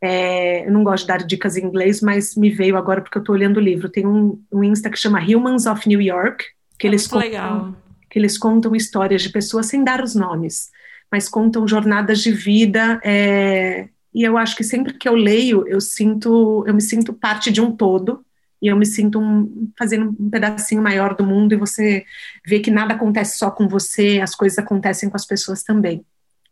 é, 0.00 0.66
eu 0.66 0.72
não 0.72 0.82
gosto 0.82 1.02
de 1.02 1.08
dar 1.08 1.18
dicas 1.18 1.56
em 1.56 1.64
inglês, 1.64 2.00
mas 2.00 2.34
me 2.34 2.50
veio 2.50 2.76
agora 2.76 3.00
porque 3.00 3.18
eu 3.18 3.22
estou 3.22 3.34
olhando 3.34 3.58
o 3.58 3.60
livro. 3.60 3.88
Tem 3.88 4.06
um, 4.06 4.42
um 4.52 4.64
Insta 4.64 4.90
que 4.90 4.98
chama 4.98 5.20
Humans 5.20 5.66
of 5.66 5.88
New 5.88 6.00
York, 6.00 6.44
que, 6.78 6.86
é 6.86 6.90
eles 6.90 7.06
contam, 7.06 7.28
legal. 7.28 7.76
que 8.10 8.18
eles 8.18 8.36
contam 8.36 8.74
histórias 8.74 9.22
de 9.22 9.30
pessoas 9.30 9.66
sem 9.66 9.84
dar 9.84 10.02
os 10.02 10.14
nomes, 10.14 10.70
mas 11.10 11.28
contam 11.28 11.68
jornadas 11.68 12.20
de 12.20 12.32
vida 12.32 13.00
é, 13.04 13.88
e 14.14 14.22
eu 14.22 14.36
acho 14.36 14.54
que 14.56 14.64
sempre 14.64 14.94
que 14.94 15.08
eu 15.08 15.14
leio, 15.14 15.66
eu 15.66 15.80
sinto, 15.80 16.64
eu 16.66 16.74
me 16.74 16.82
sinto 16.82 17.12
parte 17.12 17.50
de 17.50 17.60
um 17.60 17.74
todo 17.74 18.24
e 18.60 18.68
eu 18.68 18.76
me 18.76 18.86
sinto 18.86 19.18
um, 19.18 19.72
fazendo 19.78 20.14
um 20.18 20.30
pedacinho 20.30 20.82
maior 20.82 21.14
do 21.16 21.24
mundo 21.24 21.52
e 21.52 21.56
você 21.56 22.04
vê 22.46 22.60
que 22.60 22.70
nada 22.70 22.94
acontece 22.94 23.38
só 23.38 23.50
com 23.50 23.66
você, 23.66 24.20
as 24.22 24.34
coisas 24.34 24.58
acontecem 24.58 25.08
com 25.08 25.16
as 25.16 25.26
pessoas 25.26 25.62
também. 25.62 26.04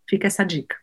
Fica 0.08 0.26
essa 0.26 0.44
dica. 0.44 0.76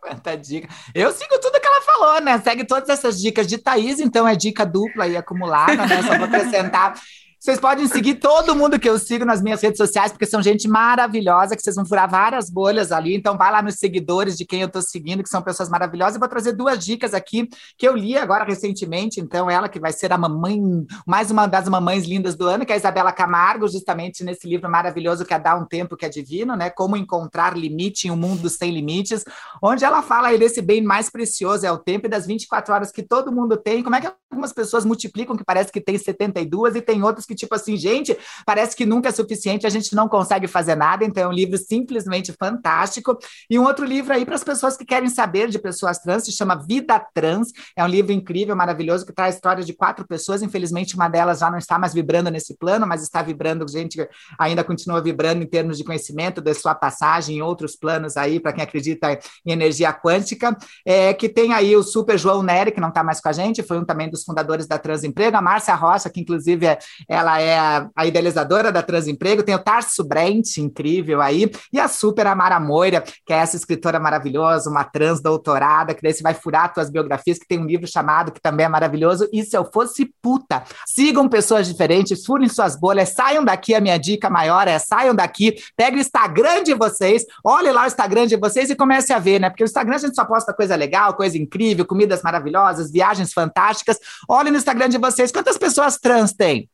Quanta 0.00 0.36
dica. 0.36 0.68
Eu 0.94 1.12
sigo 1.12 1.38
tudo 1.40 1.60
que 1.60 1.66
ela 1.66 1.82
falou, 1.82 2.20
né? 2.20 2.38
Segue 2.40 2.64
todas 2.64 2.88
essas 2.88 3.20
dicas 3.20 3.46
de 3.46 3.58
Thaís, 3.58 4.00
então 4.00 4.26
é 4.26 4.34
dica 4.34 4.64
dupla 4.64 5.06
e 5.06 5.16
acumulada, 5.16 5.86
né? 5.86 6.02
Só 6.02 6.16
vou 6.16 6.26
acrescentar 6.26 6.94
vocês 7.40 7.60
podem 7.60 7.86
seguir 7.86 8.16
todo 8.16 8.56
mundo 8.56 8.80
que 8.80 8.88
eu 8.88 8.98
sigo 8.98 9.24
nas 9.24 9.40
minhas 9.40 9.62
redes 9.62 9.78
sociais, 9.78 10.10
porque 10.10 10.26
são 10.26 10.42
gente 10.42 10.66
maravilhosa, 10.66 11.54
que 11.54 11.62
vocês 11.62 11.76
vão 11.76 11.86
furar 11.86 12.10
várias 12.10 12.50
bolhas 12.50 12.90
ali. 12.90 13.14
Então, 13.14 13.38
vai 13.38 13.52
lá 13.52 13.62
nos 13.62 13.76
seguidores 13.76 14.36
de 14.36 14.44
quem 14.44 14.60
eu 14.60 14.66
estou 14.66 14.82
seguindo, 14.82 15.22
que 15.22 15.28
são 15.28 15.40
pessoas 15.40 15.68
maravilhosas. 15.68 16.14
Eu 16.14 16.20
vou 16.20 16.28
trazer 16.28 16.52
duas 16.52 16.84
dicas 16.84 17.14
aqui 17.14 17.48
que 17.76 17.86
eu 17.86 17.94
li 17.94 18.18
agora 18.18 18.44
recentemente. 18.44 19.20
Então, 19.20 19.48
ela 19.48 19.68
que 19.68 19.78
vai 19.78 19.92
ser 19.92 20.12
a 20.12 20.18
mamãe, 20.18 20.60
mais 21.06 21.30
uma 21.30 21.46
das 21.46 21.68
mamães 21.68 22.04
lindas 22.04 22.34
do 22.34 22.44
ano, 22.48 22.66
que 22.66 22.72
é 22.72 22.74
a 22.74 22.78
Isabela 22.78 23.12
Camargo, 23.12 23.68
justamente 23.68 24.24
nesse 24.24 24.48
livro 24.48 24.68
maravilhoso 24.68 25.24
que 25.24 25.32
é 25.32 25.38
Dar 25.38 25.56
um 25.56 25.64
Tempo 25.64 25.96
que 25.96 26.04
é 26.04 26.08
Divino, 26.08 26.56
né? 26.56 26.70
Como 26.70 26.96
encontrar 26.96 27.56
limite 27.56 28.08
em 28.08 28.10
um 28.10 28.16
mundo 28.16 28.48
sem 28.48 28.72
limites, 28.72 29.24
onde 29.62 29.84
ela 29.84 30.02
fala 30.02 30.28
aí 30.28 30.38
desse 30.38 30.60
bem 30.60 30.82
mais 30.82 31.08
precioso, 31.08 31.64
é 31.64 31.70
o 31.70 31.78
tempo 31.78 32.06
e 32.06 32.10
das 32.10 32.26
24 32.26 32.74
horas 32.74 32.90
que 32.90 33.02
todo 33.02 33.30
mundo 33.30 33.56
tem. 33.56 33.80
Como 33.80 33.94
é 33.94 34.00
que 34.00 34.10
algumas 34.28 34.52
pessoas 34.52 34.84
multiplicam, 34.84 35.36
que 35.36 35.44
parece 35.44 35.70
que 35.70 35.80
tem 35.80 35.96
72 35.96 36.74
e 36.74 36.82
tem 36.82 37.00
outras 37.04 37.27
que, 37.28 37.34
tipo 37.34 37.54
assim, 37.54 37.76
gente, 37.76 38.16
parece 38.44 38.74
que 38.74 38.86
nunca 38.86 39.10
é 39.10 39.12
suficiente, 39.12 39.66
a 39.66 39.70
gente 39.70 39.94
não 39.94 40.08
consegue 40.08 40.48
fazer 40.48 40.74
nada. 40.74 41.04
Então, 41.04 41.24
é 41.24 41.28
um 41.28 41.32
livro 41.32 41.58
simplesmente 41.58 42.32
fantástico. 42.32 43.18
E 43.48 43.58
um 43.58 43.64
outro 43.64 43.84
livro 43.84 44.12
aí 44.12 44.24
para 44.24 44.34
as 44.34 44.42
pessoas 44.42 44.76
que 44.76 44.84
querem 44.84 45.08
saber 45.08 45.48
de 45.48 45.58
pessoas 45.58 45.98
trans, 45.98 46.24
se 46.24 46.32
chama 46.32 46.56
Vida 46.56 46.98
Trans. 47.14 47.52
É 47.76 47.84
um 47.84 47.88
livro 47.88 48.12
incrível, 48.12 48.56
maravilhoso, 48.56 49.04
que 49.04 49.12
traz 49.12 49.34
histórias 49.34 49.66
de 49.66 49.74
quatro 49.74 50.06
pessoas. 50.06 50.42
Infelizmente, 50.42 50.94
uma 50.94 51.08
delas 51.08 51.40
já 51.40 51.50
não 51.50 51.58
está 51.58 51.78
mais 51.78 51.92
vibrando 51.92 52.30
nesse 52.30 52.56
plano, 52.56 52.86
mas 52.86 53.02
está 53.02 53.22
vibrando, 53.22 53.68
gente, 53.68 54.08
ainda 54.38 54.64
continua 54.64 55.02
vibrando 55.02 55.42
em 55.42 55.46
termos 55.46 55.76
de 55.76 55.84
conhecimento 55.84 56.40
da 56.40 56.54
sua 56.54 56.74
passagem 56.74 57.36
em 57.36 57.42
outros 57.42 57.76
planos 57.76 58.16
aí, 58.16 58.40
para 58.40 58.52
quem 58.52 58.64
acredita 58.64 59.18
em 59.44 59.52
energia 59.52 59.92
quântica. 59.92 60.56
É, 60.86 61.12
que 61.12 61.28
tem 61.28 61.52
aí 61.52 61.76
o 61.76 61.82
Super 61.82 62.18
João 62.18 62.42
Nery, 62.42 62.72
que 62.72 62.80
não 62.80 62.88
está 62.88 63.04
mais 63.04 63.20
com 63.20 63.28
a 63.28 63.32
gente, 63.32 63.62
foi 63.62 63.78
um 63.78 63.84
também 63.84 64.08
dos 64.08 64.24
fundadores 64.24 64.66
da 64.66 64.78
Transemprego, 64.78 65.36
a 65.36 65.42
Márcia 65.42 65.74
Rocha, 65.74 66.08
que 66.08 66.20
inclusive 66.20 66.66
é, 66.66 66.78
ela 67.18 67.40
é 67.40 67.58
a, 67.58 67.88
a, 67.94 68.06
idealizadora 68.06 68.72
da 68.72 68.82
Transemprego, 68.82 69.42
tem 69.42 69.54
o 69.54 69.58
Tarso 69.58 70.04
Brent, 70.04 70.56
incrível 70.58 71.20
aí, 71.20 71.50
e 71.72 71.78
a 71.78 71.88
Super 71.88 72.26
Amara 72.26 72.58
Moira, 72.58 73.04
que 73.26 73.32
é 73.32 73.36
essa 73.36 73.56
escritora 73.56 74.00
maravilhosa, 74.00 74.70
uma 74.70 74.84
trans 74.84 75.20
doutorada, 75.20 75.94
que 75.94 76.02
daí 76.02 76.12
você 76.12 76.22
vai 76.22 76.34
furar 76.34 76.72
suas 76.72 76.90
biografias, 76.90 77.38
que 77.38 77.46
tem 77.46 77.58
um 77.58 77.66
livro 77.66 77.86
chamado, 77.86 78.32
que 78.32 78.40
também 78.40 78.66
é 78.66 78.68
maravilhoso, 78.68 79.28
E 79.32 79.42
Se 79.44 79.56
Eu 79.56 79.64
Fosse 79.64 80.12
Puta. 80.22 80.62
Sigam 80.86 81.28
pessoas 81.28 81.66
diferentes, 81.66 82.24
furem 82.24 82.48
suas 82.48 82.78
bolhas, 82.78 83.10
saiam 83.10 83.44
daqui, 83.44 83.74
a 83.74 83.80
minha 83.80 83.98
dica 83.98 84.30
maior 84.30 84.66
é 84.66 84.78
saiam 84.78 85.14
daqui, 85.14 85.56
peguem 85.76 85.98
o 85.98 86.00
Instagram 86.00 86.62
de 86.62 86.74
vocês, 86.74 87.24
olhem 87.44 87.72
lá 87.72 87.84
o 87.84 87.86
Instagram 87.86 88.26
de 88.26 88.36
vocês 88.36 88.70
e 88.70 88.76
comece 88.76 89.12
a 89.12 89.18
ver, 89.18 89.40
né? 89.40 89.50
Porque 89.50 89.62
o 89.62 89.66
Instagram 89.66 89.96
a 89.96 89.98
gente 89.98 90.14
só 90.14 90.24
posta 90.24 90.52
coisa 90.52 90.74
legal, 90.74 91.14
coisa 91.14 91.36
incrível, 91.36 91.84
comidas 91.84 92.22
maravilhosas, 92.22 92.90
viagens 92.90 93.32
fantásticas. 93.32 93.98
Olhem 94.28 94.52
no 94.52 94.58
Instagram 94.58 94.88
de 94.88 94.98
vocês 94.98 95.32
quantas 95.32 95.58
pessoas 95.58 95.98
trans 95.98 96.32
tem. 96.32 96.68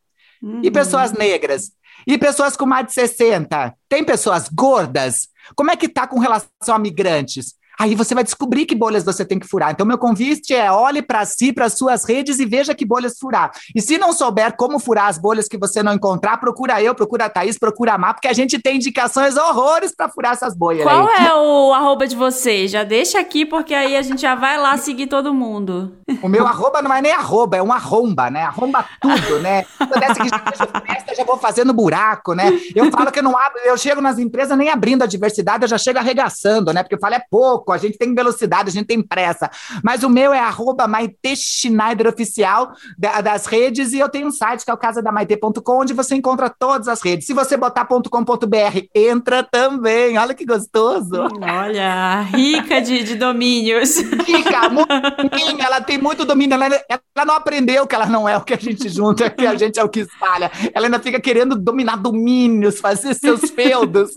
Uhum. 0.45 0.61
E 0.63 0.71
pessoas 0.71 1.11
negras? 1.13 1.73
E 2.07 2.19
pessoas 2.19 2.55
com 2.55 2.67
mais 2.67 2.87
de 2.87 2.93
60? 2.93 3.75
Tem 3.89 4.05
pessoas 4.05 4.47
gordas? 4.47 5.29
Como 5.57 5.71
é 5.71 5.77
que 5.77 5.89
tá 5.89 6.07
com 6.07 6.19
relação 6.19 6.51
a 6.69 6.79
migrantes? 6.79 7.55
Aí 7.79 7.95
você 7.95 8.15
vai 8.15 8.25
descobrir 8.25 8.67
que 8.67 8.75
bolhas 8.75 9.05
você 9.05 9.25
tem 9.25 9.39
que 9.39 9.47
furar. 9.47 9.71
Então, 9.71 9.87
meu 9.87 9.99
convite 9.99 10.55
é 10.55 10.71
olhe 10.71 11.03
para 11.03 11.25
si, 11.25 11.53
para 11.53 11.69
suas 11.69 12.05
redes 12.05 12.39
e 12.39 12.47
veja 12.47 12.75
que 12.75 12.85
bolhas 12.85 13.19
furar. 13.19 13.51
E 13.75 13.81
se 13.81 13.99
não 13.99 14.13
souber 14.13 14.57
como 14.57 14.79
furar 14.79 15.09
as 15.09 15.19
bolhas 15.19 15.49
que 15.49 15.59
você 15.59 15.83
não 15.83 15.93
encontrar, 15.93 16.39
procura 16.39 16.83
eu, 16.83 16.95
procura 16.95 17.27
a 17.27 17.29
Thaís, 17.29 17.59
procura 17.59 17.95
a 17.95 17.99
Má, 17.99 18.15
porque 18.15 18.29
a 18.29 18.33
gente 18.33 18.59
tem 18.59 18.77
indicações 18.77 19.37
horrores 19.37 19.95
para 19.95 20.09
furar 20.09 20.33
essas 20.33 20.57
bolhas. 20.57 20.85
Qual 20.85 21.09
aí. 21.09 21.27
é 21.27 21.35
o 21.35 21.73
arroba 21.73 22.07
de 22.07 22.17
vocês? 22.17 22.71
Já 22.71 22.85
deixa 22.85 23.19
aqui, 23.19 23.45
porque 23.45 23.75
aí 23.75 23.97
a 23.97 24.03
gente 24.03 24.21
já 24.21 24.35
vai 24.35 24.57
lá 24.59 24.77
seguir 24.77 25.07
todo 25.07 25.35
mundo. 25.35 25.93
O 26.23 26.29
meu 26.29 26.47
arroba 26.47 26.81
não 26.81 26.95
é 26.95 27.03
nem 27.03 27.13
arroba, 27.13 27.57
é 27.57 27.63
um 27.63 27.73
arromba, 27.73 28.31
né? 28.31 28.43
Arromba 28.43 28.85
tudo, 29.01 29.41
né? 29.41 29.65
Dessa 29.99 30.23
que 30.23 30.29
já, 30.29 30.39
festa, 30.87 31.15
já 31.15 31.25
vou 31.25 31.39
fazendo 31.39 31.73
buraco, 31.73 32.35
né? 32.35 32.53
Eu 32.75 32.91
falo 32.91 33.11
que 33.11 33.19
eu 33.19 33.23
não 33.23 33.37
abro, 33.37 33.59
eu 33.65 33.77
chego 33.77 34.01
nas 34.01 34.19
empresas 34.19 34.57
nem 34.57 34.71
abrindo 34.71 35.03
a 35.03 35.07
diversidade, 35.07 35.65
eu 35.65 35.69
já 35.69 35.79
chego 35.79 35.99
arregaçando, 35.99 36.73
né? 36.73 36.83
Porque 36.83 36.95
eu 36.95 37.01
falo 37.01 37.15
é 37.15 37.23
pouco 37.31 37.64
pouco, 37.65 37.73
a 37.73 37.79
gente 37.79 37.97
tem 37.97 38.15
velocidade, 38.15 38.69
a 38.69 38.73
gente 38.73 38.87
tem 38.87 39.03
pressa. 39.03 39.51
Mas 39.83 40.03
o 40.05 40.11
meu 40.11 40.33
é 40.33 40.39
arroba 40.39 40.87
Maite 40.87 41.35
Schneider 41.35 42.09
Oficial 42.09 42.73
das 42.99 43.47
redes 43.47 43.93
e 43.93 43.99
eu 43.99 44.09
tenho 44.09 44.27
um 44.27 44.31
site 44.31 44.65
que 44.65 44.71
é 44.71 44.75
o 44.75 44.77
casadamaite.com, 44.77 45.81
onde 45.81 45.95
você 45.95 46.15
encontra 46.15 46.51
todas 46.51 46.87
as 46.87 47.01
redes. 47.01 47.27
Se 47.27 47.33
você 47.33 47.57
botar 47.57 47.87
.com.br, 47.87 48.87
entra 48.95 49.43
também. 49.43 50.19
Olha 50.19 50.35
que 50.35 50.45
gostoso. 50.45 51.29
Olha, 51.41 52.21
rica 52.23 52.81
de, 52.81 53.03
de 53.03 53.15
domínios. 53.15 53.97
Rica, 53.99 54.69
muito, 54.69 55.63
ela 55.63 55.81
tem 55.81 55.99
muito 55.99 56.25
domínio. 56.25 56.55
Ela, 56.55 56.67
ela 56.89 57.25
não 57.25 57.35
aprendeu 57.35 57.87
que 57.87 57.95
ela 57.95 58.07
não 58.07 58.29
é 58.29 58.37
o 58.37 58.43
que 58.43 58.53
a 58.53 58.59
gente 58.59 58.89
junta, 58.89 59.31
que 59.31 59.47
a 59.47 59.55
gente 59.55 59.79
é 59.79 59.85
o 59.85 59.89
que 59.89 60.01
espalha. 60.01 60.51
Ela 60.75 60.87
ainda 60.87 61.01
fica 61.01 61.21
querendo 61.21 61.57
dominar 61.57 61.97
domínios, 61.97 62.79
fazer 62.79 63.15
seus 63.15 63.51
feudos. 63.51 64.11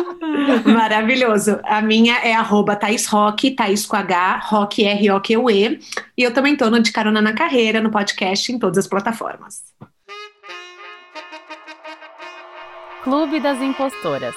Maravilhoso. 0.66 1.58
A 1.64 1.80
minha 1.80 2.16
é 2.18 2.34
arroba 2.34 2.73
arroba 2.74 2.76
Thaís 2.76 3.06
Rock, 3.06 3.50
Thaís 3.52 3.86
com 3.86 3.96
H, 3.96 4.38
Rock 4.48 4.84
R-O-Q-U-E. 4.84 5.80
E 6.16 6.22
eu 6.22 6.32
também 6.32 6.56
tô 6.56 6.68
no 6.68 6.80
De 6.80 6.92
Carona 6.92 7.22
na 7.22 7.32
Carreira, 7.32 7.80
no 7.80 7.90
podcast, 7.90 8.52
em 8.52 8.58
todas 8.58 8.78
as 8.78 8.86
plataformas. 8.86 9.62
Clube 13.02 13.40
das 13.40 13.60
Impostoras. 13.60 14.34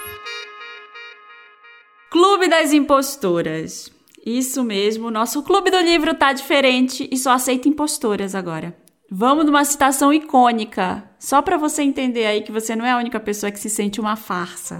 Clube 2.10 2.48
das 2.48 2.74
Impostoras. 2.74 3.92
Isso 4.26 4.64
mesmo, 4.64 5.10
nosso 5.10 5.42
clube 5.42 5.72
do 5.72 5.80
livro 5.80 6.14
tá 6.14 6.34
diferente 6.34 7.08
e 7.12 7.18
só 7.18 7.32
aceita 7.32 7.70
impostoras 7.70 8.36
agora. 8.36 8.76
Vamos 9.10 9.46
numa 9.46 9.64
citação 9.64 10.12
icônica, 10.12 11.10
só 11.18 11.42
para 11.42 11.58
você 11.58 11.82
entender 11.82 12.26
aí 12.26 12.42
que 12.42 12.52
você 12.52 12.76
não 12.76 12.86
é 12.86 12.92
a 12.92 12.98
única 12.98 13.22
pessoa 13.22 13.50
que 13.50 13.60
se 13.60 13.70
sente 13.70 14.02
uma 14.02 14.18
farsa. 14.18 14.80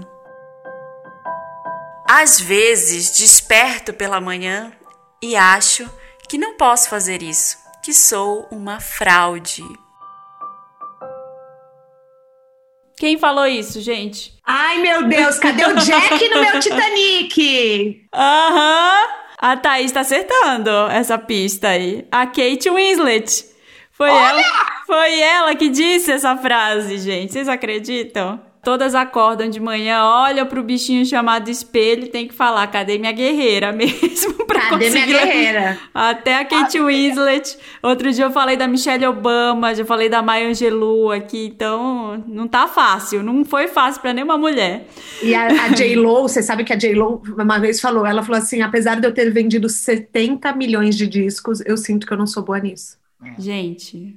Às 2.10 2.40
vezes 2.40 3.18
desperto 3.18 3.92
pela 3.92 4.18
manhã 4.18 4.72
e 5.22 5.36
acho 5.36 5.86
que 6.26 6.38
não 6.38 6.56
posso 6.56 6.88
fazer 6.88 7.22
isso, 7.22 7.58
que 7.84 7.92
sou 7.92 8.48
uma 8.50 8.80
fraude. 8.80 9.62
Quem 12.96 13.18
falou 13.18 13.46
isso, 13.46 13.82
gente? 13.82 14.34
Ai, 14.42 14.78
meu 14.78 15.06
Deus, 15.06 15.38
cadê 15.38 15.66
o 15.66 15.74
Jack 15.76 16.28
no 16.30 16.40
meu 16.40 16.58
Titanic? 16.58 18.08
Aham! 18.14 19.02
Uhum. 19.02 19.18
A 19.40 19.56
Thaís 19.56 19.92
tá 19.92 20.00
acertando 20.00 20.70
essa 20.90 21.16
pista 21.16 21.68
aí. 21.68 22.08
A 22.10 22.26
Kate 22.26 22.70
Winslet. 22.70 23.44
Foi 23.92 24.08
ela, 24.08 24.42
foi 24.86 25.20
ela 25.20 25.54
que 25.54 25.68
disse 25.68 26.10
essa 26.10 26.36
frase, 26.36 26.98
gente. 26.98 27.34
Vocês 27.34 27.48
acreditam? 27.48 28.47
Todas 28.62 28.94
acordam 28.94 29.48
de 29.48 29.60
manhã, 29.60 30.02
olham 30.04 30.46
pro 30.46 30.62
bichinho 30.62 31.04
chamado 31.06 31.48
espelho 31.48 32.04
e 32.04 32.08
tem 32.08 32.26
que 32.26 32.34
falar, 32.34 32.66
cadê 32.66 32.98
minha 32.98 33.12
guerreira 33.12 33.70
mesmo? 33.72 34.34
pra 34.46 34.70
cadê 34.70 34.86
conseguir... 34.86 35.06
minha 35.06 35.26
guerreira? 35.26 35.78
Até 35.94 36.36
a 36.36 36.44
Kate 36.44 36.80
Winslet. 36.80 37.56
Outro 37.82 38.10
dia 38.12 38.24
eu 38.24 38.30
falei 38.30 38.56
da 38.56 38.66
Michelle 38.66 39.06
Obama, 39.06 39.74
já 39.74 39.84
falei 39.84 40.08
da 40.08 40.22
Maya 40.22 40.48
Angelou 40.48 41.12
aqui, 41.12 41.46
então 41.46 42.22
não 42.26 42.48
tá 42.48 42.66
fácil, 42.66 43.22
não 43.22 43.44
foi 43.44 43.68
fácil 43.68 44.02
para 44.02 44.12
nenhuma 44.12 44.36
mulher. 44.36 44.86
E 45.22 45.34
a, 45.34 45.46
a 45.46 45.68
J-Lo, 45.68 46.22
você 46.22 46.42
sabe 46.42 46.64
que 46.64 46.72
a 46.72 46.76
J-Lo 46.76 47.22
uma 47.36 47.58
vez 47.58 47.80
falou, 47.80 48.06
ela 48.06 48.22
falou 48.22 48.38
assim, 48.38 48.62
apesar 48.62 49.00
de 49.00 49.06
eu 49.06 49.12
ter 49.12 49.30
vendido 49.30 49.68
70 49.68 50.52
milhões 50.54 50.96
de 50.96 51.06
discos, 51.06 51.60
eu 51.64 51.76
sinto 51.76 52.06
que 52.06 52.12
eu 52.12 52.18
não 52.18 52.26
sou 52.26 52.42
boa 52.42 52.58
nisso. 52.58 52.98
Gente, 53.38 54.16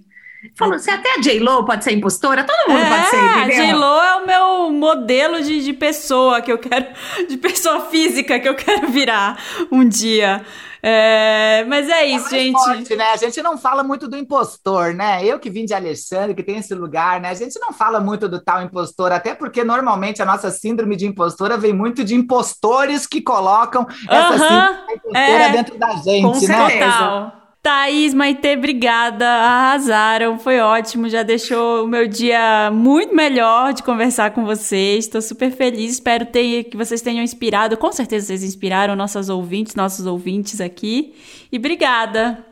Falou, 0.58 0.80
se 0.80 0.90
até 0.90 1.18
a 1.18 1.22
J-Lo 1.22 1.64
pode 1.66 1.84
ser 1.84 1.92
impostora, 1.92 2.44
todo 2.44 2.72
mundo 2.72 2.82
é, 2.82 2.90
pode 2.90 3.10
ser, 3.10 3.18
entendeu? 3.18 3.42
A 3.42 3.66
J-Lo 3.66 4.02
é 4.02 4.16
o 4.16 4.26
meu 4.26 4.72
modelo 4.72 5.42
de, 5.42 5.64
de 5.64 5.74
pessoa 5.74 6.42
que 6.42 6.52
eu 6.52 6.58
quero, 6.58 6.88
de 7.30 7.38
pessoa 7.38 7.82
física 7.82 8.40
que 8.40 8.50
eu 8.50 8.56
quero 8.56 8.88
virar 8.88 9.38
um 9.72 9.88
dia. 9.88 10.44
É, 10.84 11.64
mas 11.68 11.88
é 11.88 12.06
isso, 12.06 12.26
é 12.34 12.40
gente. 12.40 12.54
Forte, 12.54 12.96
né? 12.96 13.12
A 13.12 13.16
gente 13.16 13.40
não 13.44 13.56
fala 13.56 13.84
muito 13.84 14.08
do 14.08 14.18
impostor, 14.18 14.96
né? 14.96 15.24
Eu 15.24 15.40
que 15.40 15.48
vim 15.50 15.64
de 15.64 15.76
Alexandre, 15.76 16.34
que 16.34 16.42
tem 16.42 16.58
esse 16.58 16.74
lugar, 16.74 17.22
né? 17.22 17.30
A 17.30 17.36
gente 17.36 17.60
não 17.60 17.72
fala 17.72 18.00
muito 18.00 18.28
do 18.28 18.42
tal 18.42 18.64
impostor, 18.64 19.12
até 19.12 19.36
porque 19.36 19.64
normalmente 19.64 20.24
a 20.24 20.26
nossa 20.26 20.50
síndrome 20.50 20.96
de 20.96 21.06
impostora 21.06 21.56
vem 21.56 21.72
muito 21.72 22.04
de 22.04 22.16
impostores 22.16 23.06
que 23.06 23.22
colocam 23.22 23.86
essa 24.10 24.34
uh 24.34 24.38
-huh, 24.38 24.48
síndrome 24.48 24.88
de 24.88 24.94
impostora 24.94 25.44
é, 25.44 25.52
dentro 25.52 25.78
da 25.78 25.92
gente, 25.98 26.24
com 26.24 26.48
né? 26.48 26.70
Certeza. 26.70 27.41
Thaís, 27.62 28.12
Maite, 28.12 28.58
obrigada. 28.58 29.28
Arrasaram, 29.28 30.40
foi 30.40 30.60
ótimo. 30.60 31.08
Já 31.08 31.22
deixou 31.22 31.86
o 31.86 31.88
meu 31.88 32.08
dia 32.08 32.72
muito 32.74 33.16
melhor 33.16 33.72
de 33.72 33.84
conversar 33.84 34.32
com 34.32 34.44
vocês. 34.44 35.06
Estou 35.06 35.22
super 35.22 35.52
feliz. 35.52 35.94
Espero 35.94 36.26
ter, 36.26 36.64
que 36.64 36.76
vocês 36.76 37.02
tenham 37.02 37.24
inspirado. 37.24 37.78
Com 37.78 37.92
certeza 37.92 38.28
vocês 38.28 38.44
inspiraram 38.44 38.96
nossas 38.96 39.30
ouvintes, 39.30 39.76
nossos 39.76 40.08
ouvintes 40.08 40.60
aqui. 40.60 41.14
E 41.52 41.58
obrigada. 41.58 42.44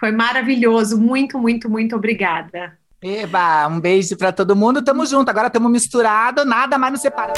Foi 0.00 0.10
maravilhoso. 0.10 0.98
Muito, 1.00 1.38
muito, 1.38 1.70
muito 1.70 1.94
obrigada. 1.94 2.76
Eba, 3.00 3.68
um 3.68 3.78
beijo 3.78 4.16
para 4.16 4.32
todo 4.32 4.56
mundo. 4.56 4.82
Tamo 4.82 5.06
junto. 5.06 5.28
Agora 5.28 5.46
estamos 5.46 5.70
misturados, 5.70 6.44
nada 6.44 6.76
mais 6.76 6.92
nos 6.92 7.02
separa. 7.02 7.34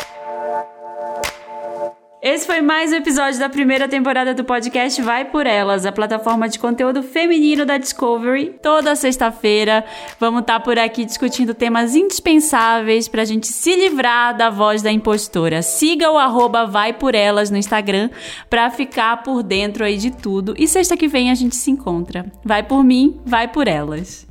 Esse 2.20 2.46
foi 2.46 2.60
mais 2.60 2.90
um 2.90 2.96
episódio 2.96 3.38
da 3.38 3.48
primeira 3.48 3.86
temporada 3.86 4.34
do 4.34 4.42
podcast 4.42 5.00
Vai 5.00 5.26
Por 5.26 5.46
Elas, 5.46 5.86
a 5.86 5.92
plataforma 5.92 6.48
de 6.48 6.58
conteúdo 6.58 7.00
feminino 7.00 7.64
da 7.64 7.78
Discovery. 7.78 8.56
Toda 8.60 8.96
sexta-feira 8.96 9.84
vamos 10.18 10.40
estar 10.40 10.58
tá 10.58 10.60
por 10.60 10.76
aqui 10.80 11.04
discutindo 11.04 11.54
temas 11.54 11.94
indispensáveis 11.94 13.06
para 13.06 13.22
a 13.22 13.24
gente 13.24 13.46
se 13.46 13.72
livrar 13.76 14.36
da 14.36 14.50
voz 14.50 14.82
da 14.82 14.90
impostora. 14.90 15.62
Siga 15.62 16.10
o 16.10 16.18
arroba 16.18 16.66
Vai 16.66 16.92
Por 16.92 17.14
Elas 17.14 17.50
no 17.50 17.56
Instagram 17.56 18.10
para 18.50 18.68
ficar 18.68 19.22
por 19.22 19.44
dentro 19.44 19.84
aí 19.84 19.96
de 19.96 20.10
tudo. 20.10 20.56
E 20.58 20.66
sexta 20.66 20.96
que 20.96 21.06
vem 21.06 21.30
a 21.30 21.36
gente 21.36 21.54
se 21.54 21.70
encontra. 21.70 22.26
Vai 22.44 22.64
por 22.64 22.82
mim, 22.82 23.20
vai 23.24 23.46
por 23.46 23.68
elas. 23.68 24.26